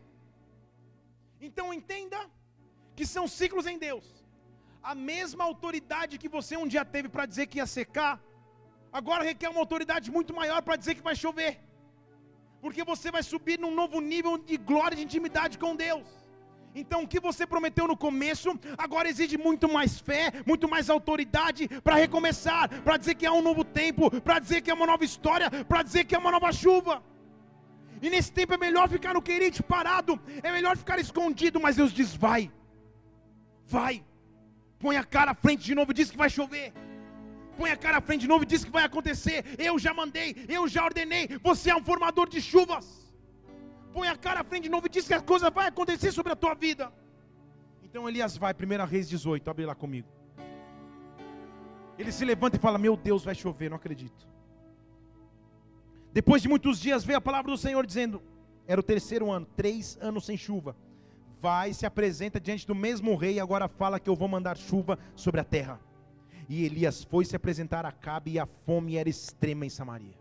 Então 1.41 1.75
entenda 1.75 2.19
que 2.97 3.07
são 3.07 3.27
ciclos 3.27 3.67
em 3.67 3.79
Deus. 3.79 4.24
A 4.85 4.95
mesma 4.95 5.43
autoridade 5.51 6.19
que 6.23 6.29
você 6.37 6.55
um 6.57 6.69
dia 6.75 6.85
teve 6.85 7.09
para 7.09 7.27
dizer 7.27 7.47
que 7.47 7.59
ia 7.59 7.67
secar, 7.67 8.15
agora 8.93 9.29
requer 9.33 9.49
uma 9.49 9.63
autoridade 9.65 10.11
muito 10.17 10.33
maior 10.41 10.61
para 10.63 10.77
dizer 10.77 10.95
que 10.95 11.09
vai 11.11 11.17
chover 11.17 11.53
porque 12.65 12.83
você 12.83 13.11
vai 13.11 13.23
subir 13.23 13.59
num 13.63 13.75
novo 13.81 14.01
nível 14.01 14.39
de 14.39 14.57
glória, 14.57 14.97
de 14.97 15.03
intimidade 15.03 15.59
com 15.63 15.77
Deus. 15.77 16.07
Então, 16.75 17.03
o 17.03 17.07
que 17.13 17.21
você 17.21 17.47
prometeu 17.47 17.87
no 17.87 17.97
começo, 18.05 18.59
agora 18.79 19.07
exige 19.07 19.37
muito 19.37 19.69
mais 19.69 20.01
fé, 20.01 20.33
muito 20.47 20.67
mais 20.67 20.89
autoridade 20.89 21.69
para 21.87 21.97
recomeçar, 21.97 22.71
para 22.83 22.97
dizer 22.97 23.17
que 23.17 23.27
há 23.27 23.33
um 23.35 23.43
novo 23.43 23.65
tempo, 23.65 24.11
para 24.23 24.39
dizer 24.39 24.63
que 24.63 24.71
é 24.71 24.75
uma 24.75 24.87
nova 24.87 25.05
história, 25.05 25.51
para 25.73 25.83
dizer 25.83 26.05
que 26.07 26.15
é 26.15 26.19
uma 26.19 26.33
nova 26.37 26.51
chuva. 26.53 27.05
E 28.01 28.09
nesse 28.09 28.33
tempo 28.33 28.55
é 28.55 28.57
melhor 28.57 28.89
ficar 28.89 29.13
no 29.13 29.21
querite 29.21 29.63
parado, 29.63 30.19
é 30.43 30.51
melhor 30.51 30.75
ficar 30.75 30.99
escondido, 30.99 31.61
mas 31.61 31.77
Deus 31.77 31.93
diz: 31.93 32.17
vai, 32.17 32.51
vai, 33.67 34.03
põe 34.85 34.97
a 35.03 35.05
cara 35.17 35.31
à 35.35 35.39
frente 35.45 35.63
de 35.69 35.75
novo 35.79 35.91
e 35.93 35.99
diz 36.01 36.11
que 36.13 36.23
vai 36.25 36.31
chover 36.39 36.67
põe 37.57 37.71
a 37.71 37.77
cara 37.77 37.99
à 37.99 38.01
frente 38.01 38.23
de 38.23 38.29
novo 38.29 38.45
e 38.45 38.47
diz 38.47 38.65
que 38.65 38.71
vai 38.71 38.85
acontecer. 38.85 39.45
Eu 39.59 39.79
já 39.79 39.93
mandei, 39.95 40.29
eu 40.49 40.67
já 40.69 40.85
ordenei. 40.85 41.29
Você 41.43 41.71
é 41.71 41.77
um 41.77 41.85
formador 41.85 42.29
de 42.29 42.41
chuvas. 42.41 42.87
Põe 43.93 44.09
a 44.09 44.17
cara 44.17 44.41
à 44.41 44.45
frente 44.45 44.65
de 44.65 44.69
novo 44.69 44.87
e 44.87 44.91
diz 44.91 45.07
que 45.07 45.15
a 45.15 45.21
coisa 45.21 45.51
vai 45.51 45.69
acontecer 45.69 46.11
sobre 46.13 46.33
a 46.33 46.37
tua 46.37 46.55
vida. 46.55 46.93
Então 47.83 48.09
Elias 48.09 48.37
vai, 48.37 48.53
1 48.53 48.85
Reis 48.87 49.09
18, 49.09 49.49
abre 49.49 49.65
lá 49.65 49.75
comigo. 49.75 50.09
Ele 51.97 52.11
se 52.11 52.25
levanta 52.25 52.57
e 52.57 52.61
fala: 52.61 52.77
Meu 52.77 52.97
Deus, 52.97 53.25
vai 53.25 53.35
chover, 53.35 53.71
não 53.71 53.77
acredito. 53.77 54.27
Depois 56.13 56.43
de 56.43 56.49
muitos 56.49 56.81
dias 56.81 57.05
veio 57.05 57.19
a 57.19 57.21
palavra 57.21 57.53
do 57.53 57.57
Senhor 57.57 57.87
dizendo: 57.87 58.21
Era 58.67 58.81
o 58.81 58.85
terceiro 58.85 59.31
ano, 59.31 59.47
três 59.57 59.97
anos 60.01 60.27
sem 60.27 60.37
chuva. 60.37 60.77
Vai, 61.45 61.75
se 61.75 61.85
apresenta 61.85 62.41
diante 62.41 62.67
do 62.67 62.75
mesmo 62.75 63.15
rei, 63.17 63.35
e 63.35 63.39
agora 63.39 63.69
fala 63.69 64.01
que 64.01 64.09
eu 64.09 64.17
vou 64.17 64.27
mandar 64.27 64.57
chuva 64.57 64.99
sobre 65.15 65.43
a 65.43 65.45
terra. 65.45 65.79
E 66.49 66.65
Elias 66.65 67.05
foi 67.05 67.23
se 67.27 67.37
apresentar 67.37 67.85
a 67.85 67.93
Cabe 67.93 68.31
e 68.31 68.39
a 68.39 68.47
fome 68.47 68.97
era 68.97 69.11
extrema 69.11 69.67
em 69.67 69.69
Samaria. 69.69 70.17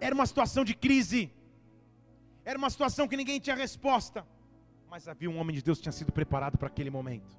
Era 0.00 0.14
uma 0.14 0.24
situação 0.24 0.64
de 0.64 0.72
crise. 0.74 1.30
Era 2.42 2.56
uma 2.56 2.70
situação 2.70 3.06
que 3.06 3.18
ninguém 3.18 3.38
tinha 3.38 3.54
resposta. 3.54 4.26
Mas 4.88 5.06
havia 5.08 5.28
um 5.28 5.38
homem 5.38 5.54
de 5.54 5.62
Deus 5.62 5.76
que 5.76 5.82
tinha 5.82 5.92
sido 5.92 6.10
preparado 6.10 6.56
para 6.56 6.68
aquele 6.68 6.88
momento. 6.88 7.36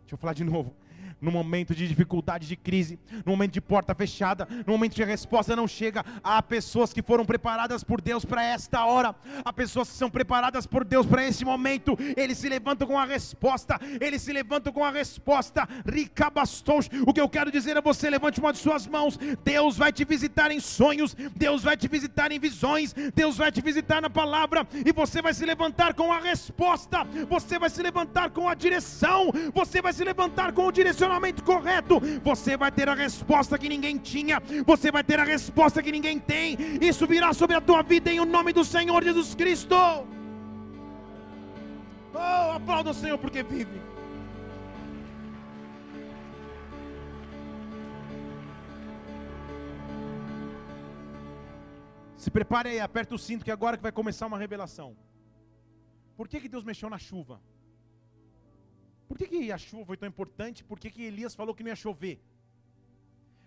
Deixa 0.00 0.12
eu 0.16 0.18
falar 0.18 0.34
de 0.34 0.44
novo. 0.44 0.76
No 1.20 1.30
momento 1.30 1.74
de 1.74 1.86
dificuldade, 1.86 2.46
de 2.46 2.56
crise, 2.56 2.98
no 3.24 3.32
momento 3.32 3.52
de 3.52 3.60
porta 3.60 3.94
fechada, 3.94 4.48
no 4.66 4.72
momento 4.72 5.00
a 5.02 5.06
resposta 5.06 5.54
não 5.54 5.68
chega, 5.68 6.04
há 6.22 6.42
pessoas 6.42 6.92
que 6.92 7.02
foram 7.02 7.24
preparadas 7.24 7.84
por 7.84 8.00
Deus 8.00 8.24
para 8.24 8.42
esta 8.42 8.84
hora, 8.84 9.14
há 9.44 9.52
pessoas 9.52 9.88
que 9.88 9.96
são 9.96 10.10
preparadas 10.10 10.66
por 10.66 10.84
Deus 10.84 11.06
para 11.06 11.26
esse 11.26 11.44
momento, 11.44 11.96
eles 12.16 12.38
se 12.38 12.48
levantam 12.48 12.86
com 12.86 12.98
a 12.98 13.04
resposta, 13.04 13.78
eles 14.00 14.22
se 14.22 14.32
levantam 14.32 14.72
com 14.72 14.84
a 14.84 14.90
resposta, 14.90 15.68
ricabastos. 15.86 16.88
O 17.06 17.12
que 17.12 17.20
eu 17.20 17.28
quero 17.28 17.50
dizer 17.50 17.76
é 17.76 17.80
você 17.80 18.10
levante 18.10 18.40
uma 18.40 18.52
de 18.52 18.58
suas 18.58 18.86
mãos, 18.86 19.18
Deus 19.44 19.76
vai 19.76 19.92
te 19.92 20.04
visitar 20.04 20.50
em 20.50 20.60
sonhos, 20.60 21.14
Deus 21.36 21.62
vai 21.62 21.76
te 21.76 21.88
visitar 21.88 22.32
em 22.32 22.38
visões, 22.38 22.94
Deus 23.14 23.36
vai 23.36 23.50
te 23.52 23.60
visitar 23.60 24.00
na 24.00 24.10
palavra, 24.10 24.66
e 24.84 24.92
você 24.92 25.22
vai 25.22 25.34
se 25.34 25.44
levantar 25.44 25.94
com 25.94 26.12
a 26.12 26.18
resposta, 26.18 27.04
você 27.28 27.58
vai 27.58 27.70
se 27.70 27.82
levantar 27.82 28.30
com 28.30 28.48
a 28.48 28.54
direção, 28.54 29.30
você 29.54 29.80
vai 29.80 29.92
se 29.92 30.04
levantar 30.04 30.52
com 30.52 30.66
o 30.66 30.72
direcionamento 30.90 31.44
correto, 31.44 32.00
você 32.22 32.56
vai 32.56 32.70
ter 32.72 32.88
a 32.88 32.94
resposta 32.94 33.58
que 33.58 33.68
ninguém 33.68 33.96
tinha, 33.96 34.42
você 34.66 34.90
vai 34.90 35.04
ter 35.04 35.20
a 35.20 35.24
resposta 35.24 35.82
que 35.82 35.92
ninguém 35.92 36.18
tem. 36.18 36.56
Isso 36.80 37.06
virá 37.06 37.32
sobre 37.32 37.56
a 37.56 37.60
tua 37.60 37.82
vida 37.82 38.10
em 38.10 38.20
o 38.20 38.24
nome 38.24 38.52
do 38.52 38.64
Senhor 38.64 39.02
Jesus 39.02 39.34
Cristo. 39.34 39.76
Oh, 42.12 42.52
aplauda 42.52 42.90
o 42.90 42.94
Senhor 42.94 43.18
porque 43.18 43.42
vive. 43.42 43.80
Se 52.16 52.30
prepare 52.30 52.70
aí, 52.70 52.80
aperta 52.80 53.14
o 53.14 53.18
cinto 53.18 53.44
que 53.44 53.50
agora 53.50 53.76
que 53.76 53.82
vai 53.82 53.92
começar 53.92 54.26
uma 54.26 54.36
revelação. 54.38 54.94
Por 56.16 56.28
que, 56.28 56.40
que 56.40 56.48
Deus 56.48 56.64
mexeu 56.64 56.90
na 56.90 56.98
chuva? 56.98 57.40
Por 59.10 59.18
que, 59.18 59.26
que 59.26 59.50
a 59.50 59.58
chuva 59.58 59.84
foi 59.86 59.96
tão 59.96 60.08
importante? 60.08 60.62
Por 60.62 60.78
que, 60.78 60.88
que 60.88 61.02
Elias 61.02 61.34
falou 61.34 61.52
que 61.52 61.64
não 61.64 61.70
ia 61.70 61.74
chover? 61.84 62.16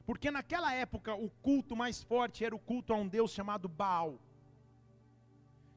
Porque 0.05 0.29
naquela 0.29 0.73
época 0.73 1.15
o 1.15 1.29
culto 1.45 1.73
mais 1.81 1.97
forte 2.03 2.43
era 2.47 2.53
o 2.53 2.59
culto 2.59 2.91
a 2.91 2.97
um 2.97 3.07
Deus 3.07 3.31
chamado 3.31 3.69
Baal. 3.69 4.19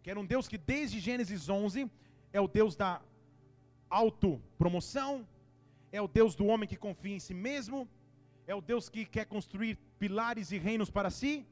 Que 0.03 0.11
era 0.11 0.18
um 0.18 0.26
Deus 0.26 0.49
que 0.49 0.59
desde 0.59 0.99
Gênesis 0.99 1.49
11 1.49 1.89
é 2.32 2.41
o 2.41 2.49
Deus 2.49 2.74
da 2.74 3.01
autopromoção, 3.89 5.12
é 5.93 6.03
o 6.03 6.09
Deus 6.09 6.34
do 6.34 6.47
homem 6.47 6.68
que 6.68 6.84
confia 6.89 7.14
em 7.14 7.20
si 7.20 7.32
mesmo, 7.49 7.89
é 8.45 8.57
o 8.57 8.61
Deus 8.61 8.89
que 8.89 9.05
quer 9.05 9.26
construir 9.26 9.78
pilares 10.01 10.51
e 10.51 10.59
reinos 10.59 10.91
para 10.91 11.11
si. 11.11 11.47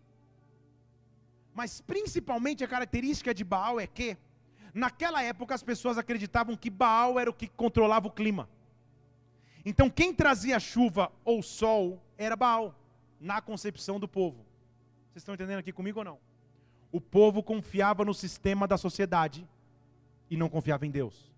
Mas 1.54 1.80
principalmente 1.80 2.64
a 2.64 2.72
característica 2.74 3.32
de 3.32 3.44
Baal 3.44 3.78
é 3.78 3.86
que 3.86 4.16
Naquela 4.74 5.22
época 5.22 5.54
as 5.54 5.62
pessoas 5.62 5.96
acreditavam 5.96 6.56
que 6.56 6.68
Baal 6.68 7.18
era 7.18 7.30
o 7.30 7.34
que 7.34 7.46
controlava 7.46 8.08
o 8.08 8.10
clima. 8.10 8.48
Então 9.64 9.88
quem 9.88 10.12
trazia 10.12 10.58
chuva 10.58 11.12
ou 11.24 11.42
sol 11.42 12.02
era 12.18 12.34
Baal, 12.34 12.74
na 13.20 13.40
concepção 13.40 14.00
do 14.00 14.08
povo. 14.08 14.44
Vocês 15.12 15.22
estão 15.22 15.34
entendendo 15.34 15.60
aqui 15.60 15.72
comigo 15.72 16.00
ou 16.00 16.04
não? 16.04 16.18
O 16.90 17.00
povo 17.00 17.40
confiava 17.40 18.04
no 18.04 18.12
sistema 18.12 18.66
da 18.66 18.76
sociedade 18.76 19.48
e 20.28 20.36
não 20.36 20.48
confiava 20.48 20.84
em 20.84 20.90
Deus. 20.90 21.32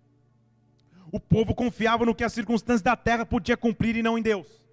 O 1.11 1.19
povo 1.19 1.53
confiava 1.53 2.05
no 2.05 2.15
que 2.15 2.23
as 2.23 2.33
circunstâncias 2.33 2.81
da 2.81 2.95
terra 2.95 3.25
podia 3.25 3.55
cumprir 3.55 3.95
e 3.95 4.03
não 4.03 4.17
em 4.17 4.21
Deus. 4.21 4.65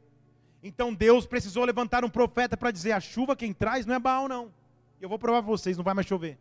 Então 0.63 0.95
Deus 0.95 1.27
precisou 1.27 1.65
levantar 1.65 2.03
um 2.03 2.09
profeta 2.09 2.57
para 2.57 2.71
dizer: 2.71 2.93
a 2.93 3.01
chuva 3.01 3.37
quem 3.37 3.53
traz 3.53 3.85
não 3.85 3.95
é 3.95 3.99
Baal, 3.99 4.27
não. 4.27 4.51
Eu 5.01 5.09
vou 5.09 5.19
provar 5.19 5.43
para 5.43 5.51
vocês, 5.51 5.77
não 5.77 5.85
vai 5.85 5.93
mais 5.93 6.07
chover. 6.07 6.39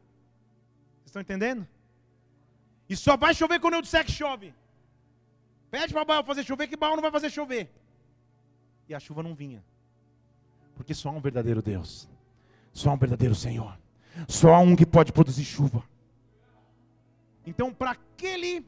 Vocês 1.00 1.08
estão 1.08 1.22
entendendo? 1.22 1.68
E 2.94 2.96
só 2.96 3.18
vai 3.18 3.34
chover 3.34 3.60
quando 3.60 3.74
eu 3.74 3.82
disser 3.82 4.06
que 4.06 4.12
chove. 4.12 4.54
Pede 5.72 5.92
para 5.92 6.06
Baal 6.06 6.24
fazer 6.24 6.44
chover, 6.44 6.68
que 6.68 6.78
Baal 6.78 6.96
não 6.96 7.02
vai 7.02 7.10
fazer 7.10 7.32
chover. 7.32 7.64
E 8.88 8.94
a 8.94 9.00
chuva 9.00 9.24
não 9.24 9.34
vinha. 9.34 9.64
Porque 10.76 10.94
só 10.94 11.10
há 11.10 11.12
um 11.12 11.20
verdadeiro 11.20 11.60
Deus. 11.60 12.08
Só 12.72 12.92
há 12.92 12.94
um 12.94 12.98
verdadeiro 12.98 13.34
Senhor. 13.34 13.76
Só 14.28 14.54
há 14.54 14.60
um 14.60 14.76
que 14.76 14.86
pode 14.86 15.12
produzir 15.12 15.44
chuva. 15.44 15.84
Então, 17.48 17.74
para 17.74 17.92
aquele 17.98 18.64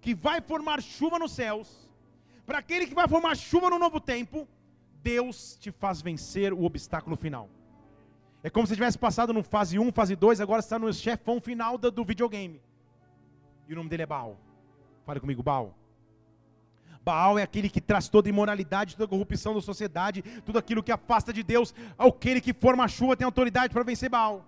que 0.00 0.14
vai 0.14 0.40
formar 0.40 0.80
chuva 0.80 1.18
nos 1.18 1.32
céus, 1.32 1.90
para 2.46 2.58
aquele 2.58 2.86
que 2.86 2.94
vai 2.94 3.08
formar 3.08 3.36
chuva 3.36 3.68
no 3.68 3.80
novo 3.80 3.98
tempo, 3.98 4.46
Deus 5.02 5.56
te 5.60 5.72
faz 5.72 6.00
vencer 6.00 6.52
o 6.52 6.62
obstáculo 6.62 7.16
final. 7.16 7.50
É 8.44 8.48
como 8.48 8.64
se 8.64 8.74
tivesse 8.74 8.96
passado 8.96 9.32
no 9.32 9.42
fase 9.42 9.76
1, 9.76 9.90
fase 9.90 10.14
2, 10.14 10.40
agora 10.40 10.60
está 10.60 10.78
no 10.78 10.92
chefão 10.92 11.40
final 11.40 11.76
do, 11.76 11.90
do 11.90 12.04
videogame. 12.04 12.60
E 13.68 13.72
o 13.72 13.76
nome 13.76 13.88
dele 13.88 14.02
é 14.02 14.06
Baal. 14.06 14.38
Fale 15.04 15.20
comigo, 15.20 15.42
Baal. 15.42 15.74
Baal 17.02 17.38
é 17.38 17.42
aquele 17.42 17.68
que 17.68 17.80
traz 17.80 18.08
toda 18.08 18.28
imoralidade, 18.28 18.96
toda 18.96 19.08
corrupção 19.08 19.54
da 19.54 19.60
sociedade, 19.60 20.22
tudo 20.44 20.58
aquilo 20.58 20.82
que 20.82 20.90
afasta 20.90 21.32
de 21.32 21.42
Deus. 21.42 21.72
Aquele 21.96 22.40
que 22.40 22.52
forma 22.52 22.84
a 22.84 22.88
chuva 22.88 23.16
tem 23.16 23.24
autoridade 23.24 23.72
para 23.72 23.82
vencer 23.84 24.10
Baal. 24.10 24.44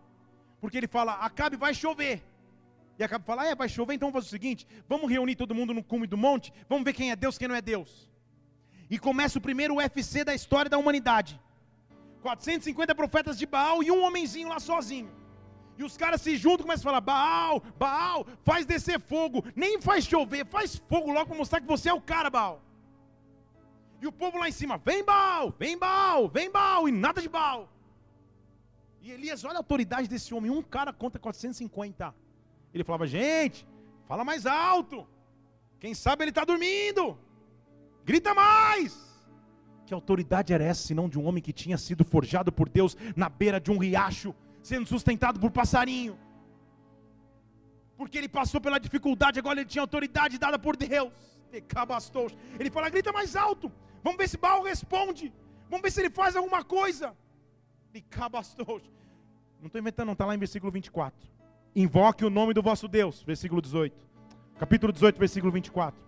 Porque 0.61 0.77
ele 0.77 0.89
fala, 0.89 1.13
Acabe 1.15 1.57
vai 1.57 1.73
chover. 1.73 2.23
E 2.99 3.05
Acabe 3.05 3.25
fala, 3.25 3.47
é, 3.47 3.55
vai 3.55 3.69
chover, 3.69 3.95
então 3.95 4.11
vamos 4.11 4.25
fazer 4.25 4.37
o 4.37 4.39
seguinte: 4.39 4.67
vamos 4.89 5.09
reunir 5.09 5.37
todo 5.37 5.55
mundo 5.55 5.73
no 5.73 5.85
cume 5.85 6.07
do 6.07 6.17
monte, 6.17 6.53
vamos 6.69 6.85
ver 6.85 6.93
quem 6.93 7.13
é 7.13 7.17
Deus, 7.17 7.39
quem 7.39 7.47
não 7.47 7.55
é 7.55 7.63
Deus. 7.63 8.11
E 8.91 8.99
começa 8.99 9.39
o 9.39 9.43
primeiro 9.43 9.77
UFC 9.77 10.25
da 10.25 10.35
história 10.35 10.69
da 10.69 10.79
humanidade. 10.79 11.41
450 12.23 12.95
profetas 12.95 13.39
de 13.39 13.47
Baal 13.47 13.83
e 13.83 13.91
um 13.93 14.03
homenzinho 14.03 14.49
lá 14.49 14.59
sozinho. 14.59 15.11
E 15.79 15.85
os 15.85 15.97
caras 15.97 16.21
se 16.21 16.37
juntam 16.37 16.65
e 16.65 16.67
começam 16.67 16.91
a 16.91 16.91
falar: 16.91 17.01
Baal, 17.01 17.63
Baal, 17.79 18.27
faz 18.43 18.67
descer 18.67 19.01
fogo. 19.01 19.45
Nem 19.55 19.81
faz 19.81 20.05
chover, 20.05 20.45
faz 20.45 20.77
fogo 20.77 21.13
logo 21.13 21.27
para 21.27 21.37
mostrar 21.37 21.61
que 21.61 21.69
você 21.69 21.89
é 21.89 21.95
o 21.95 22.01
cara, 22.01 22.29
Baal. 22.29 22.61
E 24.03 24.07
o 24.07 24.13
povo 24.13 24.39
lá 24.39 24.49
em 24.49 24.53
cima: 24.53 24.77
Vem 24.77 25.05
Baal, 25.05 25.55
vem 25.57 25.79
Baal, 25.79 26.29
vem 26.29 26.51
Baal. 26.51 26.89
E 26.89 26.93
nada 26.93 27.23
de 27.23 27.29
Baal. 27.29 27.69
E 29.01 29.13
Elias, 29.13 29.45
olha 29.45 29.55
a 29.55 29.59
autoridade 29.59 30.09
desse 30.09 30.35
homem. 30.35 30.51
Um 30.51 30.63
cara 30.63 30.93
contra 30.93 31.21
450. 31.21 32.13
Ele 32.75 32.83
falava: 32.83 33.07
Gente, 33.07 33.65
fala 34.09 34.25
mais 34.25 34.47
alto. 34.47 35.07
Quem 35.79 35.95
sabe 35.95 36.25
ele 36.25 36.33
está 36.33 36.45
dormindo. 36.45 37.17
Grita 38.05 38.35
mais. 38.35 39.07
Que 39.87 39.95
autoridade 39.95 40.53
era 40.53 40.65
essa, 40.65 40.89
senão 40.89 41.09
de 41.09 41.19
um 41.21 41.25
homem 41.25 41.43
que 41.43 41.53
tinha 41.53 41.79
sido 41.79 42.05
forjado 42.05 42.51
por 42.51 42.69
Deus 42.69 42.97
na 43.15 43.29
beira 43.29 43.61
de 43.61 43.71
um 43.71 43.79
riacho? 43.79 44.35
Sendo 44.69 44.87
sustentado 44.95 45.41
por 45.43 45.51
passarinho. 45.51 46.15
Porque 47.97 48.17
ele 48.19 48.29
passou 48.29 48.61
pela 48.61 48.79
dificuldade, 48.87 49.39
agora 49.39 49.61
ele 49.61 49.69
tinha 49.69 49.83
autoridade 49.83 50.39
dada 50.39 50.59
por 50.59 50.77
Deus. 50.77 51.13
Ele 52.61 52.71
fala, 52.71 52.91
grita 52.91 53.11
mais 53.19 53.35
alto. 53.35 53.73
Vamos 54.05 54.19
ver 54.19 54.29
se 54.29 54.37
Baal 54.37 54.63
responde. 54.63 55.33
Vamos 55.71 55.83
ver 55.83 55.91
se 55.91 56.01
ele 56.01 56.11
faz 56.11 56.37
alguma 56.37 56.63
coisa. 56.63 57.17
Não 59.61 59.67
estou 59.67 59.81
inventando, 59.81 60.07
não, 60.07 60.13
está 60.13 60.27
lá 60.27 60.35
em 60.35 60.39
versículo 60.39 60.71
24. 60.71 61.19
Invoque 61.75 62.25
o 62.25 62.31
nome 62.31 62.53
do 62.55 62.63
vosso 62.63 62.87
Deus, 62.87 63.23
versículo 63.23 63.61
18. 63.61 64.07
Capítulo 64.59 64.93
18, 64.93 65.19
versículo 65.19 65.53
24. 65.53 66.01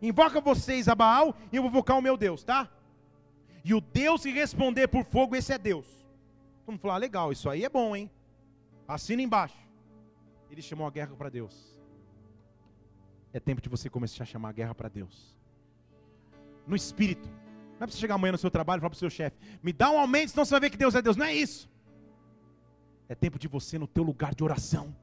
Invoca 0.00 0.40
vocês 0.40 0.88
a 0.88 0.94
Baal 0.94 1.34
e 1.52 1.56
eu 1.56 1.62
vou 1.62 1.70
invocar 1.70 1.98
o 1.98 2.02
meu 2.02 2.16
Deus, 2.16 2.44
tá? 2.44 2.70
E 3.64 3.74
o 3.74 3.80
Deus 3.80 4.22
que 4.22 4.30
responder 4.30 4.86
por 4.88 5.04
fogo, 5.04 5.34
esse 5.34 5.52
é 5.52 5.58
Deus. 5.58 6.05
Vamos 6.66 6.80
falar, 6.80 6.94
ah, 6.94 6.98
legal, 6.98 7.30
isso 7.30 7.48
aí 7.48 7.64
é 7.64 7.68
bom, 7.68 7.94
hein? 7.94 8.10
Assina 8.88 9.22
embaixo. 9.22 9.56
Ele 10.50 10.60
chamou 10.60 10.86
a 10.86 10.90
guerra 10.90 11.14
para 11.14 11.28
Deus. 11.28 11.78
É 13.32 13.38
tempo 13.38 13.60
de 13.60 13.68
você 13.68 13.88
começar 13.88 14.24
a 14.24 14.26
chamar 14.26 14.48
a 14.48 14.52
guerra 14.52 14.74
para 14.74 14.88
Deus. 14.88 15.36
No 16.66 16.74
espírito. 16.74 17.28
Não 17.28 17.74
é 17.74 17.78
para 17.78 17.88
você 17.88 17.98
chegar 17.98 18.16
amanhã 18.16 18.32
no 18.32 18.38
seu 18.38 18.50
trabalho 18.50 18.80
e 18.80 18.80
falar 18.80 18.90
para 18.90 18.96
o 18.96 18.98
seu 18.98 19.10
chefe: 19.10 19.36
me 19.62 19.72
dá 19.72 19.90
um 19.90 19.98
aumento, 19.98 20.30
senão 20.30 20.44
você 20.44 20.50
vai 20.52 20.60
ver 20.60 20.70
que 20.70 20.76
Deus 20.76 20.94
é 20.94 21.02
Deus. 21.02 21.16
Não 21.16 21.26
é 21.26 21.34
isso. 21.34 21.70
É 23.08 23.14
tempo 23.14 23.38
de 23.38 23.46
você, 23.46 23.78
no 23.78 23.86
teu 23.86 24.02
lugar 24.02 24.34
de 24.34 24.42
oração, 24.42 24.96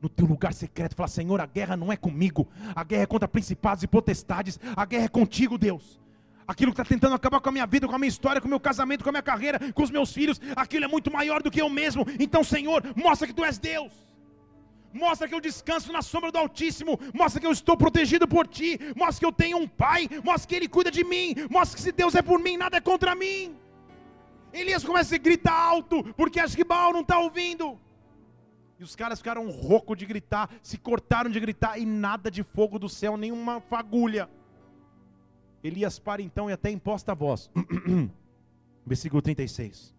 no 0.00 0.08
teu 0.08 0.26
lugar 0.26 0.52
secreto, 0.52 0.96
falar: 0.96 1.08
Senhor, 1.08 1.40
a 1.40 1.46
guerra 1.46 1.76
não 1.76 1.92
é 1.92 1.96
comigo, 1.96 2.48
a 2.74 2.82
guerra 2.82 3.02
é 3.02 3.06
contra 3.06 3.28
principados 3.28 3.84
e 3.84 3.86
potestades, 3.86 4.58
a 4.74 4.84
guerra 4.84 5.04
é 5.04 5.08
contigo, 5.08 5.58
Deus 5.58 6.00
aquilo 6.46 6.72
que 6.72 6.80
está 6.80 6.88
tentando 6.88 7.14
acabar 7.14 7.40
com 7.40 7.48
a 7.48 7.52
minha 7.52 7.66
vida, 7.66 7.86
com 7.86 7.94
a 7.94 7.98
minha 7.98 8.08
história, 8.08 8.40
com 8.40 8.46
o 8.46 8.50
meu 8.50 8.60
casamento, 8.60 9.02
com 9.02 9.10
a 9.10 9.12
minha 9.12 9.22
carreira, 9.22 9.58
com 9.72 9.82
os 9.82 9.90
meus 9.90 10.12
filhos, 10.12 10.40
aquilo 10.56 10.84
é 10.84 10.88
muito 10.88 11.10
maior 11.10 11.42
do 11.42 11.50
que 11.50 11.60
eu 11.60 11.68
mesmo. 11.68 12.06
Então, 12.18 12.44
Senhor, 12.44 12.82
mostra 12.96 13.26
que 13.26 13.34
tu 13.34 13.44
és 13.44 13.58
Deus. 13.58 13.92
Mostra 14.92 15.26
que 15.26 15.34
eu 15.34 15.40
descanso 15.40 15.92
na 15.92 16.02
sombra 16.02 16.30
do 16.30 16.38
Altíssimo. 16.38 17.00
Mostra 17.12 17.40
que 17.40 17.46
eu 17.46 17.50
estou 17.50 17.76
protegido 17.76 18.28
por 18.28 18.46
Ti. 18.46 18.78
Mostra 18.94 19.18
que 19.18 19.26
eu 19.26 19.32
tenho 19.32 19.58
um 19.58 19.66
Pai. 19.66 20.08
Mostra 20.22 20.48
que 20.48 20.54
Ele 20.54 20.68
cuida 20.68 20.88
de 20.88 21.02
mim. 21.02 21.34
Mostra 21.50 21.76
que 21.76 21.82
se 21.82 21.90
Deus 21.90 22.14
é 22.14 22.22
por 22.22 22.38
mim, 22.38 22.56
nada 22.56 22.76
é 22.76 22.80
contra 22.80 23.12
mim. 23.14 23.56
Elias 24.52 24.84
começa 24.84 25.16
a 25.16 25.18
gritar 25.18 25.52
alto, 25.52 26.04
porque 26.14 26.38
acha 26.38 26.54
que 26.54 26.62
Baal 26.62 26.92
não 26.92 27.00
está 27.00 27.18
ouvindo. 27.18 27.76
E 28.78 28.84
os 28.84 28.94
caras 28.94 29.18
ficaram 29.18 29.50
roucos 29.50 29.98
de 29.98 30.06
gritar, 30.06 30.48
se 30.62 30.78
cortaram 30.78 31.28
de 31.28 31.40
gritar, 31.40 31.76
e 31.76 31.84
nada 31.84 32.30
de 32.30 32.44
fogo 32.44 32.78
do 32.78 32.88
céu, 32.88 33.16
nenhuma 33.16 33.60
fagulha. 33.60 34.30
Elias 35.64 35.98
para 35.98 36.20
então 36.20 36.50
e 36.50 36.52
até 36.52 36.70
imposta 36.70 37.12
a 37.12 37.14
voz. 37.14 37.50
Versículo 38.86 39.22
36. 39.22 39.94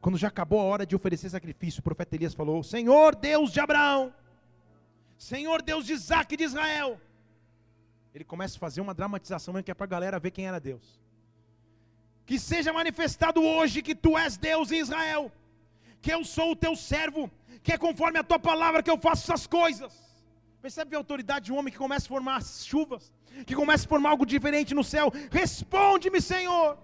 Quando 0.00 0.18
já 0.18 0.26
acabou 0.26 0.58
a 0.58 0.64
hora 0.64 0.84
de 0.84 0.96
oferecer 0.96 1.30
sacrifício, 1.30 1.78
o 1.78 1.82
profeta 1.84 2.16
Elias 2.16 2.34
falou: 2.34 2.60
Senhor 2.64 3.14
Deus 3.14 3.52
de 3.52 3.60
Abraão, 3.60 4.12
Senhor 5.16 5.62
Deus 5.62 5.86
de 5.86 5.92
Isaac 5.92 6.34
e 6.34 6.36
de 6.36 6.42
Israel, 6.42 7.00
Ele 8.12 8.24
começa 8.24 8.56
a 8.56 8.58
fazer 8.58 8.80
uma 8.80 8.92
dramatização 8.92 9.54
mesmo 9.54 9.64
que 9.64 9.70
é 9.70 9.74
para 9.74 9.84
a 9.84 9.88
galera 9.88 10.18
ver 10.18 10.32
quem 10.32 10.48
era 10.48 10.58
Deus. 10.58 11.00
Que 12.26 12.36
seja 12.38 12.72
manifestado 12.72 13.40
hoje 13.42 13.82
que 13.82 13.94
tu 13.94 14.18
és 14.18 14.36
Deus 14.36 14.72
em 14.72 14.80
Israel, 14.80 15.30
que 16.02 16.12
eu 16.12 16.24
sou 16.24 16.50
o 16.50 16.56
teu 16.56 16.74
servo, 16.74 17.30
que 17.62 17.72
é 17.72 17.78
conforme 17.78 18.18
a 18.18 18.24
tua 18.24 18.40
palavra 18.40 18.82
que 18.82 18.90
eu 18.90 18.98
faço 18.98 19.30
essas 19.30 19.46
coisas. 19.46 20.09
Percebe 20.62 20.94
a 20.94 20.98
autoridade 20.98 21.46
de 21.46 21.52
um 21.52 21.56
homem 21.56 21.72
que 21.72 21.78
começa 21.78 22.04
a 22.04 22.08
formar 22.08 22.36
as 22.36 22.66
chuvas, 22.66 23.10
que 23.46 23.54
começa 23.54 23.86
a 23.86 23.88
formar 23.88 24.10
algo 24.10 24.26
diferente 24.26 24.74
no 24.74 24.84
céu? 24.84 25.10
Responde-me, 25.30 26.20
Senhor. 26.20 26.76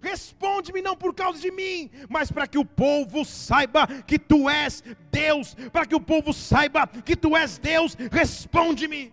Responde-me 0.00 0.80
não 0.80 0.94
por 0.96 1.12
causa 1.12 1.40
de 1.40 1.50
mim, 1.50 1.90
mas 2.08 2.30
para 2.30 2.46
que 2.46 2.58
o 2.58 2.64
povo 2.64 3.24
saiba 3.24 3.88
que 4.06 4.18
tu 4.18 4.48
és 4.48 4.84
Deus, 5.10 5.56
para 5.72 5.84
que 5.84 5.96
o 5.96 6.00
povo 6.00 6.32
saiba 6.32 6.86
que 6.86 7.16
tu 7.16 7.36
és 7.36 7.58
Deus, 7.58 7.96
responde-me. 8.12 9.12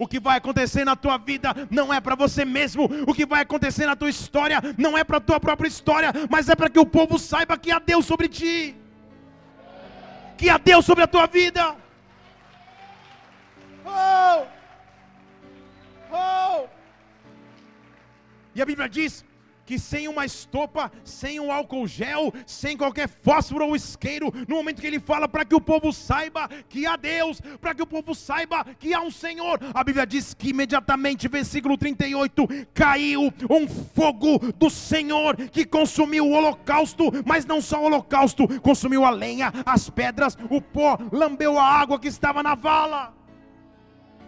O 0.00 0.08
que 0.08 0.18
vai 0.18 0.38
acontecer 0.38 0.84
na 0.84 0.96
tua 0.96 1.18
vida 1.18 1.54
não 1.70 1.92
é 1.92 2.00
para 2.00 2.16
você 2.16 2.44
mesmo, 2.44 2.88
o 3.06 3.14
que 3.14 3.26
vai 3.26 3.42
acontecer 3.42 3.86
na 3.86 3.94
tua 3.94 4.10
história 4.10 4.60
não 4.78 4.96
é 4.96 5.04
para 5.04 5.18
a 5.18 5.20
tua 5.20 5.38
própria 5.38 5.68
história, 5.68 6.10
mas 6.28 6.48
é 6.48 6.56
para 6.56 6.70
que 6.70 6.78
o 6.78 6.86
povo 6.86 7.18
saiba 7.18 7.58
que 7.58 7.70
há 7.70 7.78
Deus 7.78 8.06
sobre 8.06 8.28
ti, 8.28 8.74
que 10.42 10.50
há 10.50 10.58
Deus 10.58 10.84
sobre 10.84 11.04
a 11.04 11.06
tua 11.06 11.28
vida. 11.28 11.76
Oh! 13.86 14.46
Oh! 16.10 16.68
E 18.52 18.60
a 18.60 18.66
Bíblia 18.66 18.88
diz 18.88 19.24
que 19.64 19.78
sem 19.78 20.08
uma 20.08 20.24
estopa, 20.24 20.90
sem 21.04 21.40
um 21.40 21.50
álcool 21.50 21.86
gel, 21.86 22.32
sem 22.46 22.76
qualquer 22.76 23.08
fósforo 23.08 23.66
ou 23.66 23.76
isqueiro, 23.76 24.32
no 24.48 24.56
momento 24.56 24.80
que 24.80 24.86
ele 24.86 25.00
fala 25.00 25.28
para 25.28 25.44
que 25.44 25.54
o 25.54 25.60
povo 25.60 25.92
saiba 25.92 26.48
que 26.68 26.86
há 26.86 26.96
Deus, 26.96 27.40
para 27.60 27.74
que 27.74 27.82
o 27.82 27.86
povo 27.86 28.14
saiba 28.14 28.64
que 28.78 28.92
há 28.92 29.00
um 29.00 29.10
Senhor, 29.10 29.58
a 29.72 29.84
Bíblia 29.84 30.06
diz 30.06 30.34
que 30.34 30.50
imediatamente, 30.50 31.28
versículo 31.28 31.76
38, 31.76 32.46
caiu 32.74 33.32
um 33.48 33.68
fogo 33.68 34.38
do 34.52 34.68
Senhor 34.68 35.36
que 35.36 35.64
consumiu 35.64 36.26
o 36.26 36.32
holocausto, 36.32 37.10
mas 37.24 37.44
não 37.44 37.60
só 37.60 37.80
o 37.80 37.84
holocausto, 37.84 38.48
consumiu 38.60 39.04
a 39.04 39.10
lenha, 39.10 39.52
as 39.64 39.88
pedras, 39.88 40.36
o 40.50 40.60
pó, 40.60 40.98
lambeu 41.12 41.58
a 41.58 41.64
água 41.64 41.98
que 41.98 42.08
estava 42.08 42.42
na 42.42 42.54
vala. 42.54 43.14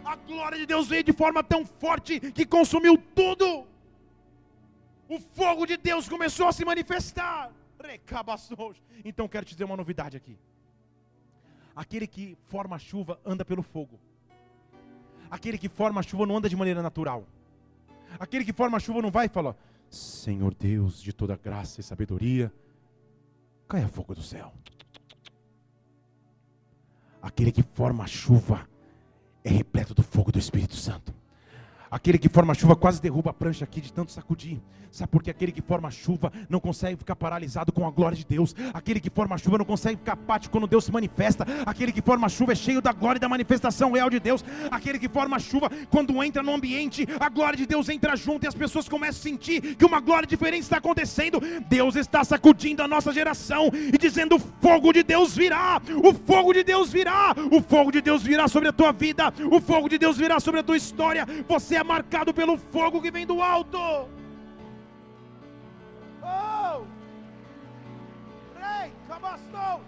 A 0.04 0.16
glória 0.16 0.58
de 0.58 0.66
Deus 0.66 0.86
veio 0.86 1.02
de 1.02 1.12
forma 1.12 1.42
tão 1.42 1.64
forte 1.64 2.20
que 2.20 2.44
consumiu 2.44 2.98
tudo 3.14 3.66
o 5.08 5.18
fogo 5.18 5.66
de 5.66 5.76
Deus 5.76 6.08
começou 6.08 6.48
a 6.48 6.52
se 6.52 6.64
manifestar. 6.64 7.50
Então 9.04 9.28
quero 9.28 9.44
te 9.44 9.54
dizer 9.54 9.64
uma 9.64 9.76
novidade 9.76 10.16
aqui. 10.16 10.38
Aquele 11.76 12.06
que 12.06 12.36
forma 12.46 12.76
a 12.76 12.78
chuva 12.78 13.20
anda 13.24 13.44
pelo 13.44 13.62
fogo. 13.62 13.98
Aquele 15.30 15.58
que 15.58 15.68
forma 15.68 16.00
a 16.00 16.02
chuva 16.02 16.24
não 16.26 16.36
anda 16.36 16.48
de 16.48 16.56
maneira 16.56 16.82
natural. 16.82 17.26
Aquele 18.18 18.44
que 18.44 18.52
forma 18.52 18.76
a 18.76 18.80
chuva 18.80 19.02
não 19.02 19.10
vai 19.10 19.26
e 19.26 19.28
fala: 19.28 19.56
Senhor 19.90 20.54
Deus 20.54 21.02
de 21.02 21.12
toda 21.12 21.36
graça 21.36 21.80
e 21.80 21.84
sabedoria, 21.84 22.52
caia 23.68 23.88
fogo 23.88 24.14
do 24.14 24.22
céu. 24.22 24.52
Aquele 27.20 27.50
que 27.50 27.62
forma 27.62 28.04
a 28.04 28.06
chuva 28.06 28.68
é 29.42 29.50
repleto 29.50 29.94
do 29.94 30.02
fogo 30.02 30.30
do 30.30 30.38
Espírito 30.38 30.76
Santo. 30.76 31.14
Aquele 31.90 32.18
que 32.18 32.28
forma 32.28 32.54
chuva 32.54 32.74
quase 32.74 33.00
derruba 33.00 33.30
a 33.30 33.34
prancha 33.34 33.64
aqui 33.64 33.80
de 33.80 33.92
tanto 33.92 34.10
sacudir. 34.12 34.60
Sabe 34.90 35.10
por 35.10 35.24
que 35.24 35.30
aquele 35.30 35.50
que 35.50 35.60
forma 35.60 35.90
chuva 35.90 36.32
não 36.48 36.60
consegue 36.60 36.96
ficar 36.96 37.16
paralisado 37.16 37.72
com 37.72 37.84
a 37.84 37.90
glória 37.90 38.16
de 38.16 38.24
Deus? 38.24 38.54
Aquele 38.72 39.00
que 39.00 39.10
forma 39.10 39.36
chuva 39.36 39.58
não 39.58 39.64
consegue 39.64 39.96
ficar 39.96 40.12
apático 40.12 40.52
quando 40.52 40.68
Deus 40.68 40.84
se 40.84 40.92
manifesta. 40.92 41.44
Aquele 41.66 41.90
que 41.90 42.00
forma 42.00 42.28
chuva 42.28 42.52
é 42.52 42.54
cheio 42.54 42.80
da 42.80 42.92
glória 42.92 43.18
e 43.18 43.20
da 43.20 43.28
manifestação 43.28 43.92
real 43.92 44.08
de 44.08 44.20
Deus. 44.20 44.44
Aquele 44.70 44.98
que 44.98 45.08
forma 45.08 45.38
chuva, 45.40 45.68
quando 45.90 46.22
entra 46.22 46.42
no 46.42 46.54
ambiente, 46.54 47.08
a 47.18 47.28
glória 47.28 47.56
de 47.56 47.66
Deus 47.66 47.88
entra 47.88 48.14
junto 48.14 48.44
e 48.44 48.46
as 48.46 48.54
pessoas 48.54 48.88
começam 48.88 49.20
a 49.20 49.22
sentir 49.22 49.74
que 49.74 49.84
uma 49.84 50.00
glória 50.00 50.28
diferente 50.28 50.62
está 50.62 50.76
acontecendo. 50.76 51.40
Deus 51.68 51.96
está 51.96 52.22
sacudindo 52.22 52.82
a 52.82 52.88
nossa 52.88 53.12
geração 53.12 53.70
e 53.74 53.98
dizendo: 53.98 54.36
o 54.36 54.38
fogo 54.38 54.92
de 54.92 55.02
Deus 55.02 55.34
virá, 55.34 55.80
o 56.04 56.14
fogo 56.14 56.52
de 56.52 56.62
Deus 56.62 56.92
virá, 56.92 57.34
o 57.50 57.60
fogo 57.60 57.90
de 57.90 58.00
Deus 58.00 58.22
virá 58.22 58.46
sobre 58.46 58.68
a 58.68 58.72
tua 58.72 58.92
vida, 58.92 59.32
o 59.50 59.60
fogo 59.60 59.88
de 59.88 59.98
Deus 59.98 60.16
virá 60.16 60.38
sobre 60.38 60.60
a 60.60 60.62
tua 60.62 60.76
história. 60.76 61.26
Você 61.48 61.74
é 61.74 61.83
marcado 61.84 62.32
pelo 62.32 62.56
fogo 62.56 63.00
que 63.00 63.10
vem 63.10 63.26
do 63.26 63.40
alto. 63.40 63.78
Oh! 66.22 66.84
Rei, 68.58 68.92
cabastou, 69.06 69.82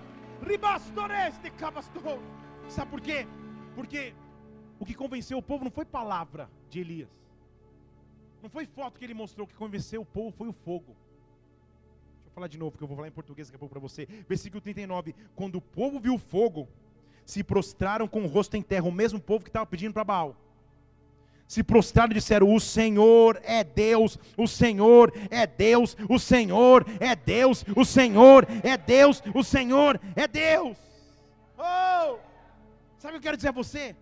ribastoreste, 0.47 1.51
cabastou. 1.53 2.21
Sabe 2.69 2.91
por 2.91 3.01
quê? 3.01 3.27
Porque 3.75 4.15
o 4.79 4.85
que 4.85 4.95
convenceu 4.95 5.39
o 5.39 5.43
povo 5.43 5.65
não 5.65 5.71
foi 5.71 5.85
palavra 5.85 6.51
de 6.69 6.81
Elias. 6.81 7.09
Não 8.43 8.51
foi 8.51 8.67
foto 8.67 8.99
que 8.99 9.05
ele 9.05 9.15
mostrou, 9.15 9.45
o 9.45 9.49
que 9.49 9.55
convenceu 9.55 10.03
o 10.03 10.07
povo 10.07 10.31
foi 10.31 10.49
o 10.49 10.53
fogo. 10.53 10.95
Deixa 12.17 12.29
eu 12.29 12.33
falar 12.33 12.49
de 12.49 12.59
novo, 12.59 12.73
porque 12.73 12.85
eu 12.85 12.89
vou 12.89 12.97
falar 12.97 13.09
em 13.09 13.13
português 13.13 13.49
daqui 13.49 13.57
a 13.57 13.59
pouco 13.59 13.73
para 13.73 13.81
você. 13.81 14.07
Versículo 14.29 14.61
39. 14.61 15.15
Quando 15.35 15.57
o 15.57 15.61
povo 15.61 15.99
viu 15.99 16.15
o 16.15 16.19
fogo, 16.19 16.69
se 17.25 17.43
prostraram 17.43 18.07
com 18.07 18.23
o 18.23 18.27
rosto 18.27 18.57
em 18.57 18.63
terra, 18.63 18.87
o 18.87 18.93
mesmo 18.93 19.19
povo 19.19 19.43
que 19.43 19.49
estava 19.49 19.67
pedindo 19.67 19.93
para 19.93 20.05
Baal 20.05 20.37
se 21.47 21.63
prostraram 21.63 22.11
e 22.11 22.15
disseram: 22.15 22.53
O 22.53 22.61
Senhor 22.61 23.41
é 23.45 23.63
Deus, 23.63 24.19
o 24.37 24.47
Senhor 24.47 25.13
é 25.31 25.47
Deus, 25.47 25.97
o 26.09 26.19
Senhor 26.19 26.87
é 27.01 27.15
Deus, 27.15 27.65
o 27.75 27.85
Senhor 27.85 28.47
é 28.63 28.77
Deus, 28.77 29.23
o 29.35 29.45
Senhor 29.45 30.01
é 30.15 30.27
Deus. 30.27 30.77
Oh! 31.59 32.19
Sabe 32.99 33.09
o 33.09 33.11
que 33.13 33.17
eu 33.17 33.23
quero 33.23 33.37
dizer 33.37 33.49
a 33.49 33.53
você? 33.53 33.95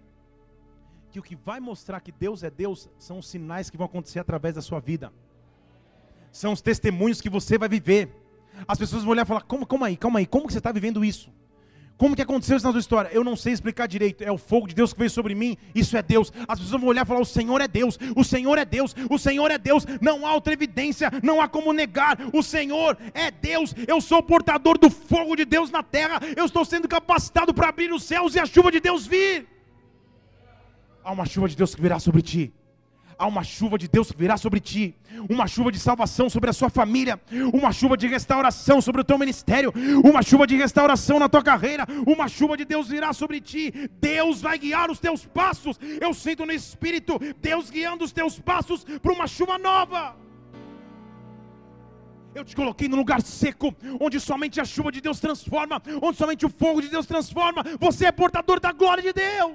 Que 1.11 1.18
o 1.18 1.22
que 1.22 1.36
vai 1.36 1.61
mostrar 1.61 2.01
que 2.01 2.11
Deus 2.11 2.42
é 2.42 2.51
Deus 2.51 2.88
são 2.99 3.18
os 3.18 3.28
sinais 3.28 3.68
que 3.68 3.76
vão 3.76 3.86
acontecer 3.86 4.18
através 4.18 4.55
da 4.55 4.62
sua 4.62 4.80
vida, 4.80 5.12
são 6.32 6.53
os 6.53 6.61
testemunhos 6.61 7.20
que 7.20 7.28
você 7.28 7.59
vai 7.59 7.68
viver. 7.68 8.09
As 8.68 8.78
pessoas 8.78 9.03
vão 9.03 9.12
olhar 9.12 9.24
e 9.24 9.26
falar: 9.26 9.42
Como, 9.42 9.66
calma 9.66 9.86
aí, 9.88 9.97
calma 9.97 10.20
aí, 10.20 10.26
como 10.26 10.47
que 10.47 10.53
você 10.53 10.59
está 10.59 10.72
vivendo 10.72 11.05
isso? 11.05 11.34
Como 11.97 12.16
que 12.16 12.22
aconteceu 12.22 12.57
isso 12.57 12.66
na 12.66 12.72
sua 12.72 12.80
história? 12.80 13.09
Eu 13.12 13.22
não 13.22 13.36
sei 13.36 13.53
explicar 13.53 13.86
direito. 13.86 14.24
É 14.24 14.30
o 14.30 14.36
fogo 14.36 14.66
de 14.66 14.74
Deus 14.74 14.92
que 14.92 14.99
veio 14.99 15.11
sobre 15.11 15.34
mim. 15.34 15.57
Isso 15.74 15.97
é 15.97 16.03
Deus. 16.03 16.32
As 16.49 16.59
pessoas 16.59 16.80
vão 16.80 16.90
olhar 16.90 17.05
e 17.05 17.09
falar: 17.09 17.20
O 17.20 17.24
Senhor 17.24 17.61
é 17.61 17.68
Deus. 17.68 17.99
O 18.16 18.24
Senhor 18.24 18.59
é 18.59 18.64
Deus. 18.64 18.97
O 19.09 19.18
Senhor 19.18 19.51
é 19.51 19.59
Deus. 19.59 19.86
Não 20.01 20.26
há 20.26 20.34
outra 20.34 20.53
evidência. 20.53 21.11
Não 21.22 21.40
há 21.40 21.49
como 21.49 21.72
negar. 21.72 22.18
O 22.32 22.42
Senhor 22.42 22.99
é 23.14 23.30
Deus. 23.30 23.74
Eu 23.86 24.01
sou 24.01 24.22
portador 24.22 24.76
do 24.76 24.90
fogo 24.90 25.36
de 25.36 25.45
Deus 25.45 25.70
na 25.70 25.82
terra. 25.82 26.18
Eu 26.36 26.47
estou 26.47 26.64
sendo 26.64 26.88
capacitado 26.88 27.55
para 27.55 27.68
abrir 27.68 27.92
os 27.92 28.03
céus 28.03 28.34
e 28.34 28.40
a 28.40 28.47
chuva 28.47 28.72
de 28.72 28.80
Deus 28.80 29.07
vir. 29.07 29.47
Há 31.05 31.12
uma 31.12 31.26
chuva 31.26 31.49
de 31.49 31.57
Deus 31.57 31.74
que 31.74 31.82
virá 31.82 32.01
sobre 32.01 32.22
ti 32.22 32.53
há 33.19 33.27
uma 33.27 33.45
chuva 33.45 33.79
de 33.79 33.89
Deus 33.89 34.11
que 34.11 34.19
virá 34.19 34.37
sobre 34.37 34.61
ti, 34.61 34.95
uma 35.29 35.47
chuva 35.47 35.71
de 35.71 35.79
salvação 35.79 36.29
sobre 36.29 36.51
a 36.51 36.53
sua 36.53 36.69
família, 36.69 37.21
uma 37.53 37.73
chuva 37.73 37.97
de 37.97 38.07
restauração 38.07 38.81
sobre 38.81 39.01
o 39.01 39.05
teu 39.05 39.19
ministério, 39.19 39.73
uma 40.05 40.23
chuva 40.23 40.47
de 40.47 40.57
restauração 40.57 41.19
na 41.19 41.29
tua 41.29 41.43
carreira, 41.43 41.87
uma 42.07 42.29
chuva 42.29 42.57
de 42.57 42.65
Deus 42.65 42.89
virá 42.89 43.12
sobre 43.12 43.41
ti. 43.41 43.73
Deus 44.01 44.41
vai 44.41 44.59
guiar 44.59 44.91
os 44.91 44.99
teus 44.99 45.25
passos. 45.25 45.79
Eu 46.01 46.12
sinto 46.15 46.45
no 46.45 46.53
espírito 46.53 47.19
Deus 47.41 47.71
guiando 47.71 48.05
os 48.05 48.12
teus 48.12 48.39
passos 48.39 48.85
para 49.03 49.12
uma 49.12 49.27
chuva 49.27 49.59
nova. 49.59 50.17
Eu 52.35 52.45
te 52.45 52.57
coloquei 52.57 52.89
num 52.89 52.97
lugar 52.97 53.23
seco, 53.23 53.75
onde 54.01 54.19
somente 54.19 54.61
a 54.61 54.65
chuva 54.65 54.91
de 54.91 55.01
Deus 55.01 55.21
transforma, 55.21 55.81
onde 56.03 56.19
somente 56.19 56.45
o 56.45 56.49
fogo 56.49 56.83
de 56.83 56.89
Deus 56.89 57.07
transforma. 57.07 57.62
Você 57.79 58.07
é 58.07 58.12
portador 58.12 58.59
da 58.59 58.73
glória 58.73 59.03
de 59.03 59.12
Deus. 59.12 59.55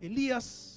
Elias 0.00 0.67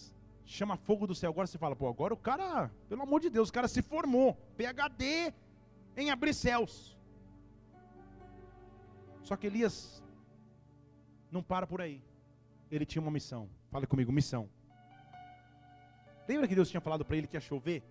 chama 0.52 0.78
fogo 0.78 1.08
do 1.08 1.16
céu. 1.16 1.32
Agora 1.32 1.48
você 1.48 1.58
fala, 1.58 1.76
pô, 1.76 1.88
agora 1.88 2.14
o 2.14 2.18
cara, 2.18 2.72
pelo 2.90 3.02
amor 3.02 3.20
de 3.22 3.30
Deus, 3.30 3.50
o 3.50 3.54
cara 3.54 3.68
se 3.68 3.82
formou. 3.82 4.38
PHD 4.58 5.34
em 5.96 6.12
abrir 6.12 6.34
céus. 6.34 6.98
Só 9.24 9.36
que 9.36 9.48
Elias 9.48 10.04
não 11.32 11.42
para 11.42 11.66
por 11.66 11.82
aí. 11.82 12.02
Ele 12.70 12.86
tinha 12.86 13.02
uma 13.02 13.12
missão. 13.12 13.50
Fala 13.70 13.88
comigo, 13.88 14.12
missão. 14.12 14.50
Lembra 16.28 16.48
que 16.48 16.56
Deus 16.56 16.70
tinha 16.70 16.82
falado 16.82 17.06
para 17.06 17.18
ele 17.18 17.28
que 17.28 17.36
ia 17.36 17.42
chover? 17.42 17.84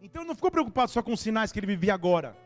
Então 0.00 0.22
ele 0.22 0.28
não 0.28 0.34
ficou 0.34 0.50
preocupado 0.50 0.90
só 0.90 1.02
com 1.02 1.12
os 1.12 1.20
sinais 1.20 1.50
que 1.50 1.58
ele 1.58 1.66
vivia 1.66 1.94
agora. 1.94 2.36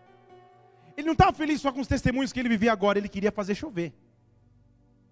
Ele 0.97 1.07
não 1.07 1.13
estava 1.13 1.33
feliz 1.33 1.61
só 1.61 1.73
com 1.73 1.81
os 1.81 1.89
testemunhos 1.89 2.33
que 2.33 2.41
ele 2.41 2.49
vivia 2.49 2.73
agora. 2.73 2.99
Ele 2.99 3.09
queria 3.09 3.33
fazer 3.33 3.55
chover. 3.55 3.93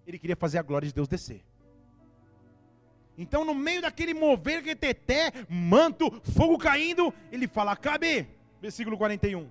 Ele 0.05 0.17
queria 0.17 0.35
fazer 0.35 0.57
a 0.57 0.63
glória 0.63 0.87
de 0.87 0.93
Deus 0.93 1.07
descer. 1.07 1.43
Então, 3.21 3.43
no 3.43 3.53
meio 3.53 3.81
daquele 3.81 4.13
mover, 4.13 4.63
reteté, 4.63 5.33
manto, 5.49 6.09
fogo 6.33 6.57
caindo, 6.57 7.13
ele 7.29 7.49
fala: 7.49 7.75
Cabe, 7.75 8.25
versículo 8.61 8.97
41. 8.97 9.45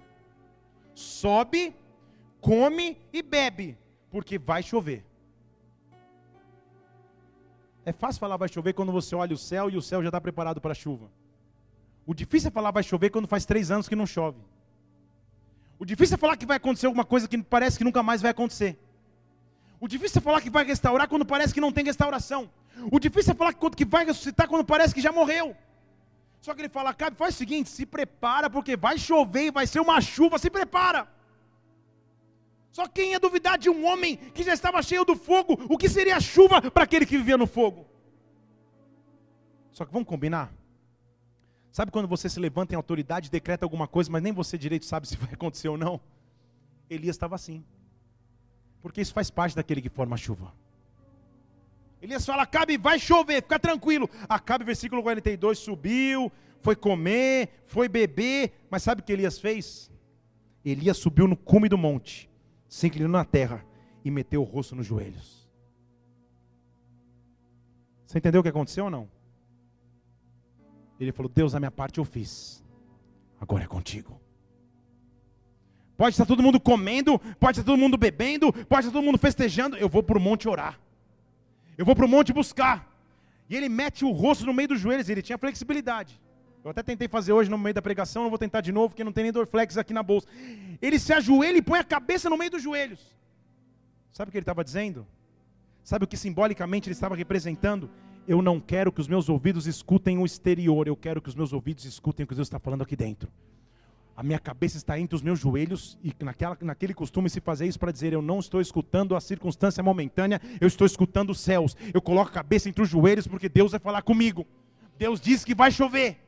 Sobe, 0.94 1.76
come 2.40 2.96
e 3.12 3.20
bebe, 3.20 3.76
porque 4.10 4.38
vai 4.38 4.62
chover. 4.62 5.04
É 7.84 7.92
fácil 7.92 8.20
falar 8.20 8.38
vai 8.38 8.48
chover 8.48 8.72
quando 8.72 8.90
você 8.90 9.14
olha 9.14 9.34
o 9.34 9.38
céu 9.38 9.68
e 9.68 9.76
o 9.76 9.82
céu 9.82 10.00
já 10.02 10.08
está 10.08 10.20
preparado 10.20 10.62
para 10.62 10.72
a 10.72 10.74
chuva. 10.74 11.10
O 12.06 12.14
difícil 12.14 12.48
é 12.48 12.50
falar 12.50 12.70
vai 12.70 12.82
chover 12.82 13.10
quando 13.10 13.28
faz 13.28 13.44
três 13.44 13.70
anos 13.70 13.86
que 13.86 13.94
não 13.94 14.06
chove. 14.06 14.40
O 15.78 15.84
difícil 15.84 16.14
é 16.14 16.18
falar 16.18 16.38
que 16.38 16.46
vai 16.46 16.56
acontecer 16.56 16.86
alguma 16.86 17.04
coisa 17.04 17.28
que 17.28 17.36
parece 17.36 17.76
que 17.76 17.84
nunca 17.84 18.02
mais 18.02 18.22
vai 18.22 18.30
acontecer. 18.30 18.78
O 19.78 19.86
difícil 19.86 20.20
é 20.20 20.22
falar 20.22 20.40
que 20.40 20.48
vai 20.48 20.64
restaurar 20.64 21.06
quando 21.06 21.26
parece 21.26 21.52
que 21.52 21.60
não 21.60 21.70
tem 21.70 21.84
restauração. 21.84 22.50
O 22.92 22.98
difícil 22.98 23.32
é 23.32 23.36
falar 23.36 23.52
que 23.52 23.84
vai 23.84 24.04
ressuscitar 24.04 24.48
quando 24.48 24.64
parece 24.64 24.94
que 24.94 25.00
já 25.00 25.12
morreu. 25.12 25.56
Só 26.40 26.54
que 26.54 26.60
ele 26.60 26.68
fala, 26.68 26.90
Acabe, 26.90 27.16
faz 27.16 27.34
o 27.34 27.38
seguinte, 27.38 27.68
se 27.68 27.84
prepara, 27.84 28.48
porque 28.48 28.76
vai 28.76 28.96
chover 28.98 29.46
e 29.46 29.50
vai 29.50 29.66
ser 29.66 29.80
uma 29.80 30.00
chuva, 30.00 30.38
se 30.38 30.48
prepara. 30.48 31.08
Só 32.70 32.86
quem 32.86 33.10
ia 33.10 33.20
duvidar 33.20 33.58
de 33.58 33.68
um 33.68 33.84
homem 33.84 34.16
que 34.16 34.44
já 34.44 34.54
estava 34.54 34.80
cheio 34.82 35.04
do 35.04 35.16
fogo, 35.16 35.58
o 35.68 35.76
que 35.76 35.88
seria 35.88 36.16
a 36.16 36.20
chuva 36.20 36.70
para 36.70 36.84
aquele 36.84 37.04
que 37.04 37.18
vivia 37.18 37.36
no 37.36 37.46
fogo? 37.46 37.86
Só 39.72 39.84
que 39.84 39.92
vamos 39.92 40.08
combinar? 40.08 40.52
Sabe 41.72 41.90
quando 41.90 42.08
você 42.08 42.28
se 42.28 42.38
levanta 42.38 42.74
em 42.74 42.76
autoridade, 42.76 43.30
decreta 43.30 43.64
alguma 43.64 43.88
coisa, 43.88 44.10
mas 44.10 44.22
nem 44.22 44.32
você 44.32 44.56
direito 44.56 44.84
sabe 44.84 45.08
se 45.08 45.16
vai 45.16 45.32
acontecer 45.32 45.68
ou 45.68 45.76
não? 45.76 46.00
Elias 46.88 47.16
estava 47.16 47.34
assim. 47.34 47.64
Porque 48.80 49.00
isso 49.00 49.12
faz 49.12 49.30
parte 49.30 49.56
daquele 49.56 49.82
que 49.82 49.88
forma 49.88 50.14
a 50.14 50.18
chuva. 50.18 50.52
Elias 52.00 52.24
fala: 52.24 52.42
Acabe, 52.42 52.76
vai 52.76 52.98
chover, 52.98 53.42
fica 53.42 53.58
tranquilo. 53.58 54.08
Acabe, 54.28 54.64
versículo 54.64 55.02
42, 55.02 55.58
subiu, 55.58 56.30
foi 56.60 56.76
comer, 56.76 57.50
foi 57.66 57.88
beber. 57.88 58.52
Mas 58.70 58.82
sabe 58.82 59.00
o 59.00 59.04
que 59.04 59.12
Elias 59.12 59.38
fez? 59.38 59.90
Elias 60.64 60.96
subiu 60.96 61.26
no 61.26 61.36
cume 61.36 61.68
do 61.68 61.78
monte, 61.78 62.30
se 62.68 62.86
inclinou 62.86 63.10
na 63.10 63.24
terra 63.24 63.64
e 64.04 64.10
meteu 64.10 64.42
o 64.42 64.44
rosto 64.44 64.76
nos 64.76 64.86
joelhos. 64.86 65.48
Você 68.06 68.18
entendeu 68.18 68.40
o 68.40 68.42
que 68.42 68.48
aconteceu 68.48 68.84
ou 68.84 68.90
não? 68.90 69.08
Ele 70.98 71.12
falou: 71.12 71.30
Deus, 71.32 71.54
a 71.54 71.60
minha 71.60 71.70
parte 71.70 71.98
eu 71.98 72.04
fiz, 72.04 72.64
agora 73.40 73.64
é 73.64 73.66
contigo. 73.66 74.20
Pode 75.96 76.14
estar 76.14 76.26
todo 76.26 76.42
mundo 76.42 76.60
comendo, 76.60 77.18
pode 77.40 77.58
estar 77.58 77.70
todo 77.70 77.78
mundo 77.78 77.96
bebendo, 77.96 78.52
pode 78.52 78.86
estar 78.86 78.92
todo 78.92 79.04
mundo 79.04 79.18
festejando. 79.18 79.76
Eu 79.76 79.88
vou 79.88 80.00
para 80.00 80.16
o 80.16 80.20
monte 80.20 80.48
orar. 80.48 80.78
Eu 81.78 81.84
vou 81.84 81.94
para 81.94 82.04
o 82.04 82.08
monte 82.08 82.32
buscar. 82.32 82.86
E 83.48 83.56
ele 83.56 83.68
mete 83.68 84.04
o 84.04 84.10
rosto 84.10 84.44
no 84.44 84.52
meio 84.52 84.68
dos 84.68 84.80
joelhos, 84.80 85.08
ele 85.08 85.22
tinha 85.22 85.38
flexibilidade. 85.38 86.20
Eu 86.64 86.72
até 86.72 86.82
tentei 86.82 87.06
fazer 87.08 87.32
hoje 87.32 87.48
no 87.48 87.56
meio 87.56 87.72
da 87.72 87.80
pregação, 87.80 88.24
não 88.24 88.30
vou 88.30 88.38
tentar 88.38 88.60
de 88.60 88.72
novo, 88.72 88.88
porque 88.88 89.04
não 89.04 89.12
tem 89.12 89.22
nem 89.22 89.32
Dorflex 89.32 89.78
aqui 89.78 89.94
na 89.94 90.02
bolsa. 90.02 90.26
Ele 90.82 90.98
se 90.98 91.12
ajoelha 91.12 91.56
e 91.56 91.62
põe 91.62 91.78
a 91.78 91.84
cabeça 91.84 92.28
no 92.28 92.36
meio 92.36 92.50
dos 92.50 92.62
joelhos. 92.62 93.16
Sabe 94.10 94.28
o 94.28 94.32
que 94.32 94.38
ele 94.38 94.42
estava 94.42 94.64
dizendo? 94.64 95.06
Sabe 95.84 96.04
o 96.04 96.08
que 96.08 96.16
simbolicamente 96.16 96.88
ele 96.88 96.94
estava 96.94 97.14
representando? 97.14 97.88
Eu 98.26 98.42
não 98.42 98.60
quero 98.60 98.92
que 98.92 99.00
os 99.00 99.08
meus 99.08 99.28
ouvidos 99.28 99.66
escutem 99.66 100.18
o 100.18 100.26
exterior, 100.26 100.86
eu 100.86 100.96
quero 100.96 101.22
que 101.22 101.28
os 101.28 101.34
meus 101.34 101.52
ouvidos 101.52 101.84
escutem 101.84 102.24
o 102.24 102.26
que 102.26 102.34
Deus 102.34 102.48
está 102.48 102.58
falando 102.58 102.82
aqui 102.82 102.96
dentro. 102.96 103.30
A 104.18 104.22
minha 104.24 104.40
cabeça 104.40 104.76
está 104.76 104.98
entre 104.98 105.14
os 105.14 105.22
meus 105.22 105.38
joelhos 105.38 105.96
e 106.02 106.12
naquela, 106.24 106.58
naquele 106.60 106.92
costume 106.92 107.30
se 107.30 107.40
fazer 107.40 107.68
isso 107.68 107.78
para 107.78 107.92
dizer: 107.92 108.12
eu 108.12 108.20
não 108.20 108.40
estou 108.40 108.60
escutando 108.60 109.14
a 109.14 109.20
circunstância 109.20 109.80
momentânea, 109.80 110.40
eu 110.60 110.66
estou 110.66 110.84
escutando 110.84 111.30
os 111.30 111.38
céus. 111.38 111.76
Eu 111.94 112.02
coloco 112.02 112.28
a 112.28 112.34
cabeça 112.34 112.68
entre 112.68 112.82
os 112.82 112.88
joelhos 112.88 113.28
porque 113.28 113.48
Deus 113.48 113.70
vai 113.70 113.78
falar 113.78 114.02
comigo. 114.02 114.44
Deus 114.98 115.20
diz 115.20 115.44
que 115.44 115.54
vai 115.54 115.70
chover. 115.70 116.18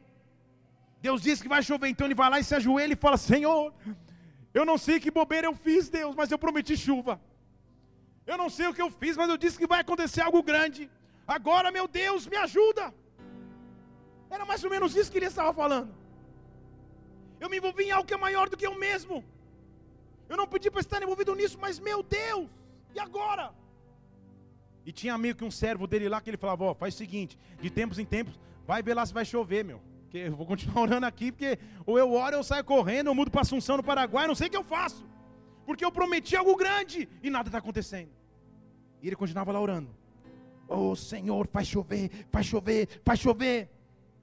Deus 1.02 1.20
diz 1.20 1.42
que 1.42 1.48
vai 1.48 1.64
chover, 1.64 1.88
então 1.88 2.06
ele 2.06 2.14
vai 2.14 2.30
lá 2.30 2.38
e 2.38 2.44
se 2.44 2.54
ajoelha 2.54 2.92
e 2.92 2.96
fala: 2.96 3.16
Senhor, 3.16 3.74
eu 4.54 4.64
não 4.64 4.78
sei 4.78 5.00
que 5.00 5.10
bobeira 5.10 5.48
eu 5.48 5.56
fiz, 5.56 5.88
Deus, 5.88 6.14
mas 6.14 6.30
eu 6.30 6.38
prometi 6.38 6.76
chuva. 6.76 7.20
Eu 8.24 8.38
não 8.38 8.48
sei 8.48 8.68
o 8.68 8.74
que 8.74 8.82
eu 8.82 8.90
fiz, 8.92 9.16
mas 9.16 9.28
eu 9.28 9.36
disse 9.36 9.58
que 9.58 9.66
vai 9.66 9.80
acontecer 9.80 10.20
algo 10.20 10.44
grande. 10.44 10.88
Agora, 11.26 11.72
meu 11.72 11.88
Deus, 11.88 12.28
me 12.28 12.36
ajuda. 12.36 12.94
Era 14.30 14.44
mais 14.44 14.62
ou 14.62 14.70
menos 14.70 14.94
isso 14.94 15.10
que 15.10 15.18
ele 15.18 15.26
estava 15.26 15.52
falando. 15.52 15.98
Eu 17.40 17.48
me 17.48 17.56
envolvi 17.56 17.84
em 17.84 17.90
algo 17.90 18.06
que 18.06 18.14
é 18.14 18.18
maior 18.18 18.48
do 18.50 18.56
que 18.56 18.66
eu 18.66 18.78
mesmo. 18.78 19.24
Eu 20.28 20.36
não 20.36 20.46
pedi 20.46 20.70
para 20.70 20.80
estar 20.80 21.02
envolvido 21.02 21.34
nisso, 21.34 21.58
mas 21.58 21.80
meu 21.80 22.02
Deus, 22.02 22.48
e 22.94 23.00
agora? 23.00 23.52
E 24.84 24.92
tinha 24.92 25.16
meio 25.16 25.34
que 25.34 25.44
um 25.44 25.50
servo 25.50 25.86
dele 25.86 26.08
lá 26.08 26.20
que 26.20 26.30
ele 26.30 26.36
falava: 26.36 26.64
Ó, 26.64 26.74
faz 26.74 26.94
o 26.94 26.98
seguinte, 26.98 27.38
de 27.60 27.70
tempos 27.70 27.98
em 27.98 28.04
tempos, 28.04 28.38
vai 28.66 28.82
ver 28.82 28.94
lá 28.94 29.04
se 29.06 29.14
vai 29.14 29.24
chover, 29.24 29.64
meu. 29.64 29.80
Porque 30.02 30.18
eu 30.18 30.36
vou 30.36 30.46
continuar 30.46 30.82
orando 30.86 31.06
aqui, 31.06 31.32
porque 31.32 31.58
ou 31.86 31.98
eu 31.98 32.12
oro, 32.12 32.36
eu 32.36 32.44
saio 32.44 32.64
correndo, 32.64 33.08
eu 33.08 33.14
mudo 33.14 33.30
para 33.30 33.40
Assunção 33.40 33.78
no 33.78 33.82
Paraguai, 33.82 34.26
não 34.26 34.34
sei 34.34 34.48
o 34.48 34.50
que 34.50 34.56
eu 34.56 34.64
faço. 34.64 35.04
Porque 35.64 35.84
eu 35.84 35.92
prometi 35.92 36.36
algo 36.36 36.54
grande 36.56 37.08
e 37.22 37.30
nada 37.30 37.48
está 37.48 37.58
acontecendo. 37.58 38.10
E 39.02 39.06
ele 39.06 39.16
continuava 39.16 39.50
lá 39.50 39.60
orando. 39.60 39.88
Oh 40.68 40.94
Senhor, 40.94 41.48
faz 41.48 41.66
chover, 41.66 42.10
faz 42.30 42.46
chover, 42.46 42.88
faz 43.02 43.18
chover. 43.18 43.70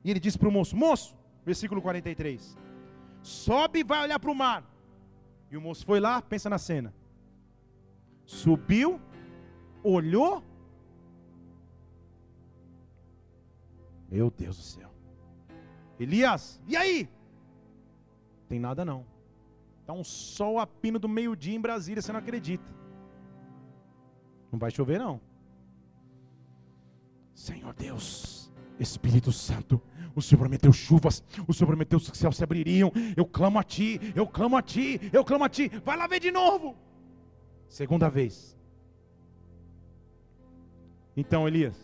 E 0.04 0.12
ele 0.12 0.20
disse 0.20 0.38
para 0.38 0.48
o 0.48 0.52
moço: 0.52 0.76
Moço, 0.76 1.16
versículo 1.44 1.82
43 1.82 2.67
sobe 3.22 3.80
e 3.80 3.84
vai 3.84 4.04
olhar 4.04 4.20
para 4.20 4.32
o 4.32 4.36
mar. 4.36 4.64
E 5.50 5.58
o 5.58 5.62
moço 5.62 5.86
foi 5.86 6.00
lá, 6.00 6.22
pensa 6.22 6.50
na 6.50 6.58
cena. 6.58 6.94
Subiu, 8.26 9.00
olhou. 9.84 10.44
Meu 14.10 14.30
Deus 14.30 14.58
do 14.58 14.64
céu. 14.64 14.92
Elias, 16.00 16.62
e 16.68 16.76
aí? 16.76 17.10
Tem 18.48 18.60
nada 18.60 18.86
não. 18.86 19.06
Está 19.82 19.94
um 19.94 20.04
sol 20.04 20.60
a 20.60 20.68
pino 20.68 21.00
do 21.00 21.08
meio-dia 21.08 21.56
em 21.56 21.62
Brasília, 21.62 22.02
você 22.02 22.12
não 22.12 22.20
acredita. 22.20 22.70
Não 24.52 24.60
vai 24.60 24.72
chover 24.72 25.00
não. 25.00 25.20
Senhor 27.34 27.74
Deus, 27.74 28.52
Espírito 28.80 29.32
Santo, 29.32 29.82
o 30.18 30.22
Senhor 30.22 30.40
prometeu 30.40 30.74
chuvas, 30.74 31.24
o 31.48 31.54
Senhor 31.54 31.68
prometeu 31.68 32.00
que 32.00 32.12
os 32.12 32.18
céus 32.18 32.36
se 32.36 32.44
abririam. 32.44 32.92
Eu 33.16 33.24
clamo 33.24 33.60
a 33.60 33.64
Ti, 33.64 34.00
eu 34.16 34.26
clamo 34.26 34.58
a 34.58 34.64
Ti, 34.64 35.00
eu 35.14 35.24
clamo 35.24 35.44
a 35.44 35.50
Ti. 35.50 35.70
Vai 35.86 35.96
lá 35.96 36.08
ver 36.08 36.20
de 36.20 36.32
novo. 36.32 36.76
Segunda 37.70 38.10
vez. 38.10 38.58
Então, 41.16 41.48
Elias, 41.48 41.78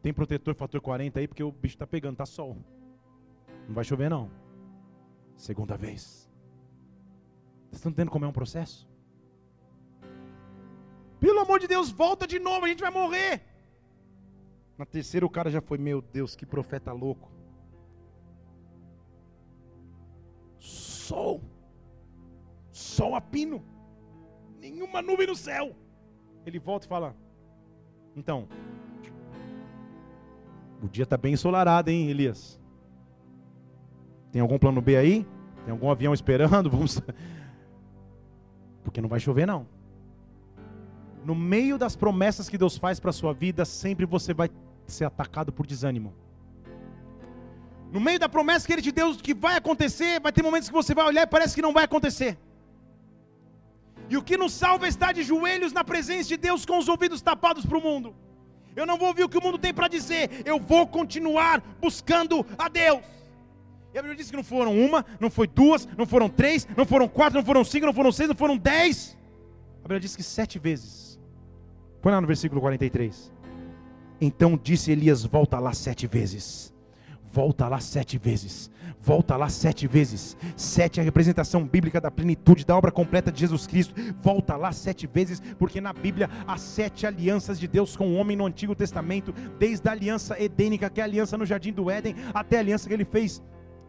tem 0.00 0.12
protetor 0.12 0.54
fator 0.54 0.80
40 0.80 1.20
aí, 1.20 1.28
porque 1.28 1.42
o 1.42 1.52
bicho 1.52 1.74
está 1.74 1.86
pegando, 1.86 2.14
está 2.14 2.24
sol. 2.24 2.56
Não 3.68 3.74
vai 3.74 3.84
chover, 3.84 4.08
não. 4.08 4.30
Segunda 5.36 5.76
vez. 5.76 6.30
Vocês 7.68 7.74
estão 7.74 7.90
entendendo 7.90 8.10
como 8.10 8.24
é 8.24 8.28
um 8.28 8.32
processo? 8.32 8.88
Pelo 11.18 11.40
amor 11.40 11.60
de 11.60 11.68
Deus, 11.68 11.90
volta 11.90 12.26
de 12.26 12.38
novo, 12.38 12.64
a 12.64 12.68
gente 12.68 12.80
vai 12.80 12.90
morrer. 12.90 13.49
Na 14.80 14.86
terceira 14.86 15.26
o 15.26 15.28
cara 15.28 15.50
já 15.50 15.60
foi, 15.60 15.76
meu 15.76 16.00
Deus, 16.00 16.34
que 16.34 16.46
profeta 16.46 16.90
louco. 16.90 17.30
Sol. 20.58 21.42
Sol 22.72 23.14
a 23.14 23.20
pino. 23.20 23.62
Nenhuma 24.58 25.02
nuvem 25.02 25.26
no 25.26 25.36
céu. 25.36 25.76
Ele 26.46 26.58
volta 26.58 26.86
e 26.86 26.88
fala: 26.88 27.14
Então, 28.16 28.48
o 30.82 30.88
dia 30.88 31.04
está 31.04 31.18
bem 31.18 31.34
ensolarado, 31.34 31.90
hein, 31.90 32.08
Elias? 32.08 32.58
Tem 34.32 34.40
algum 34.40 34.58
plano 34.58 34.80
B 34.80 34.96
aí? 34.96 35.26
Tem 35.62 35.72
algum 35.72 35.90
avião 35.90 36.14
esperando? 36.14 36.70
Vamos. 36.72 37.02
Porque 38.82 39.02
não 39.02 39.10
vai 39.10 39.20
chover, 39.20 39.46
não. 39.46 39.66
No 41.22 41.34
meio 41.34 41.76
das 41.76 41.94
promessas 41.94 42.48
que 42.48 42.56
Deus 42.56 42.78
faz 42.78 42.98
para 42.98 43.10
a 43.10 43.12
sua 43.12 43.34
vida, 43.34 43.66
sempre 43.66 44.06
você 44.06 44.32
vai 44.32 44.48
ser 44.90 45.04
atacado 45.04 45.52
por 45.52 45.66
desânimo. 45.66 46.14
No 47.92 48.00
meio 48.00 48.18
da 48.18 48.28
promessa 48.28 48.66
que 48.66 48.72
ele 48.72 48.82
te 48.82 48.92
deu 48.92 49.14
que 49.16 49.34
vai 49.34 49.56
acontecer, 49.56 50.20
vai 50.20 50.32
ter 50.32 50.42
momentos 50.42 50.68
que 50.68 50.74
você 50.74 50.94
vai 50.94 51.06
olhar 51.06 51.22
e 51.22 51.26
parece 51.26 51.54
que 51.54 51.62
não 51.62 51.72
vai 51.72 51.84
acontecer. 51.84 52.38
E 54.08 54.16
o 54.16 54.22
que 54.22 54.36
nos 54.36 54.52
salva 54.52 54.86
é 54.86 54.88
estar 54.88 55.12
de 55.12 55.22
joelhos 55.22 55.72
na 55.72 55.84
presença 55.84 56.28
de 56.28 56.36
Deus 56.36 56.64
com 56.64 56.78
os 56.78 56.88
ouvidos 56.88 57.20
tapados 57.20 57.64
para 57.64 57.78
o 57.78 57.80
mundo. 57.80 58.14
Eu 58.74 58.86
não 58.86 58.96
vou 58.96 59.08
ouvir 59.08 59.24
o 59.24 59.28
que 59.28 59.38
o 59.38 59.42
mundo 59.42 59.58
tem 59.58 59.74
para 59.74 59.88
dizer, 59.88 60.42
eu 60.44 60.58
vou 60.58 60.86
continuar 60.86 61.60
buscando 61.80 62.46
a 62.56 62.68
Deus. 62.68 63.02
E 63.92 63.98
a 63.98 64.02
Bíblia 64.02 64.16
diz 64.16 64.30
que 64.30 64.36
não 64.36 64.44
foram 64.44 64.78
uma, 64.78 65.04
não 65.18 65.30
foi 65.30 65.48
duas, 65.48 65.88
não 65.96 66.06
foram 66.06 66.28
três, 66.28 66.66
não 66.76 66.86
foram 66.86 67.08
quatro, 67.08 67.38
não 67.38 67.44
foram 67.44 67.64
cinco, 67.64 67.86
não 67.86 67.92
foram 67.92 68.12
seis, 68.12 68.28
não 68.28 68.36
foram 68.36 68.56
dez. 68.56 69.16
A 69.78 69.82
Bíblia 69.82 70.00
diz 70.00 70.14
que 70.14 70.22
sete 70.22 70.58
vezes. 70.58 71.18
Põe 72.00 72.12
lá 72.12 72.20
no 72.20 72.26
versículo 72.26 72.60
43. 72.60 73.32
Então 74.20 74.58
disse 74.62 74.92
Elias: 74.92 75.24
Volta 75.24 75.58
lá 75.58 75.72
sete 75.72 76.06
vezes. 76.06 76.72
Volta 77.32 77.68
lá 77.68 77.78
sete 77.80 78.18
vezes. 78.18 78.70
Volta 79.00 79.36
lá 79.36 79.48
sete 79.48 79.86
vezes. 79.86 80.36
Sete 80.56 80.98
é 80.98 81.02
a 81.02 81.04
representação 81.04 81.64
bíblica 81.64 82.00
da 82.00 82.10
plenitude 82.10 82.66
da 82.66 82.76
obra 82.76 82.90
completa 82.90 83.30
de 83.30 83.40
Jesus 83.40 83.66
Cristo. 83.66 83.94
Volta 84.20 84.56
lá 84.56 84.72
sete 84.72 85.06
vezes, 85.06 85.40
porque 85.58 85.80
na 85.80 85.92
Bíblia 85.92 86.28
há 86.46 86.58
sete 86.58 87.06
alianças 87.06 87.58
de 87.58 87.68
Deus 87.68 87.96
com 87.96 88.08
o 88.08 88.16
homem 88.16 88.36
no 88.36 88.46
Antigo 88.46 88.74
Testamento, 88.74 89.32
desde 89.58 89.88
a 89.88 89.92
aliança 89.92 90.40
edênica, 90.42 90.90
que 90.90 91.00
é 91.00 91.04
a 91.04 91.06
aliança 91.06 91.38
no 91.38 91.46
jardim 91.46 91.72
do 91.72 91.90
Éden, 91.90 92.16
até 92.34 92.56
a 92.56 92.60
aliança 92.60 92.88
que 92.88 92.94
ele 92.94 93.04
fez 93.04 93.40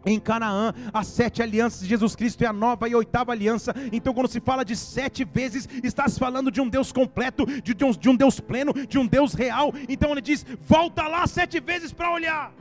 em 0.05 0.19
Canaã, 0.19 0.73
as 0.93 1.07
sete 1.07 1.41
alianças 1.41 1.81
de 1.81 1.87
Jesus 1.87 2.15
Cristo 2.15 2.43
é 2.43 2.47
a 2.47 2.53
nova 2.53 2.87
e 2.87 2.95
oitava 2.95 3.31
aliança. 3.31 3.73
Então, 3.91 4.13
quando 4.13 4.27
se 4.27 4.39
fala 4.39 4.63
de 4.63 4.75
sete 4.75 5.23
vezes, 5.23 5.67
está 5.83 6.07
se 6.07 6.19
falando 6.19 6.51
de 6.51 6.59
um 6.59 6.67
Deus 6.67 6.91
completo, 6.91 7.45
de 7.45 7.83
um, 7.83 7.91
de 7.91 8.09
um 8.09 8.15
Deus 8.15 8.39
pleno, 8.39 8.73
de 8.73 8.97
um 8.97 9.05
Deus 9.05 9.33
real. 9.33 9.71
Então 9.87 10.11
ele 10.11 10.21
diz: 10.21 10.45
volta 10.59 11.07
lá 11.07 11.25
sete 11.27 11.59
vezes 11.59 11.93
para 11.93 12.11
olhar. 12.11 12.53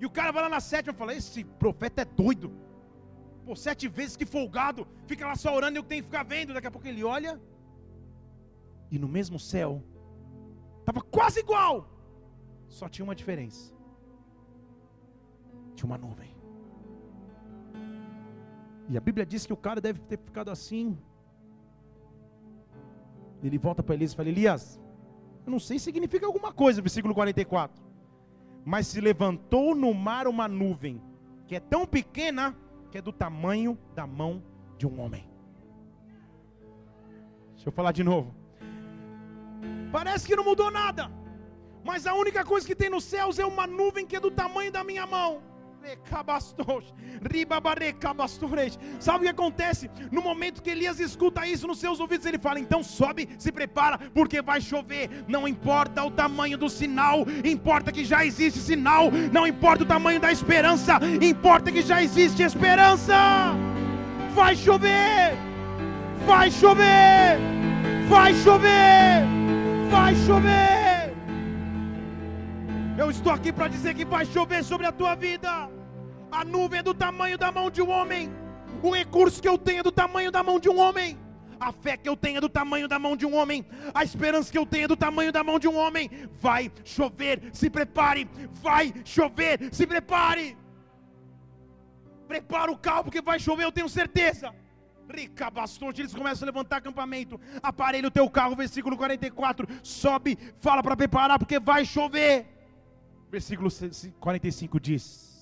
E 0.00 0.06
o 0.06 0.10
cara 0.10 0.32
vai 0.32 0.42
lá 0.42 0.48
na 0.48 0.60
sétima 0.60 0.92
e 0.94 0.96
fala: 0.96 1.14
Esse 1.14 1.44
profeta 1.44 2.02
é 2.02 2.04
doido. 2.04 2.52
Pô, 3.44 3.54
sete 3.54 3.88
vezes 3.88 4.16
que 4.16 4.24
folgado, 4.24 4.86
fica 5.06 5.26
lá 5.26 5.36
só 5.36 5.54
orando 5.54 5.76
e 5.76 5.80
eu 5.80 5.82
tenho 5.82 6.02
que 6.02 6.10
ficar 6.10 6.22
vendo. 6.22 6.54
Daqui 6.54 6.66
a 6.66 6.70
pouco 6.70 6.86
ele 6.86 7.04
olha, 7.04 7.40
e 8.90 8.98
no 8.98 9.08
mesmo 9.08 9.38
céu, 9.38 9.82
estava 10.80 11.00
quase 11.00 11.40
igual, 11.40 11.88
só 12.68 12.88
tinha 12.88 13.04
uma 13.04 13.14
diferença: 13.14 13.73
tinha 15.74 15.86
uma 15.86 15.98
nuvem. 15.98 16.34
E 18.88 18.96
a 18.96 19.00
Bíblia 19.00 19.24
diz 19.24 19.46
que 19.46 19.52
o 19.52 19.56
cara 19.56 19.80
deve 19.80 20.00
ter 20.00 20.18
ficado 20.18 20.50
assim. 20.50 20.98
Ele 23.42 23.58
volta 23.58 23.82
para 23.82 23.94
Elias 23.94 24.12
e 24.12 24.16
fala: 24.16 24.28
Elias, 24.28 24.80
eu 25.46 25.50
não 25.50 25.58
sei 25.58 25.78
se 25.78 25.84
significa 25.86 26.26
alguma 26.26 26.52
coisa, 26.52 26.80
versículo 26.80 27.14
44. 27.14 27.82
Mas 28.64 28.86
se 28.86 29.00
levantou 29.00 29.74
no 29.74 29.92
mar 29.92 30.26
uma 30.26 30.48
nuvem, 30.48 31.00
que 31.46 31.54
é 31.54 31.60
tão 31.60 31.86
pequena, 31.86 32.56
que 32.90 32.98
é 32.98 33.02
do 33.02 33.12
tamanho 33.12 33.78
da 33.94 34.06
mão 34.06 34.42
de 34.78 34.86
um 34.86 35.00
homem. 35.00 35.28
Deixa 37.54 37.68
eu 37.68 37.72
falar 37.72 37.92
de 37.92 38.04
novo. 38.04 38.34
Parece 39.92 40.26
que 40.26 40.36
não 40.36 40.44
mudou 40.44 40.70
nada, 40.70 41.10
mas 41.84 42.06
a 42.06 42.14
única 42.14 42.44
coisa 42.44 42.66
que 42.66 42.74
tem 42.74 42.90
nos 42.90 43.04
céus 43.04 43.38
é 43.38 43.46
uma 43.46 43.66
nuvem 43.66 44.06
que 44.06 44.16
é 44.16 44.20
do 44.20 44.30
tamanho 44.30 44.72
da 44.72 44.82
minha 44.82 45.06
mão. 45.06 45.42
Sabe 48.98 49.18
o 49.18 49.22
que 49.22 49.28
acontece? 49.28 49.90
No 50.10 50.22
momento 50.22 50.62
que 50.62 50.70
Elias 50.70 50.98
escuta 50.98 51.46
isso 51.46 51.66
nos 51.66 51.78
seus 51.78 52.00
ouvidos, 52.00 52.24
ele 52.26 52.38
fala: 52.38 52.58
então 52.58 52.82
sobe, 52.82 53.28
se 53.38 53.52
prepara, 53.52 53.98
porque 53.98 54.40
vai 54.40 54.60
chover. 54.60 55.24
Não 55.28 55.46
importa 55.46 56.02
o 56.02 56.10
tamanho 56.10 56.56
do 56.56 56.70
sinal, 56.70 57.26
importa 57.44 57.92
que 57.92 58.04
já 58.04 58.24
existe 58.24 58.60
sinal. 58.60 59.10
Não 59.32 59.46
importa 59.46 59.82
o 59.82 59.86
tamanho 59.86 60.20
da 60.20 60.32
esperança, 60.32 60.98
importa 61.20 61.70
que 61.70 61.82
já 61.82 62.02
existe 62.02 62.42
esperança. 62.42 63.14
Vai 64.34 64.56
chover, 64.56 65.36
vai 66.26 66.50
chover, 66.50 67.38
vai 68.08 68.34
chover, 68.34 69.22
vai 69.90 70.14
chover. 70.14 71.14
Eu 72.96 73.10
estou 73.10 73.32
aqui 73.32 73.52
para 73.52 73.68
dizer 73.68 73.92
que 73.94 74.04
vai 74.04 74.24
chover 74.24 74.62
sobre 74.62 74.86
a 74.86 74.92
tua 74.92 75.14
vida. 75.14 75.73
A 76.34 76.44
nuvem 76.44 76.80
é 76.80 76.82
do 76.82 76.92
tamanho 76.92 77.38
da 77.38 77.52
mão 77.52 77.70
de 77.70 77.80
um 77.80 77.88
homem. 77.88 78.28
O 78.82 78.90
recurso 78.90 79.40
que 79.40 79.48
eu 79.48 79.56
tenho 79.56 79.80
é 79.80 79.82
do 79.84 79.92
tamanho 79.92 80.32
da 80.32 80.42
mão 80.42 80.58
de 80.58 80.68
um 80.68 80.78
homem. 80.80 81.16
A 81.60 81.70
fé 81.70 81.96
que 81.96 82.08
eu 82.08 82.16
tenho 82.16 82.38
é 82.38 82.40
do 82.40 82.48
tamanho 82.48 82.88
da 82.88 82.98
mão 82.98 83.16
de 83.16 83.24
um 83.24 83.36
homem. 83.36 83.64
A 83.94 84.02
esperança 84.02 84.50
que 84.50 84.58
eu 84.58 84.66
tenho 84.66 84.86
é 84.86 84.88
do 84.88 84.96
tamanho 84.96 85.30
da 85.30 85.44
mão 85.44 85.60
de 85.60 85.68
um 85.68 85.76
homem. 85.76 86.10
Vai 86.40 86.72
chover, 86.84 87.50
se 87.52 87.70
prepare. 87.70 88.28
Vai 88.50 88.92
chover, 89.04 89.72
se 89.72 89.86
prepare. 89.86 90.58
Prepara 92.26 92.72
o 92.72 92.76
carro 92.76 93.04
porque 93.04 93.22
vai 93.22 93.38
chover, 93.38 93.64
eu 93.64 93.72
tenho 93.72 93.88
certeza. 93.88 94.52
Rica 95.08 95.48
bastante, 95.50 96.00
eles 96.00 96.14
começam 96.14 96.44
a 96.44 96.50
levantar 96.50 96.78
acampamento. 96.78 97.40
Aparelha 97.62 98.08
o 98.08 98.10
teu 98.10 98.28
carro, 98.28 98.56
versículo 98.56 98.96
44. 98.96 99.68
Sobe, 99.84 100.36
fala 100.58 100.82
para 100.82 100.96
preparar 100.96 101.38
porque 101.38 101.60
vai 101.60 101.84
chover. 101.84 102.46
Versículo 103.30 103.70
45 104.18 104.80
diz: 104.80 105.33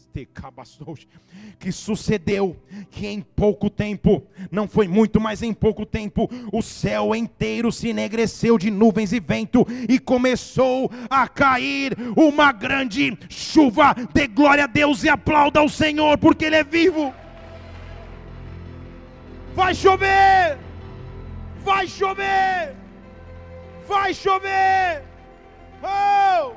que 1.59 1.73
sucedeu 1.73 2.57
que 2.91 3.07
em 3.07 3.21
pouco 3.21 3.71
tempo, 3.71 4.23
não 4.51 4.69
foi 4.69 4.87
muito, 4.87 5.21
mas 5.21 5.43
em 5.43 5.55
pouco 5.55 5.87
tempo, 5.87 6.29
o 6.53 6.63
céu 6.63 7.15
inteiro 7.15 7.73
se 7.73 7.89
enegreceu 7.89 8.59
de 8.59 8.71
nuvens 8.71 9.13
e 9.13 9.21
vento 9.21 9.67
e 9.89 9.99
começou 9.99 10.91
a 11.09 11.27
cair 11.27 11.97
uma 12.17 12.53
grande 12.53 13.17
chuva. 13.29 13.95
De 14.13 14.27
glória 14.27 14.65
a 14.65 14.67
Deus 14.67 15.03
e 15.05 15.09
aplauda 15.09 15.61
ao 15.61 15.69
Senhor, 15.69 16.19
porque 16.19 16.45
Ele 16.45 16.57
é 16.57 16.65
vivo. 16.65 17.15
Vai 19.55 19.75
chover, 19.75 20.59
vai 21.65 21.87
chover, 21.87 22.75
vai 23.87 24.15
chover. 24.15 25.05
Oh! 25.83 26.53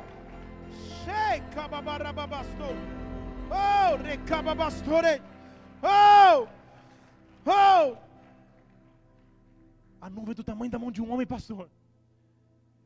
Sheika 1.04 1.68
babarabastou. 1.68 2.76
Oh, 3.50 3.96
recaba 4.02 4.56
bastore. 4.56 5.22
Oh! 5.82 6.48
Oh! 7.46 7.98
A 10.02 10.10
nuvem 10.10 10.32
é 10.32 10.36
do 10.36 10.44
tamanho 10.44 10.72
da 10.72 10.80
mão 10.80 10.92
de 10.92 11.02
um 11.02 11.12
homem, 11.12 11.26
pastor. 11.26 11.70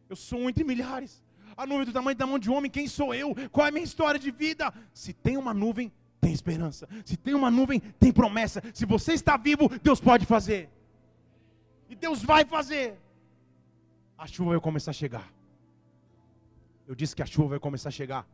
Eu 0.10 0.16
sou 0.16 0.40
um 0.40 0.50
entre 0.50 0.64
milhares. 0.64 1.24
A 1.56 1.66
nuvem 1.66 1.84
é 1.84 1.86
do 1.86 1.94
tamanho 1.94 2.16
da 2.16 2.26
mão 2.26 2.40
de 2.40 2.50
um 2.50 2.56
homem, 2.56 2.72
quem 2.72 2.88
sou 2.88 3.14
eu? 3.14 3.36
Qual 3.52 3.66
é 3.66 3.70
a 3.70 3.72
minha 3.72 3.84
história 3.84 4.20
de 4.20 4.32
vida? 4.32 4.74
Se 4.94 5.14
tem 5.14 5.38
uma 5.38 5.54
nuvem, 5.54 5.92
tem 6.22 6.32
esperança. 6.32 6.88
Se 7.06 7.18
tem 7.18 7.34
uma 7.34 7.52
nuvem, 7.52 7.80
tem 7.80 8.12
promessa. 8.12 8.62
Se 8.74 8.86
você 8.86 9.14
está 9.14 9.38
vivo, 9.38 9.70
Deus 9.80 10.00
pode 10.00 10.26
fazer. 10.26 10.70
E 11.90 11.96
Deus 11.96 12.24
vai 12.24 12.46
fazer. 12.46 12.98
A 14.18 14.28
chuva 14.28 14.52
vai 14.52 14.60
começar 14.60 14.92
a 14.92 14.94
chegar. 14.94 15.32
Eu 16.88 16.96
disse 16.96 17.16
que 17.16 17.22
a 17.22 17.26
chuva 17.26 17.50
vai 17.50 17.60
começar 17.60 17.90
a 17.90 17.92
chegar 17.92 18.28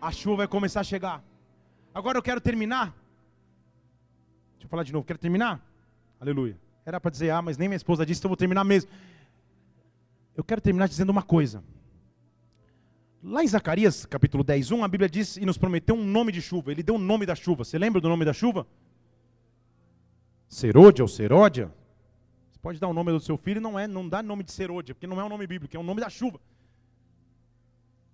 a 0.00 0.10
chuva 0.12 0.38
vai 0.38 0.48
começar 0.48 0.80
a 0.80 0.84
chegar. 0.84 1.22
Agora 1.94 2.18
eu 2.18 2.22
quero 2.22 2.40
terminar. 2.40 2.94
Deixa 4.54 4.66
eu 4.66 4.68
falar 4.68 4.82
de 4.82 4.92
novo, 4.92 5.06
quero 5.06 5.18
terminar? 5.18 5.60
Aleluia. 6.20 6.58
Era 6.84 7.00
para 7.00 7.10
dizer 7.10 7.30
ah, 7.30 7.42
mas 7.42 7.58
nem 7.58 7.68
minha 7.68 7.76
esposa 7.76 8.06
disse, 8.06 8.20
então 8.20 8.28
eu 8.28 8.30
vou 8.30 8.36
terminar 8.36 8.64
mesmo. 8.64 8.90
Eu 10.36 10.44
quero 10.44 10.60
terminar 10.60 10.88
dizendo 10.88 11.10
uma 11.10 11.22
coisa. 11.22 11.62
Lá 13.22 13.42
em 13.42 13.48
Zacarias, 13.48 14.06
capítulo 14.06 14.44
10, 14.44 14.70
1, 14.70 14.84
a 14.84 14.88
Bíblia 14.88 15.08
diz 15.08 15.36
e 15.36 15.44
nos 15.44 15.58
prometeu 15.58 15.96
um 15.96 16.04
nome 16.04 16.30
de 16.30 16.40
chuva. 16.40 16.70
Ele 16.70 16.82
deu 16.82 16.94
o 16.94 16.98
um 16.98 17.00
nome 17.00 17.26
da 17.26 17.34
chuva. 17.34 17.64
Você 17.64 17.76
lembra 17.76 18.00
do 18.00 18.08
nome 18.08 18.24
da 18.24 18.32
chuva? 18.32 18.66
Serôdia 20.48 21.02
ou 21.02 21.08
Seródia? 21.08 21.72
Você 22.50 22.58
pode 22.60 22.78
dar 22.78 22.88
o 22.88 22.94
nome 22.94 23.12
do 23.12 23.20
seu 23.20 23.36
filho, 23.36 23.60
não 23.60 23.78
é, 23.78 23.86
não 23.86 24.08
dá 24.08 24.22
nome 24.22 24.44
de 24.44 24.52
Serôdia, 24.52 24.94
porque 24.94 25.06
não 25.06 25.20
é 25.20 25.24
um 25.24 25.28
nome 25.28 25.46
bíblico, 25.46 25.76
é 25.76 25.78
o 25.78 25.82
nome 25.82 26.00
da 26.00 26.08
chuva. 26.08 26.40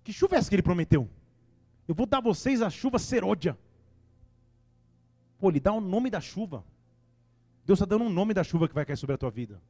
Que 0.03 0.11
chuva 0.11 0.35
é 0.35 0.39
essa 0.39 0.49
que 0.49 0.55
ele 0.55 0.63
prometeu? 0.63 1.09
Eu 1.87 1.93
vou 1.93 2.05
dar 2.05 2.17
a 2.17 2.21
vocês 2.21 2.61
a 2.61 2.69
chuva 2.69 2.97
serôdia. 2.97 3.57
Pô, 5.39 5.49
ele 5.49 5.59
dá 5.59 5.71
o 5.71 5.81
nome 5.81 6.09
da 6.09 6.19
chuva. 6.19 6.63
Deus 7.65 7.79
está 7.79 7.85
dando 7.85 8.05
um 8.05 8.09
nome 8.09 8.33
da 8.33 8.43
chuva 8.43 8.67
que 8.67 8.73
vai 8.73 8.85
cair 8.85 8.97
sobre 8.97 9.15
a 9.15 9.17
tua 9.17 9.29
vida. 9.29 9.61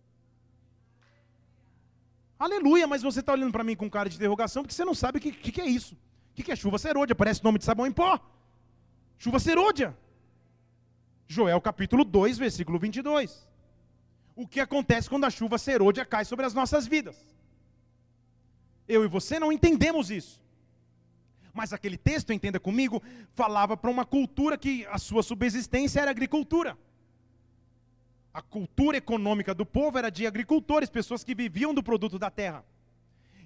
Aleluia, 2.37 2.85
mas 2.85 3.01
você 3.01 3.21
está 3.21 3.33
olhando 3.33 3.51
para 3.51 3.63
mim 3.63 3.75
com 3.75 3.89
cara 3.89 4.09
de 4.09 4.15
interrogação 4.15 4.63
porque 4.63 4.75
você 4.75 4.85
não 4.85 4.93
sabe 4.93 5.17
o 5.17 5.21
que, 5.21 5.31
que, 5.31 5.51
que, 5.51 5.61
é 5.61 5.65
isso. 5.65 5.95
O 5.95 6.35
que, 6.35 6.43
que 6.43 6.51
é 6.51 6.55
chuva 6.55 6.77
serôdia? 6.77 7.15
Parece 7.15 7.43
nome 7.43 7.57
de 7.57 7.65
sabão 7.65 7.87
em 7.87 7.91
pó. 7.91 8.19
Chuva 9.17 9.39
serôdia. 9.39 9.97
Joel 11.27 11.59
capítulo 11.61 12.03
2, 12.03 12.37
versículo 12.37 12.77
22. 12.77 13.47
O 14.35 14.45
que 14.45 14.59
acontece 14.59 15.09
quando 15.09 15.23
a 15.23 15.29
chuva 15.29 15.57
serôdia 15.57 16.05
cai 16.05 16.25
sobre 16.25 16.45
as 16.45 16.53
nossas 16.53 16.85
vidas? 16.85 17.17
Eu 18.87 19.03
e 19.03 19.07
você 19.07 19.39
não 19.39 19.51
entendemos 19.51 20.11
isso. 20.11 20.44
Mas 21.55 21.71
aquele 21.71 21.97
texto, 21.97 22.33
entenda 22.33 22.59
comigo, 22.59 23.01
falava 23.33 23.77
para 23.77 23.89
uma 23.89 24.03
cultura 24.03 24.57
que 24.57 24.85
a 24.87 24.97
sua 24.97 25.23
subsistência 25.23 26.01
era 26.01 26.11
agricultura. 26.11 26.77
A 28.33 28.41
cultura 28.41 28.97
econômica 28.97 29.55
do 29.55 29.65
povo 29.65 29.97
era 29.97 30.11
de 30.11 30.27
agricultores, 30.27 30.89
pessoas 30.89 31.23
que 31.23 31.33
viviam 31.33 31.73
do 31.73 31.81
produto 31.81 32.19
da 32.19 32.29
terra. 32.29 32.65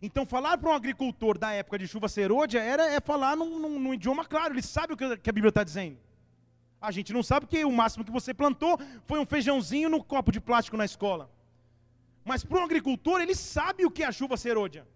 Então, 0.02 0.26
falar 0.26 0.58
para 0.58 0.72
um 0.72 0.74
agricultor 0.74 1.38
da 1.38 1.52
época 1.52 1.78
de 1.78 1.88
chuva 1.88 2.10
serôdia 2.10 2.60
era 2.60 2.90
é 2.90 3.00
falar 3.00 3.36
num, 3.36 3.60
num, 3.60 3.80
num 3.80 3.94
idioma 3.94 4.26
claro, 4.26 4.56
ele 4.56 4.64
sabe 4.64 4.94
o 4.94 4.98
que, 4.98 5.18
que 5.18 5.30
a 5.30 5.34
Bíblia 5.34 5.50
está 5.50 5.64
dizendo. 5.64 6.00
A 6.82 6.90
gente 6.90 7.14
não 7.14 7.22
sabe 7.22 7.46
que 7.46 7.64
o 7.64 7.72
máximo 7.72 8.04
que 8.04 8.12
você 8.12 8.34
plantou 8.34 8.80
foi 9.06 9.20
um 9.20 9.26
feijãozinho 9.26 9.88
no 9.88 10.04
copo 10.04 10.32
de 10.32 10.42
plástico 10.42 10.78
na 10.78 10.86
escola. 10.86 11.30
Mas 12.26 12.44
para 12.44 12.60
um 12.60 12.64
agricultor, 12.64 13.22
ele 13.22 13.36
sabe 13.36 13.86
o 13.86 13.92
que 13.92 14.02
é 14.02 14.08
a 14.08 14.12
chuva 14.12 14.36
serôdia. 14.36 14.88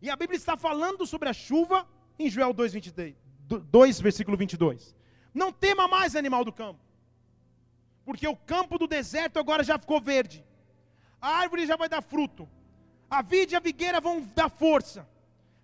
E 0.00 0.08
a 0.08 0.16
Bíblia 0.16 0.38
está 0.38 0.56
falando 0.56 1.06
sobre 1.06 1.28
a 1.28 1.34
chuva 1.34 1.86
em 2.18 2.28
Joel 2.28 2.52
2, 2.52 2.72
23, 2.72 3.14
2, 3.70 4.00
versículo 4.00 4.36
22. 4.36 4.94
Não 5.32 5.52
tema 5.52 5.86
mais 5.86 6.16
animal 6.16 6.44
do 6.44 6.52
campo, 6.52 6.80
porque 8.04 8.26
o 8.26 8.36
campo 8.36 8.78
do 8.78 8.86
deserto 8.86 9.38
agora 9.38 9.62
já 9.62 9.78
ficou 9.78 10.00
verde, 10.00 10.44
a 11.20 11.28
árvore 11.28 11.66
já 11.66 11.76
vai 11.76 11.88
dar 11.88 12.02
fruto, 12.02 12.48
a 13.08 13.22
vide 13.22 13.54
e 13.54 13.56
a 13.56 13.60
figueira 13.60 14.00
vão 14.00 14.20
dar 14.34 14.48
força. 14.48 15.08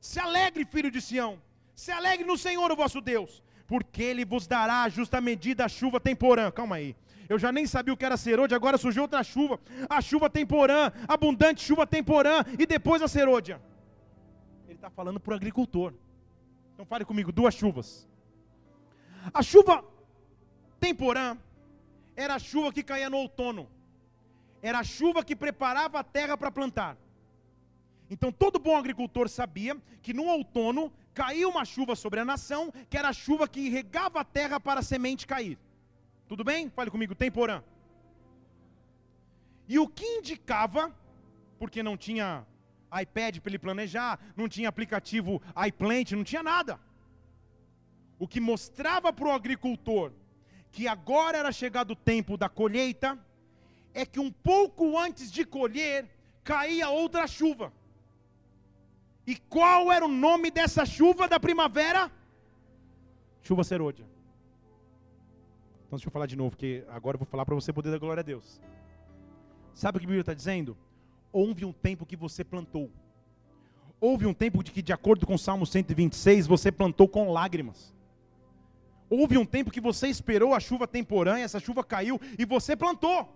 Se 0.01 0.21
alegre, 0.21 0.65
filho 0.65 0.91
de 0.91 1.01
Sião, 1.01 1.41
se 1.75 1.91
alegre 1.91 2.27
no 2.27 2.37
Senhor, 2.37 2.71
o 2.71 2.77
vosso 2.77 3.01
Deus, 3.01 3.43
porque 3.67 4.03
Ele 4.03 4.25
vos 4.25 4.47
dará 4.47 4.83
a 4.83 4.89
justa 4.89 5.21
medida 5.21 5.65
a 5.65 5.69
chuva 5.69 5.99
temporã. 5.99 6.51
Calma 6.51 6.77
aí. 6.77 6.95
Eu 7.29 7.39
já 7.39 7.51
nem 7.51 7.67
sabia 7.67 7.93
o 7.93 7.97
que 7.97 8.05
era 8.05 8.17
serôdia, 8.17 8.55
agora 8.55 8.77
surgiu 8.77 9.03
outra 9.03 9.23
chuva. 9.23 9.59
A 9.89 10.01
chuva 10.01 10.29
temporã, 10.29 10.93
abundante 11.09 11.63
chuva 11.63 11.87
temporã, 11.87 12.45
e 12.59 12.67
depois 12.67 13.01
a 13.01 13.09
serôdia. 13.09 13.61
Ele 14.67 14.75
está 14.75 14.91
falando 14.91 15.19
para 15.19 15.33
o 15.33 15.37
agricultor. 15.37 15.95
Então 16.75 16.85
fale 16.85 17.05
comigo, 17.05 17.31
duas 17.31 17.55
chuvas. 17.55 18.09
A 19.33 19.43
chuva 19.43 19.85
temporã 20.81 21.39
era 22.17 22.35
a 22.35 22.39
chuva 22.39 22.73
que 22.73 22.83
caía 22.83 23.09
no 23.09 23.17
outono. 23.17 23.69
Era 24.61 24.81
a 24.81 24.85
chuva 24.85 25.25
que 25.25 25.37
preparava 25.37 26.01
a 26.01 26.05
terra 26.05 26.37
para 26.37 26.51
plantar. 26.51 26.97
Então 28.11 28.33
todo 28.33 28.59
bom 28.59 28.77
agricultor 28.77 29.29
sabia 29.29 29.77
que 30.03 30.13
no 30.13 30.27
outono 30.27 30.93
caía 31.15 31.49
uma 31.49 31.65
chuva 31.65 31.95
sobre 31.95 32.21
a 32.21 32.25
nação, 32.25 32.73
que 32.91 32.99
era 32.99 33.09
a 33.09 33.13
chuva 33.13 33.49
que 33.49 33.69
regava 33.69 34.21
a 34.21 34.25
terra 34.25 34.59
para 34.59 34.81
a 34.81 34.83
semente 34.83 35.27
cair. 35.27 35.59
Tudo 36.27 36.43
bem? 36.43 36.69
Fale 36.71 36.91
comigo, 36.91 37.15
temporã. 37.15 37.63
E 39.69 39.79
o 39.79 39.89
que 39.89 40.05
indicava, 40.05 40.93
porque 41.59 41.83
não 41.83 41.97
tinha 41.97 42.45
iPad 43.03 43.39
para 43.39 43.51
ele 43.51 43.59
planejar, 43.59 44.19
não 44.37 44.49
tinha 44.49 44.69
aplicativo 44.69 45.43
iPlant, 45.67 46.13
não 46.13 46.25
tinha 46.25 46.43
nada. 46.43 46.79
O 48.19 48.29
que 48.29 48.41
mostrava 48.41 49.13
para 49.13 49.29
o 49.29 49.33
agricultor 49.33 50.13
que 50.75 50.89
agora 50.89 51.39
era 51.39 51.53
chegado 51.53 51.93
o 51.93 51.97
tempo 51.97 52.37
da 52.37 52.49
colheita, 52.49 53.17
é 53.95 54.05
que 54.05 54.19
um 54.19 54.31
pouco 54.31 54.99
antes 54.99 55.31
de 55.31 55.45
colher, 55.45 56.11
caía 56.43 56.89
outra 56.89 57.29
chuva. 57.29 57.73
E 59.25 59.37
qual 59.37 59.93
era 59.93 60.05
o 60.05 60.09
nome 60.09 60.51
dessa 60.51 60.85
chuva 60.85 61.29
da 61.29 61.39
primavera? 61.39 62.11
Chuva 63.41 63.63
serôdia. 63.63 64.05
Então 65.87 65.97
deixa 65.97 66.09
eu 66.09 66.13
falar 66.13 66.27
de 66.27 66.35
novo, 66.35 66.51
porque 66.51 66.85
agora 66.89 67.15
eu 67.15 67.21
vou 67.21 67.27
falar 67.27 67.47
para 67.47 67.55
você 67.55 67.73
poder 67.73 67.93
dar 67.93 67.99
glória 67.99 68.23
a 68.23 68.25
Deus. 68.25 68.61
Sabe 69.75 69.97
o 69.97 70.01
que 70.01 70.07
a 70.07 70.09
Bíblia 70.09 70.23
está 70.23 70.35
dizendo? 70.35 70.77
Houve 71.35 71.65
um 71.65 71.73
tempo 71.73 72.07
que 72.07 72.15
você 72.15 72.45
plantou. 72.45 72.93
Houve 74.01 74.25
um 74.25 74.33
tempo 74.33 74.63
de 74.63 74.71
que, 74.71 74.81
de 74.81 74.93
acordo 74.93 75.27
com 75.27 75.35
o 75.35 75.39
Salmo 75.39 75.67
126, 75.67 76.47
você 76.47 76.71
plantou 76.71 77.09
com 77.09 77.33
lágrimas. 77.33 77.93
Houve 79.11 79.37
um 79.37 79.45
tempo 79.45 79.73
que 79.73 79.81
você 79.81 80.07
esperou 80.07 80.55
a 80.55 80.61
chuva 80.61 80.87
temporânea, 80.87 81.43
essa 81.43 81.59
chuva 81.59 81.83
caiu 81.83 82.21
e 82.39 82.45
você 82.45 82.77
plantou. 82.77 83.29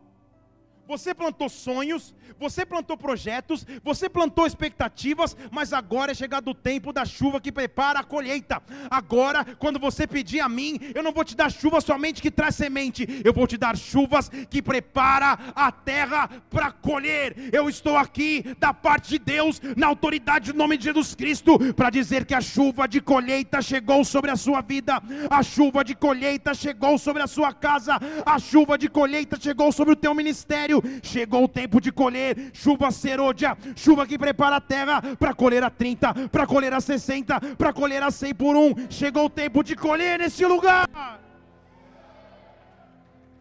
Você 0.88 1.12
plantou 1.12 1.50
sonhos, 1.50 2.14
você 2.38 2.64
plantou 2.64 2.96
projetos, 2.96 3.66
você 3.84 4.08
plantou 4.08 4.46
expectativas, 4.46 5.36
mas 5.50 5.74
agora 5.74 6.12
é 6.12 6.14
chegado 6.14 6.48
o 6.48 6.54
tempo 6.54 6.94
da 6.94 7.04
chuva 7.04 7.42
que 7.42 7.52
prepara 7.52 8.00
a 8.00 8.04
colheita. 8.04 8.62
Agora, 8.90 9.44
quando 9.58 9.78
você 9.78 10.06
pedir 10.06 10.40
a 10.40 10.48
mim, 10.48 10.80
eu 10.94 11.02
não 11.02 11.12
vou 11.12 11.24
te 11.24 11.36
dar 11.36 11.52
chuva 11.52 11.82
somente 11.82 12.22
que 12.22 12.30
traz 12.30 12.54
semente, 12.54 13.06
eu 13.22 13.34
vou 13.34 13.46
te 13.46 13.58
dar 13.58 13.76
chuvas 13.76 14.30
que 14.48 14.62
prepara 14.62 15.38
a 15.54 15.70
terra 15.70 16.26
para 16.48 16.72
colher. 16.72 17.36
Eu 17.52 17.68
estou 17.68 17.98
aqui 17.98 18.56
da 18.58 18.72
parte 18.72 19.10
de 19.10 19.18
Deus, 19.18 19.60
na 19.76 19.88
autoridade 19.88 20.52
do 20.52 20.58
nome 20.58 20.78
de 20.78 20.84
Jesus 20.84 21.14
Cristo, 21.14 21.58
para 21.74 21.90
dizer 21.90 22.24
que 22.24 22.34
a 22.34 22.40
chuva 22.40 22.88
de 22.88 23.02
colheita 23.02 23.60
chegou 23.60 24.06
sobre 24.06 24.30
a 24.30 24.36
sua 24.36 24.62
vida, 24.62 25.02
a 25.28 25.42
chuva 25.42 25.84
de 25.84 25.94
colheita 25.94 26.54
chegou 26.54 26.96
sobre 26.96 27.22
a 27.22 27.26
sua 27.26 27.52
casa, 27.52 27.98
a 28.24 28.38
chuva 28.38 28.78
de 28.78 28.88
colheita 28.88 29.38
chegou 29.38 29.70
sobre 29.70 29.92
o 29.92 29.96
teu 29.96 30.14
ministério 30.14 30.77
chegou 31.02 31.44
o 31.44 31.48
tempo 31.48 31.80
de 31.80 31.92
colher, 31.92 32.50
chuva 32.52 32.90
serôdia, 32.90 33.56
chuva 33.76 34.06
que 34.06 34.18
prepara 34.18 34.56
a 34.56 34.60
terra 34.60 35.02
para 35.16 35.34
colher 35.34 35.62
a 35.62 35.70
30, 35.70 36.28
para 36.28 36.46
colher 36.46 36.72
a 36.72 36.80
60, 36.80 37.56
para 37.56 37.72
colher 37.72 38.02
a 38.02 38.10
100 38.10 38.34
por 38.34 38.56
um. 38.56 38.74
Chegou 38.90 39.26
o 39.26 39.30
tempo 39.30 39.62
de 39.62 39.74
colher 39.76 40.18
nesse 40.18 40.44
lugar. 40.44 40.88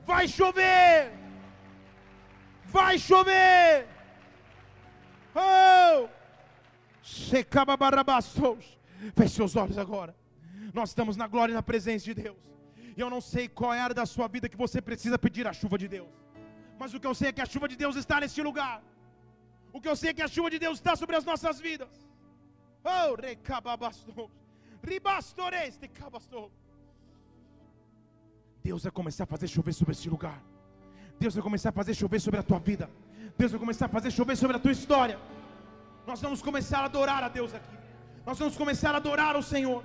Vai 0.06 0.28
chover. 0.28 1.12
Vai 2.66 2.98
chover. 2.98 3.88
Oh! 5.36 6.08
Feche 9.16 9.36
seus 9.36 9.56
olhos 9.56 9.78
agora. 9.78 10.16
Nós 10.74 10.90
estamos 10.90 11.16
na 11.16 11.28
glória 11.28 11.52
e 11.52 11.56
na 11.56 11.64
presença 11.64 12.06
de 12.06 12.14
Deus. 12.14 12.38
E 12.96 13.00
eu 13.00 13.10
não 13.10 13.22
sei 13.22 13.48
qual 13.48 13.74
é 13.74 13.80
a 13.80 13.84
área 13.84 13.96
da 13.96 14.06
sua 14.06 14.28
vida 14.28 14.50
que 14.50 14.58
você 14.58 14.82
precisa 14.82 15.20
pedir 15.20 15.48
a 15.48 15.54
chuva 15.54 15.78
de 15.78 15.88
Deus. 15.88 16.08
Mas 16.80 16.94
o 16.94 17.00
que 17.00 17.08
eu 17.08 17.16
sei 17.16 17.30
é 17.30 17.32
que 17.32 17.42
a 17.42 17.46
chuva 17.46 17.68
de 17.68 17.76
Deus 17.76 17.96
está 17.96 18.20
neste 18.20 18.42
lugar. 18.42 18.82
O 19.74 19.82
que 19.82 19.90
eu 19.90 19.96
sei 19.96 20.10
é 20.12 20.14
que 20.14 20.22
a 20.22 20.28
chuva 20.28 20.50
de 20.50 20.60
Deus 20.60 20.78
está 20.78 20.96
sobre 20.96 21.16
as 21.16 21.26
nossas 21.26 21.60
vidas. 21.60 21.90
Oh, 22.84 23.16
recababastou. 23.20 24.30
Ribastoreste 24.84 25.88
cabastou. 25.88 26.52
Deus 28.64 28.84
vai 28.84 28.92
começar 28.92 29.24
a 29.24 29.28
fazer 29.28 29.48
chover 29.48 29.74
sobre 29.74 29.94
este 29.94 30.10
lugar. 30.10 30.42
Deus 31.20 31.34
vai 31.34 31.44
começar 31.44 31.70
a 31.70 31.72
fazer 31.72 31.94
chover 31.94 32.20
sobre 32.20 32.40
a 32.40 32.44
tua 32.44 32.60
vida. 32.60 32.90
Deus 33.38 33.52
vai 33.52 33.60
começar 33.60 33.86
a 33.86 33.90
fazer 33.90 34.12
chover 34.12 34.36
sobre 34.36 34.58
a 34.58 34.60
tua 34.60 34.72
história. 34.72 35.20
Nós 36.06 36.22
vamos 36.22 36.42
começar 36.42 36.80
a 36.80 36.86
adorar 36.86 37.24
a 37.24 37.30
Deus 37.30 37.54
aqui. 37.54 37.78
Nós 38.26 38.38
vamos 38.38 38.56
começar 38.56 38.94
a 38.94 38.98
adorar 38.98 39.36
o 39.36 39.44
Senhor. 39.44 39.84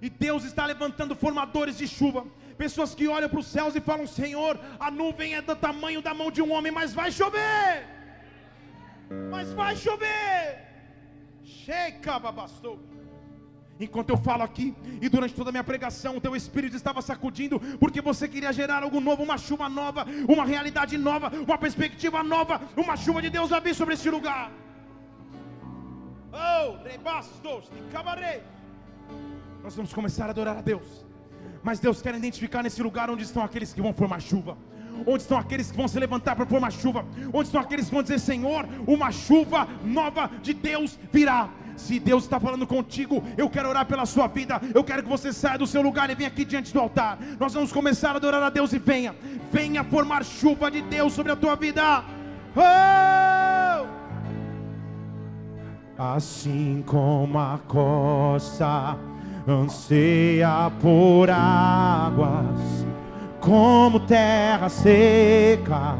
E 0.00 0.08
Deus 0.08 0.44
está 0.44 0.64
levantando 0.64 1.16
formadores 1.16 1.78
de 1.78 1.88
chuva 1.88 2.24
pessoas 2.62 2.94
que 2.94 3.06
olham 3.16 3.30
para 3.32 3.38
os 3.38 3.46
céus 3.46 3.74
e 3.76 3.80
falam: 3.80 4.06
Senhor, 4.06 4.58
a 4.78 4.90
nuvem 4.90 5.34
é 5.34 5.42
do 5.42 5.56
tamanho 5.56 6.02
da 6.02 6.12
mão 6.12 6.30
de 6.30 6.42
um 6.42 6.52
homem, 6.52 6.72
mas 6.72 6.92
vai 6.92 7.10
chover, 7.10 7.86
mas 9.30 9.52
vai 9.52 9.74
chover. 9.76 10.66
Checa, 11.44 12.18
babastou. 12.18 12.78
Enquanto 13.80 14.10
eu 14.10 14.16
falo 14.16 14.42
aqui, 14.42 14.74
e 15.00 15.08
durante 15.08 15.34
toda 15.34 15.50
a 15.50 15.52
minha 15.52 15.62
pregação, 15.62 16.16
o 16.16 16.20
teu 16.20 16.34
espírito 16.34 16.74
estava 16.74 17.00
sacudindo, 17.00 17.60
porque 17.78 18.00
você 18.00 18.26
queria 18.26 18.52
gerar 18.52 18.82
algo 18.82 19.00
novo, 19.00 19.22
uma 19.22 19.38
chuva 19.38 19.68
nova, 19.68 20.04
uma 20.28 20.44
realidade 20.44 20.98
nova, 20.98 21.30
uma 21.46 21.56
perspectiva 21.56 22.22
nova, 22.24 22.60
uma 22.76 22.96
chuva 22.96 23.22
de 23.22 23.30
Deus 23.30 23.52
a 23.52 23.60
vir 23.60 23.74
sobre 23.74 23.94
esse 23.94 24.10
lugar. 24.10 24.50
Oh, 26.32 26.82
rebastos, 26.82 27.70
cabarei. 27.92 28.42
Nós 29.62 29.76
vamos 29.76 29.92
começar 29.92 30.26
a 30.26 30.30
adorar 30.30 30.58
a 30.58 30.60
Deus. 30.60 31.07
Mas 31.68 31.78
Deus 31.78 32.00
quer 32.00 32.14
identificar 32.14 32.62
nesse 32.62 32.82
lugar 32.82 33.10
onde 33.10 33.24
estão 33.24 33.42
aqueles 33.42 33.74
que 33.74 33.82
vão 33.82 33.92
formar 33.92 34.22
chuva. 34.22 34.56
Onde 35.06 35.20
estão 35.20 35.36
aqueles 35.36 35.70
que 35.70 35.76
vão 35.76 35.86
se 35.86 36.00
levantar 36.00 36.34
para 36.34 36.46
formar 36.46 36.72
chuva? 36.72 37.04
Onde 37.30 37.48
estão 37.48 37.60
aqueles 37.60 37.84
que 37.84 37.92
vão 37.92 38.02
dizer: 38.02 38.18
Senhor, 38.18 38.66
uma 38.86 39.12
chuva 39.12 39.68
nova 39.84 40.30
de 40.42 40.54
Deus 40.54 40.98
virá. 41.12 41.50
Se 41.76 42.00
Deus 42.00 42.24
está 42.24 42.40
falando 42.40 42.66
contigo, 42.66 43.22
eu 43.36 43.50
quero 43.50 43.68
orar 43.68 43.84
pela 43.84 44.06
sua 44.06 44.26
vida. 44.28 44.58
Eu 44.74 44.82
quero 44.82 45.02
que 45.02 45.10
você 45.10 45.30
saia 45.30 45.58
do 45.58 45.66
seu 45.66 45.82
lugar 45.82 46.08
e 46.08 46.14
venha 46.14 46.30
aqui 46.30 46.42
diante 46.42 46.72
do 46.72 46.80
altar. 46.80 47.18
Nós 47.38 47.52
vamos 47.52 47.70
começar 47.70 48.12
a 48.12 48.16
adorar 48.16 48.42
a 48.42 48.48
Deus 48.48 48.72
e 48.72 48.78
venha, 48.78 49.14
venha 49.52 49.84
formar 49.84 50.24
chuva 50.24 50.70
de 50.70 50.80
Deus 50.80 51.12
sobre 51.12 51.32
a 51.32 51.36
tua 51.36 51.54
vida. 51.54 52.02
Oh! 52.56 53.86
Assim 55.98 56.82
como 56.86 57.38
a 57.38 57.60
costa 57.68 58.96
anseia 59.48 60.70
por 60.80 61.30
águas, 61.30 62.86
como 63.40 63.98
terra 64.00 64.68
seca, 64.68 65.96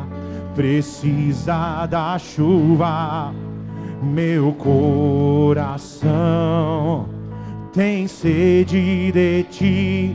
precisa 0.55 1.87
da 1.87 2.19
chuva. 2.19 3.33
Meu 4.03 4.53
coração 4.53 6.09
tem 7.73 8.07
sede 8.07 9.11
de 9.11 9.45
ti, 9.45 10.15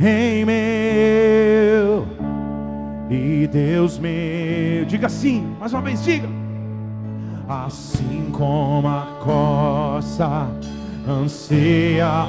em 0.00 0.44
meu 0.44 2.06
e 3.10 3.46
Deus 3.46 3.98
meu. 3.98 4.84
Diga 4.86 5.06
assim, 5.06 5.46
mais 5.60 5.72
uma 5.72 5.82
vez, 5.82 6.02
diga. 6.02 6.28
Assim 7.46 8.30
como 8.32 8.88
a 8.88 9.06
coça 9.22 10.48
anseia 11.06 12.26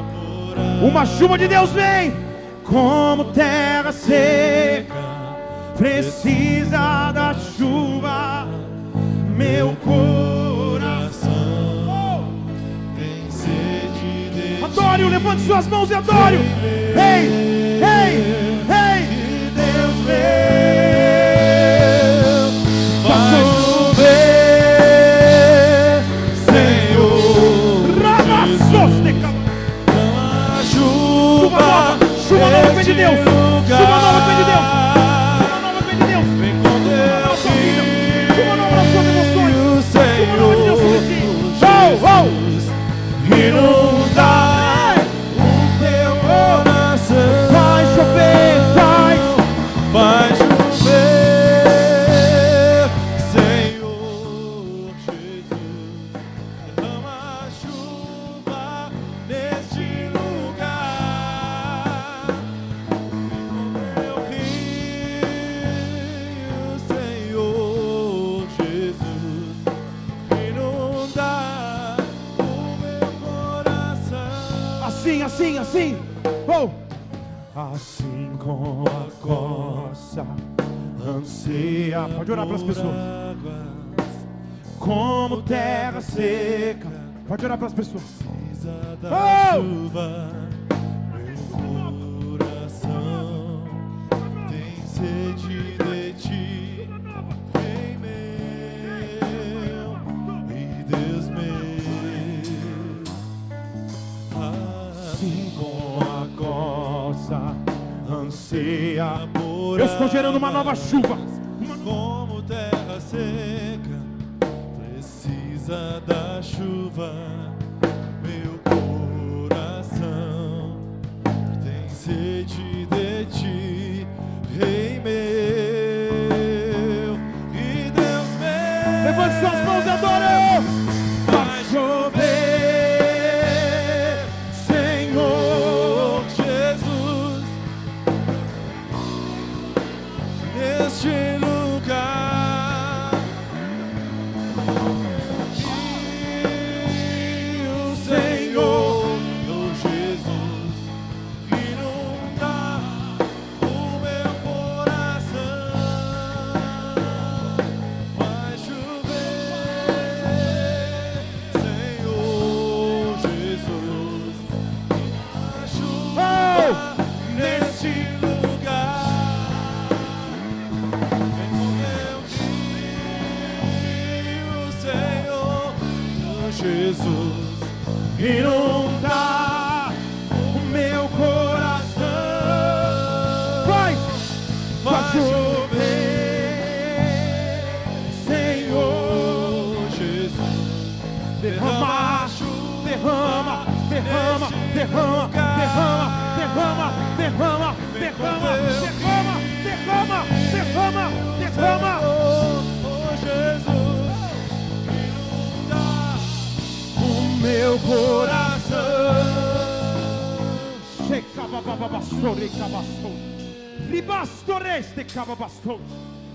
uma 0.82 1.06
chuva 1.06 1.38
de 1.38 1.48
Deus 1.48 1.72
vem, 1.72 2.14
como 2.64 3.26
terra 3.26 3.92
seca, 3.92 4.94
precisa 5.78 7.12
da 7.12 7.34
chuva, 7.34 8.48
meu 9.36 9.76
coração 9.84 11.34
tem 12.96 13.30
sede 13.30 14.30
de 14.58 14.64
Adore-o, 14.64 15.10
levante 15.10 15.42
suas 15.42 15.68
mãos 15.68 15.90
e 15.90 15.94
adore-o. 15.94 16.42
Ei, 16.42 17.28
ei, 17.84 18.18
ei, 18.70 19.06
Deus 19.56 19.96
meu, 20.06 21.05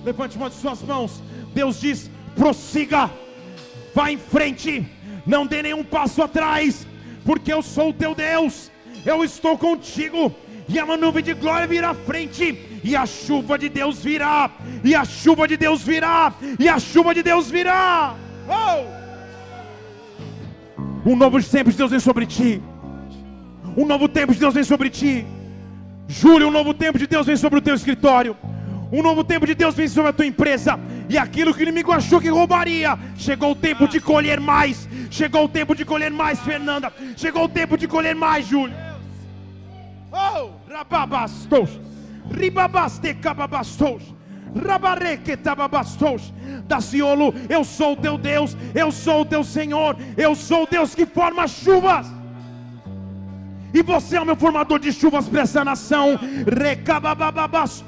Levante 0.04 0.36
uma 0.36 0.50
de 0.50 0.56
suas 0.56 0.82
mãos. 0.82 1.22
Deus 1.54 1.80
diz: 1.80 2.10
prossiga, 2.34 3.10
vá 3.94 4.10
em 4.10 4.18
frente, 4.18 4.86
não 5.26 5.46
dê 5.46 5.62
nenhum 5.62 5.84
passo 5.84 6.22
atrás, 6.22 6.86
porque 7.24 7.52
eu 7.52 7.62
sou 7.62 7.90
o 7.90 7.92
teu 7.92 8.14
Deus, 8.14 8.70
eu 9.04 9.22
estou 9.24 9.58
contigo. 9.58 10.34
E 10.68 10.78
a 10.78 10.86
nuvem 10.96 11.22
de 11.22 11.34
glória 11.34 11.66
virá 11.66 11.90
à 11.90 11.94
frente, 11.94 12.80
e 12.84 12.94
a 12.94 13.04
chuva 13.04 13.58
de 13.58 13.68
Deus 13.68 13.98
virá, 13.98 14.50
e 14.84 14.94
a 14.94 15.04
chuva 15.04 15.48
de 15.48 15.56
Deus 15.56 15.82
virá, 15.82 16.32
e 16.60 16.68
a 16.68 16.78
chuva 16.78 17.12
de 17.12 17.24
Deus 17.24 17.50
virá. 17.50 18.14
Oh! 18.48 19.00
Um 21.04 21.16
novo 21.16 21.42
tempo 21.42 21.70
de 21.72 21.76
Deus 21.76 21.90
vem 21.90 21.98
sobre 21.98 22.24
ti. 22.24 22.62
Um 23.76 23.84
novo 23.84 24.08
tempo 24.08 24.32
de 24.32 24.38
Deus 24.38 24.54
vem 24.54 24.62
sobre 24.62 24.90
ti. 24.90 25.26
Júlio, 26.06 26.48
um 26.48 26.50
novo 26.52 26.72
tempo 26.72 26.98
de 26.98 27.06
Deus 27.06 27.26
vem 27.26 27.36
sobre 27.36 27.58
o 27.58 27.62
teu 27.62 27.74
escritório. 27.74 28.36
Um 28.92 29.02
novo 29.02 29.22
tempo 29.22 29.46
de 29.46 29.54
Deus 29.54 29.74
vem 29.74 29.86
sobre 29.86 30.10
a 30.10 30.12
tua 30.12 30.26
empresa. 30.26 30.78
E 31.08 31.16
aquilo 31.16 31.54
que 31.54 31.60
o 31.60 31.62
inimigo 31.62 31.92
achou 31.92 32.20
que 32.20 32.28
roubaria, 32.28 32.98
chegou 33.16 33.52
o 33.52 33.56
tempo 33.56 33.86
de 33.86 34.00
colher 34.00 34.40
mais. 34.40 34.88
Chegou 35.10 35.44
o 35.44 35.48
tempo 35.48 35.74
de 35.74 35.84
colher 35.84 36.10
mais, 36.10 36.40
Fernanda. 36.40 36.92
Chegou 37.16 37.44
o 37.44 37.48
tempo 37.48 37.76
de 37.78 37.86
colher 37.86 38.14
mais, 38.14 38.46
Júlio. 38.46 38.74
Oh, 40.12 40.50
rababastos. 40.72 41.80
Ribabaste 42.30 43.14
cababastos. 43.14 44.14
Rabareque 44.54 45.36
tababastos. 45.36 46.32
Daciolo, 46.66 47.34
eu 47.48 47.64
sou 47.64 47.92
o 47.92 47.96
teu 47.96 48.18
Deus, 48.18 48.56
eu 48.74 48.90
sou 48.90 49.22
o 49.22 49.24
teu 49.24 49.44
Senhor, 49.44 49.96
eu 50.16 50.34
sou 50.34 50.64
o 50.64 50.66
Deus 50.66 50.94
que 50.94 51.06
forma 51.06 51.46
chuvas. 51.46 52.06
E 53.72 53.82
você 53.82 54.16
é 54.16 54.20
o 54.20 54.26
meu 54.26 54.36
formador 54.36 54.80
de 54.80 54.92
chuvas 54.92 55.28
para 55.28 55.42
essa 55.42 55.64
nação. 55.64 56.18
Recababababas. 56.60 57.84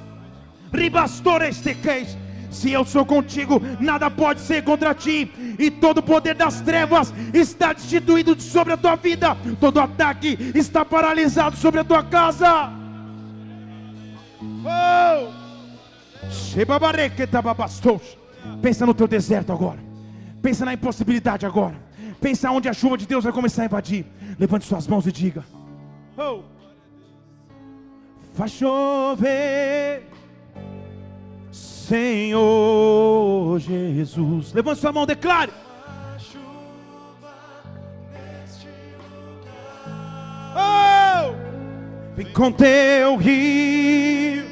Se 2.51 2.71
eu 2.71 2.85
sou 2.85 3.05
contigo, 3.05 3.61
nada 3.81 4.11
pode 4.11 4.41
ser 4.41 4.63
contra 4.63 4.95
ti. 4.95 5.31
E 5.59 5.71
todo 5.71 5.99
o 5.99 6.03
poder 6.03 6.35
das 6.35 6.61
trevas 6.61 7.13
está 7.33 7.73
destituído 7.73 8.39
sobre 8.41 8.75
a 8.75 8.77
tua 8.77 8.95
vida. 8.95 9.37
Todo 9.59 9.81
ataque 9.81 10.39
está 10.55 10.85
paralisado 10.85 11.57
sobre 11.57 11.81
a 11.81 11.85
tua 11.85 12.03
casa. 12.03 12.71
Oh! 14.65 15.33
Pensa 18.61 18.85
no 18.85 18.95
teu 18.95 19.09
deserto 19.09 19.53
agora. 19.53 19.79
Pensa 20.43 20.65
na 20.65 20.75
impossibilidade 20.75 21.47
agora. 21.47 21.77
Pensa 22.21 22.51
onde 22.51 22.69
a 22.69 22.73
chuva 22.73 22.99
de 22.99 23.07
Deus 23.07 23.25
vai 23.25 23.33
começar 23.33 23.63
a 23.63 23.65
invadir. 23.65 24.05
Levante 24.39 24.67
suas 24.67 24.87
mãos 24.87 25.07
e 25.07 25.13
diga: 25.13 25.45
Oh! 26.19 26.43
Faz 28.35 28.53
chover, 28.53 30.09
Senhor 31.93 33.61
Jesus. 33.61 34.55
Levante 34.55 34.81
sua 34.81 34.93
mão, 34.93 35.05
declare. 35.05 35.53
Oh! 40.57 41.35
Vem 42.17 42.33
com 42.33 42.51
teu 42.51 43.17
rio, 43.17 44.43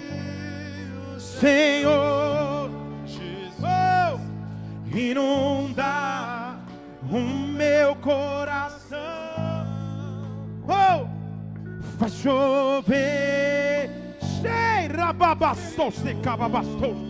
Senhor. 1.19 2.71
Jesus, 3.07 3.65
Oh! 3.65 4.21
Inunda 4.95 6.59
o 7.11 7.19
meu 7.19 7.97
coração. 7.97 8.99
Oh! 10.69 11.07
Faz 11.99 12.13
chover. 12.17 13.91
Cheira 14.43 15.11
babastos, 15.15 15.95
se 15.95 16.15
cababastos. 16.17 17.10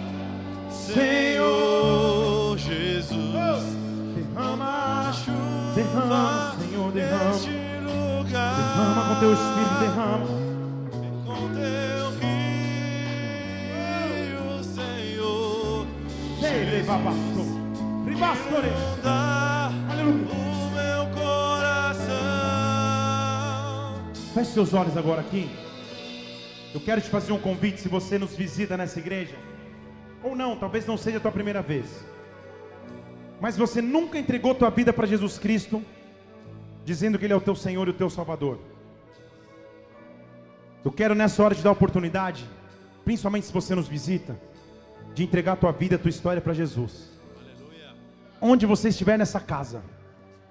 teu 9.21 9.33
espírito, 9.33 9.79
derrama. 9.79 10.25
Com 11.27 11.53
teu 11.53 12.09
rio, 12.19 12.41
Senhor 14.63 15.85
babastou. 16.87 17.45
Ribastore. 18.07 18.71
Aleluia. 19.91 20.25
o 20.25 20.71
meu 20.71 21.05
coração. 21.13 22.15
Feche 24.33 24.53
seus 24.53 24.73
olhos 24.73 24.97
agora 24.97 25.21
aqui. 25.21 25.51
Eu 26.73 26.81
quero 26.81 26.99
te 26.99 27.09
fazer 27.09 27.31
um 27.31 27.37
convite 27.37 27.79
se 27.79 27.87
você 27.87 28.17
nos 28.17 28.35
visita 28.35 28.75
nessa 28.75 28.97
igreja. 28.97 29.35
Ou 30.23 30.35
não, 30.35 30.55
talvez 30.55 30.87
não 30.87 30.97
seja 30.97 31.17
a 31.17 31.19
tua 31.19 31.31
primeira 31.31 31.61
vez. 31.61 32.03
Mas 33.39 33.55
você 33.55 33.83
nunca 33.83 34.17
entregou 34.17 34.55
tua 34.55 34.71
vida 34.71 34.91
para 34.91 35.05
Jesus 35.05 35.37
Cristo, 35.37 35.83
dizendo 36.83 37.19
que 37.19 37.25
Ele 37.25 37.33
é 37.33 37.35
o 37.35 37.41
teu 37.41 37.55
Senhor 37.55 37.87
e 37.87 37.91
o 37.91 37.93
teu 37.93 38.09
Salvador. 38.09 38.70
Eu 40.83 40.91
quero 40.91 41.13
nessa 41.13 41.43
hora 41.43 41.53
te 41.53 41.61
dar 41.61 41.69
a 41.69 41.73
oportunidade, 41.73 42.43
principalmente 43.05 43.45
se 43.45 43.53
você 43.53 43.75
nos 43.75 43.87
visita, 43.87 44.39
de 45.13 45.23
entregar 45.23 45.55
tua 45.57 45.71
vida, 45.71 45.97
tua 45.97 46.09
história 46.09 46.41
para 46.41 46.53
Jesus. 46.53 47.11
Onde 48.39 48.65
você 48.65 48.89
estiver 48.89 49.17
nessa 49.17 49.39
casa, 49.39 49.83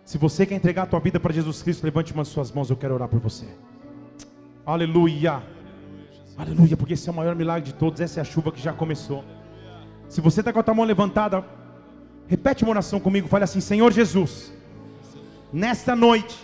se 0.05 0.17
você 0.19 0.47
quer 0.47 0.55
entregar 0.55 0.85
a 0.85 0.87
tua 0.87 1.01
vida 1.01 1.19
para 1.19 1.33
Jesus 1.33 1.63
Cristo, 1.63 1.85
levante 1.85 2.13
uma 2.13 2.23
de 2.23 2.29
suas 2.29 2.53
mãos, 2.53 2.71
eu 2.71 2.77
quero 2.77 2.95
orar 2.95 3.09
por 3.09 3.19
você. 3.19 3.47
Aleluia. 4.65 5.43
Aleluia, 6.39 6.77
porque 6.77 6.95
esse 6.95 7.09
é 7.09 7.13
o 7.13 7.15
maior 7.15 7.35
milagre 7.35 7.73
de 7.73 7.75
todos, 7.75 8.01
essa 8.01 8.21
é 8.21 8.23
a 8.23 8.25
chuva 8.25 8.53
que 8.53 8.61
já 8.61 8.73
começou. 8.73 9.25
Se 10.09 10.21
você 10.21 10.41
está 10.41 10.53
com 10.53 10.61
a 10.61 10.63
tua 10.63 10.75
mão 10.75 10.85
levantada, 10.85 11.45
repete 12.29 12.63
uma 12.63 12.71
oração 12.71 13.01
comigo, 13.01 13.29
fale 13.29 13.45
assim: 13.45 13.61
Senhor 13.61 13.93
Jesus, 13.93 14.53
nesta 15.53 15.97
noite, 15.97 16.37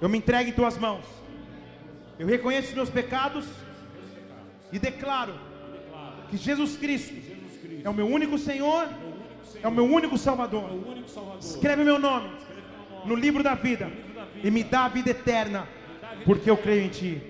eu 0.00 0.08
me 0.08 0.18
entrego 0.18 0.50
em 0.50 0.52
tuas 0.52 0.78
mãos. 0.78 1.19
Eu 2.20 2.26
reconheço 2.26 2.68
os 2.68 2.74
meus 2.74 2.90
pecados 2.90 3.46
e 4.70 4.78
declaro 4.78 5.32
que 6.28 6.36
Jesus 6.36 6.76
Cristo 6.76 7.14
é 7.82 7.88
o 7.88 7.94
meu 7.94 8.06
único 8.06 8.36
Senhor, 8.36 8.86
é 9.62 9.66
o 9.66 9.72
meu 9.72 9.86
único 9.86 10.18
Salvador. 10.18 10.68
Escreve 11.40 11.82
meu 11.82 11.98
nome 11.98 12.30
no 13.06 13.14
livro 13.14 13.42
da 13.42 13.54
vida 13.54 13.90
e 14.44 14.50
me 14.50 14.62
dá 14.62 14.84
a 14.84 14.88
vida 14.88 15.08
eterna, 15.12 15.66
porque 16.26 16.50
eu 16.50 16.58
creio 16.58 16.82
em 16.82 16.90
Ti. 16.90 17.22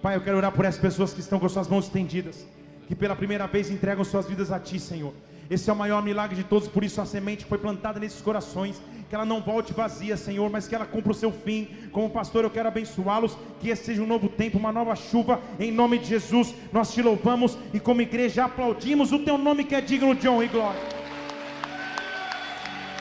Pai, 0.00 0.14
eu 0.14 0.20
quero 0.20 0.36
orar 0.36 0.52
por 0.52 0.64
essas 0.64 0.80
pessoas 0.80 1.12
que 1.12 1.18
estão 1.18 1.40
com 1.40 1.48
suas 1.48 1.66
mãos 1.66 1.86
estendidas, 1.86 2.46
que 2.86 2.94
pela 2.94 3.16
primeira 3.16 3.48
vez 3.48 3.68
entregam 3.68 4.04
suas 4.04 4.28
vidas 4.28 4.52
a 4.52 4.60
Ti, 4.60 4.78
Senhor. 4.78 5.12
Esse 5.50 5.70
é 5.70 5.72
o 5.72 5.76
maior 5.76 6.02
milagre 6.02 6.36
de 6.36 6.44
todos, 6.44 6.68
por 6.68 6.84
isso 6.84 7.00
a 7.00 7.06
semente 7.06 7.46
foi 7.46 7.56
plantada 7.56 7.98
nesses 7.98 8.20
corações, 8.20 8.82
que 9.08 9.14
ela 9.14 9.24
não 9.24 9.40
volte 9.40 9.72
vazia, 9.72 10.14
Senhor, 10.14 10.50
mas 10.50 10.68
que 10.68 10.74
ela 10.74 10.84
cumpra 10.84 11.12
o 11.12 11.14
seu 11.14 11.32
fim. 11.32 11.68
Como 11.90 12.10
pastor, 12.10 12.44
eu 12.44 12.50
quero 12.50 12.68
abençoá-los, 12.68 13.36
que 13.58 13.70
esse 13.70 13.84
seja 13.86 14.02
um 14.02 14.06
novo 14.06 14.28
tempo, 14.28 14.58
uma 14.58 14.70
nova 14.70 14.94
chuva, 14.94 15.40
em 15.58 15.72
nome 15.72 15.98
de 15.98 16.06
Jesus. 16.06 16.54
Nós 16.70 16.92
te 16.92 17.00
louvamos 17.00 17.56
e 17.72 17.80
como 17.80 18.02
igreja 18.02 18.44
aplaudimos 18.44 19.10
o 19.10 19.20
teu 19.20 19.38
nome 19.38 19.64
que 19.64 19.74
é 19.74 19.80
digno 19.80 20.14
de 20.14 20.28
honra 20.28 20.44
e 20.44 20.48
glória. 20.48 20.80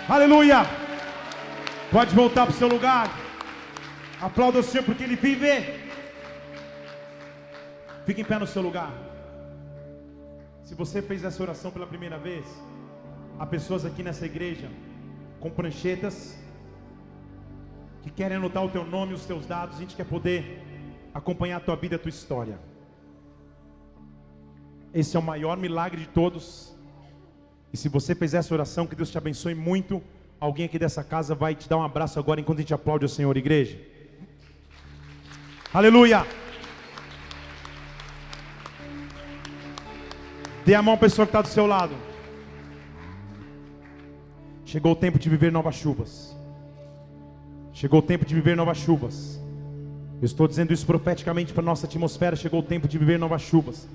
Aleluia! 0.08 0.66
Pode 1.92 2.16
voltar 2.16 2.46
para 2.46 2.56
o 2.56 2.58
seu 2.58 2.70
lugar. 2.70 3.12
Aplauda 4.22 4.60
o 4.60 4.64
Senhor 4.64 4.86
porque 4.86 5.04
Ele 5.04 5.18
vive. 5.18 5.88
Fique 8.06 8.22
em 8.22 8.26
pé 8.26 8.40
no 8.40 8.48
seu 8.48 8.62
lugar. 8.62 9.07
Se 10.68 10.76
você 10.76 11.02
fez 11.02 11.24
essa 11.24 11.42
oração 11.42 11.72
pela 11.72 11.88
primeira 11.88 12.18
vez, 12.18 12.46
há 13.40 13.46
pessoas 13.46 13.86
aqui 13.86 14.04
nessa 14.04 14.26
igreja 14.26 14.70
com 15.40 15.50
pranchetas 15.50 16.38
que 18.02 18.10
querem 18.10 18.36
anotar 18.36 18.66
o 18.66 18.70
teu 18.70 18.84
nome 18.84 19.14
os 19.14 19.26
teus 19.26 19.46
dados. 19.46 19.78
A 19.78 19.80
gente 19.80 19.96
quer 19.96 20.04
poder 20.04 20.62
acompanhar 21.14 21.56
a 21.56 21.60
tua 21.62 21.78
vida, 21.78 21.96
a 21.96 22.00
tua 22.00 22.10
história. 22.10 22.60
Esse 24.94 25.16
é 25.16 25.20
o 25.22 25.24
maior 25.24 25.56
milagre 25.56 26.02
de 26.02 26.10
todos. 26.10 26.76
E 27.72 27.78
se 27.78 27.88
você 27.88 28.14
fez 28.14 28.34
essa 28.34 28.54
oração, 28.54 28.86
que 28.86 28.94
Deus 28.94 29.10
te 29.10 29.18
abençoe 29.18 29.56
muito. 29.56 30.04
Alguém 30.38 30.66
aqui 30.66 30.78
dessa 30.78 31.02
casa 31.02 31.34
vai 31.34 31.56
te 31.56 31.70
dar 31.70 31.78
um 31.78 31.84
abraço 31.84 32.20
agora 32.20 32.42
enquanto 32.42 32.58
a 32.58 32.62
gente 32.64 32.74
aplaude 32.74 33.06
o 33.06 33.10
Senhor, 33.10 33.38
igreja. 33.38 33.80
Aleluia! 35.74 36.28
Dê 40.68 40.76
a 40.76 40.82
mão 40.82 40.96
à 40.96 40.98
pessoa 40.98 41.26
que 41.26 41.30
está 41.30 41.42
do 41.42 41.48
seu 41.48 41.66
lado. 41.66 41.96
Chegou 44.66 44.92
o 44.92 44.96
tempo 44.98 45.18
de 45.18 45.30
viver 45.30 45.50
novas 45.50 45.76
chuvas. 45.76 46.36
Chegou 47.72 48.00
o 48.00 48.02
tempo 48.02 48.26
de 48.26 48.36
viver 48.36 48.58
novas 48.58 48.78
chuvas. 48.78 49.40
Eu 50.22 50.26
estou 50.26 50.46
dizendo 50.46 50.74
isso 50.74 50.86
profeticamente 50.86 51.54
para 51.54 51.64
a 51.64 51.66
nossa 51.66 51.88
atmosfera. 51.88 52.36
Chegou 52.36 52.60
o 52.60 52.64
tempo 52.64 52.86
de 52.86 52.98
viver 52.98 53.18
novas 53.18 53.44
chuvas. 53.44 53.88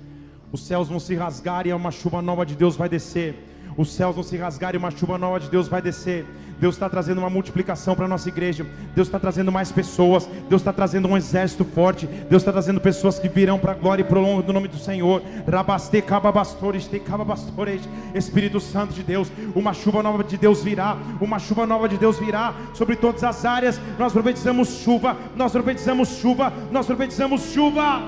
Os 0.51 0.65
céus 0.65 0.89
vão 0.89 0.99
se 0.99 1.13
rasgar 1.13 1.67
e 1.67 1.73
uma 1.73 1.91
chuva 1.91 2.23
nova 2.23 2.43
de 2.43 2.55
Deus 2.55 2.75
vai 2.75 2.89
descer. 2.89 3.35
Os 3.77 3.91
céus 3.91 4.15
vão 4.15 4.23
se 4.23 4.37
rasgar 4.37 4.73
e 4.73 4.77
uma 4.77 4.91
chuva 4.91 5.17
nova 5.17 5.39
de 5.39 5.49
Deus 5.49 5.67
vai 5.67 5.81
descer. 5.81 6.25
Deus 6.59 6.75
está 6.75 6.89
trazendo 6.89 7.17
uma 7.17 7.29
multiplicação 7.29 7.95
para 7.95 8.05
a 8.05 8.07
nossa 8.07 8.29
igreja. 8.29 8.65
Deus 8.95 9.07
está 9.07 9.19
trazendo 9.19 9.51
mais 9.51 9.71
pessoas. 9.71 10.25
Deus 10.47 10.61
está 10.61 10.71
trazendo 10.71 11.07
um 11.07 11.17
exército 11.17 11.65
forte. 11.65 12.07
Deus 12.07 12.41
está 12.41 12.51
trazendo 12.51 12.79
pessoas 12.79 13.19
que 13.19 13.27
virão 13.27 13.59
para 13.59 13.71
a 13.71 13.75
glória 13.75 14.01
e 14.01 14.05
para 14.05 14.19
o 14.19 14.41
do 14.41 14.53
nome 14.53 14.67
do 14.67 14.77
Senhor. 14.77 15.21
Rabaste 15.45 16.01
cababastores, 16.01 16.87
te 16.87 16.99
cababastores. 16.99 17.81
Espírito 18.13 18.59
Santo 18.59 18.93
de 18.93 19.03
Deus, 19.03 19.31
uma 19.53 19.73
chuva 19.73 20.01
nova 20.01 20.23
de 20.23 20.37
Deus 20.37 20.63
virá. 20.63 20.97
Uma 21.19 21.39
chuva 21.39 21.65
nova 21.65 21.89
de 21.89 21.97
Deus 21.97 22.17
virá 22.17 22.53
sobre 22.73 22.95
todas 22.95 23.23
as 23.23 23.43
áreas. 23.43 23.81
Nós 23.99 24.13
profetizamos 24.13 24.69
chuva. 24.69 25.17
Nós 25.35 25.51
profetizamos 25.51 26.09
chuva. 26.19 26.53
Nós 26.71 26.85
profetizamos 26.85 27.41
chuva. 27.51 28.01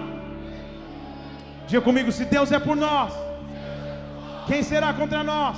Diga 1.68 1.82
comigo: 1.82 2.12
se 2.12 2.26
Deus 2.26 2.52
é 2.52 2.60
por 2.60 2.76
nós, 2.76 3.12
quem 4.48 4.64
será 4.64 4.94
contra 4.94 5.24
nós? 5.24 5.58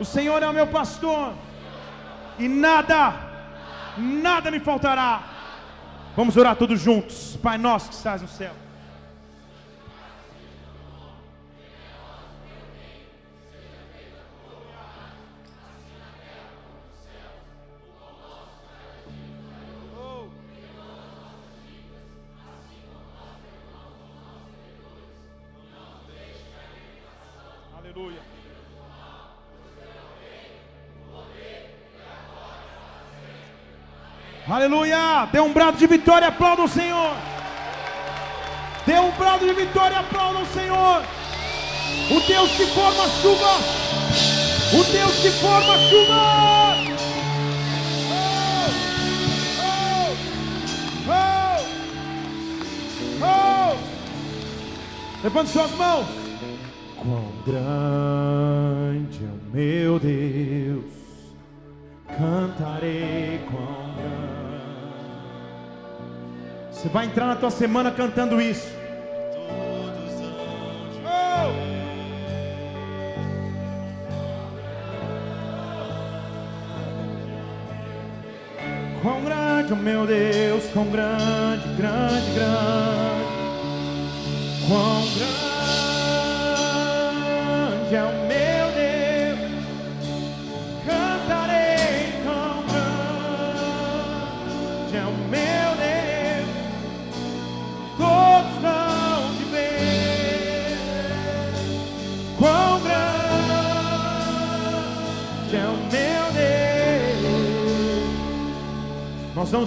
O 0.00 0.04
Senhor 0.04 0.42
é 0.42 0.48
o 0.48 0.52
meu 0.52 0.66
pastor, 0.66 1.34
e 2.38 2.48
nada, 2.48 3.14
nada 3.96 4.50
me 4.50 4.58
faltará. 4.58 5.22
Vamos 6.16 6.36
orar 6.36 6.56
todos 6.56 6.80
juntos, 6.80 7.38
Pai 7.42 7.56
nosso 7.58 7.88
que 7.88 7.94
estás 7.94 8.20
no 8.20 8.28
céu. 8.28 8.61
Aleluia. 27.94 28.22
Aleluia! 34.48 35.28
Dê 35.30 35.40
um 35.40 35.52
brado 35.52 35.76
de 35.76 35.86
vitória, 35.86 36.28
aplauda 36.28 36.62
o 36.62 36.68
Senhor. 36.68 37.14
Dê 38.86 38.98
um 38.98 39.10
brado 39.10 39.46
de 39.46 39.52
vitória, 39.52 39.98
aplauda 39.98 40.38
o 40.38 40.46
Senhor. 40.46 41.02
O 42.10 42.20
Deus 42.26 42.50
que 42.52 42.66
forma 42.66 43.04
a 43.04 43.08
chuva. 43.08 43.58
O 44.72 44.84
Deus 44.84 45.14
que 45.20 45.30
forma 45.32 45.74
a 45.74 45.78
chuva. 45.78 46.14
Oh, 48.10 48.70
oh, 49.60 50.16
oh, 53.22 53.22
oh. 53.22 53.76
Levante 55.22 55.50
suas 55.50 55.70
mãos. 55.72 56.21
Grande 57.44 59.24
é 59.24 59.28
o 59.28 59.40
meu 59.52 59.98
Deus, 59.98 60.84
cantarei 62.06 63.40
quão 63.50 63.94
grande. 63.96 64.42
Você 66.70 66.88
vai 66.88 67.06
entrar 67.06 67.26
na 67.26 67.34
tua 67.34 67.50
semana 67.50 67.90
cantando 67.90 68.40
isso. 68.40 68.71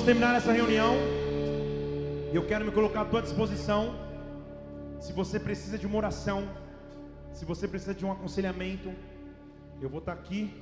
Terminar 0.05 0.35
essa 0.35 0.51
reunião. 0.51 0.93
Eu 2.31 2.45
quero 2.45 2.63
me 2.63 2.71
colocar 2.71 3.01
à 3.01 3.05
tua 3.05 3.23
disposição. 3.23 3.95
Se 4.99 5.11
você 5.11 5.39
precisa 5.39 5.79
de 5.79 5.87
uma 5.87 5.97
oração, 5.97 6.47
se 7.33 7.43
você 7.43 7.67
precisa 7.67 7.95
de 7.95 8.05
um 8.05 8.11
aconselhamento, 8.11 8.91
Eu 9.81 9.89
vou 9.89 9.99
estar 9.99 10.13
aqui 10.13 10.53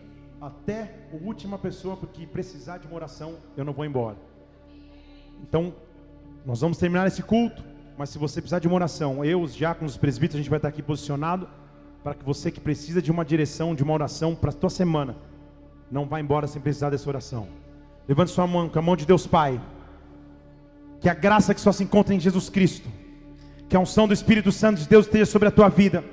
até 0.42 1.08
a 1.14 1.24
última 1.24 1.60
pessoa, 1.60 1.96
porque 1.96 2.26
precisar 2.26 2.80
de 2.80 2.88
uma 2.88 2.96
oração, 2.96 3.36
eu 3.56 3.64
não 3.64 3.72
vou 3.74 3.86
embora. 3.86 4.18
Então, 5.42 5.74
nós 6.44 6.62
vamos 6.62 6.78
terminar 6.80 7.06
esse 7.06 7.22
culto, 7.22 7.64
mas 7.96 8.10
se 8.10 8.18
você 8.18 8.42
precisar 8.42 8.60
de 8.60 8.68
uma 8.68 8.76
oração, 8.76 9.24
eu, 9.24 9.40
os 9.40 9.54
diáconos, 9.54 9.92
os 9.94 9.98
presbíteros, 9.98 10.36
a 10.36 10.42
gente 10.42 10.50
vai 10.50 10.58
estar 10.58 10.70
aqui 10.70 10.82
posicionado 10.82 11.48
para 12.04 12.16
que 12.16 12.24
você 12.26 12.50
que 12.50 12.60
precisa 12.60 13.02
de 13.02 13.12
uma 13.12 13.24
direção, 13.24 13.76
de 13.76 13.84
uma 13.84 13.94
oração 13.94 14.36
para 14.36 14.50
a 14.50 14.54
tua 14.54 14.70
semana, 14.70 15.16
não 15.92 16.08
vá 16.08 16.20
embora 16.20 16.48
sem 16.48 16.62
precisar 16.62 16.90
dessa 16.90 17.08
oração. 17.08 17.63
Levante 18.08 18.32
sua 18.32 18.46
mão 18.46 18.68
com 18.68 18.80
a 18.80 18.82
mão 18.82 18.96
de 18.96 19.06
Deus 19.06 19.26
Pai. 19.26 19.60
Que 21.00 21.10
a 21.10 21.14
graça 21.14 21.54
que 21.54 21.62
só 21.62 21.72
se 21.72 21.84
encontra 21.84 22.14
em 22.14 22.20
Jesus 22.20 22.50
Cristo, 22.50 22.88
que 23.68 23.76
a 23.76 23.80
unção 23.80 24.08
do 24.08 24.14
Espírito 24.14 24.52
Santo 24.52 24.80
de 24.80 24.88
Deus 24.88 25.06
esteja 25.06 25.26
sobre 25.26 25.48
a 25.48 25.52
tua 25.52 25.70
vida, 25.70 26.04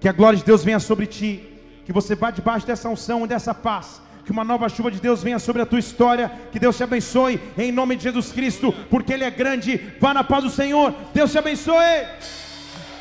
que 0.00 0.08
a 0.08 0.12
glória 0.12 0.38
de 0.38 0.44
Deus 0.44 0.64
venha 0.64 0.80
sobre 0.80 1.06
ti, 1.06 1.46
que 1.84 1.92
você 1.92 2.14
vá 2.14 2.30
debaixo 2.30 2.66
dessa 2.66 2.88
unção 2.88 3.24
e 3.24 3.28
dessa 3.28 3.54
paz, 3.54 4.00
que 4.24 4.30
uma 4.30 4.44
nova 4.44 4.68
chuva 4.68 4.90
de 4.90 5.00
Deus 5.00 5.22
venha 5.22 5.38
sobre 5.38 5.62
a 5.62 5.66
tua 5.66 5.78
história, 5.78 6.30
que 6.50 6.58
Deus 6.58 6.76
te 6.76 6.82
abençoe 6.82 7.40
em 7.56 7.70
nome 7.70 7.96
de 7.96 8.04
Jesus 8.04 8.32
Cristo, 8.32 8.72
porque 8.88 9.12
Ele 9.12 9.24
é 9.24 9.30
grande. 9.30 9.80
Vá 10.00 10.14
na 10.14 10.24
paz 10.24 10.44
do 10.44 10.50
Senhor, 10.50 10.94
Deus 11.12 11.30
te 11.30 11.38
abençoe. 11.38 12.06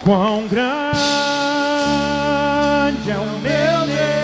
Quão 0.04 0.48
grande 0.48 0.98
é 3.10 3.18
o 3.18 3.40
meu 3.40 3.88
Deus. 3.88 4.19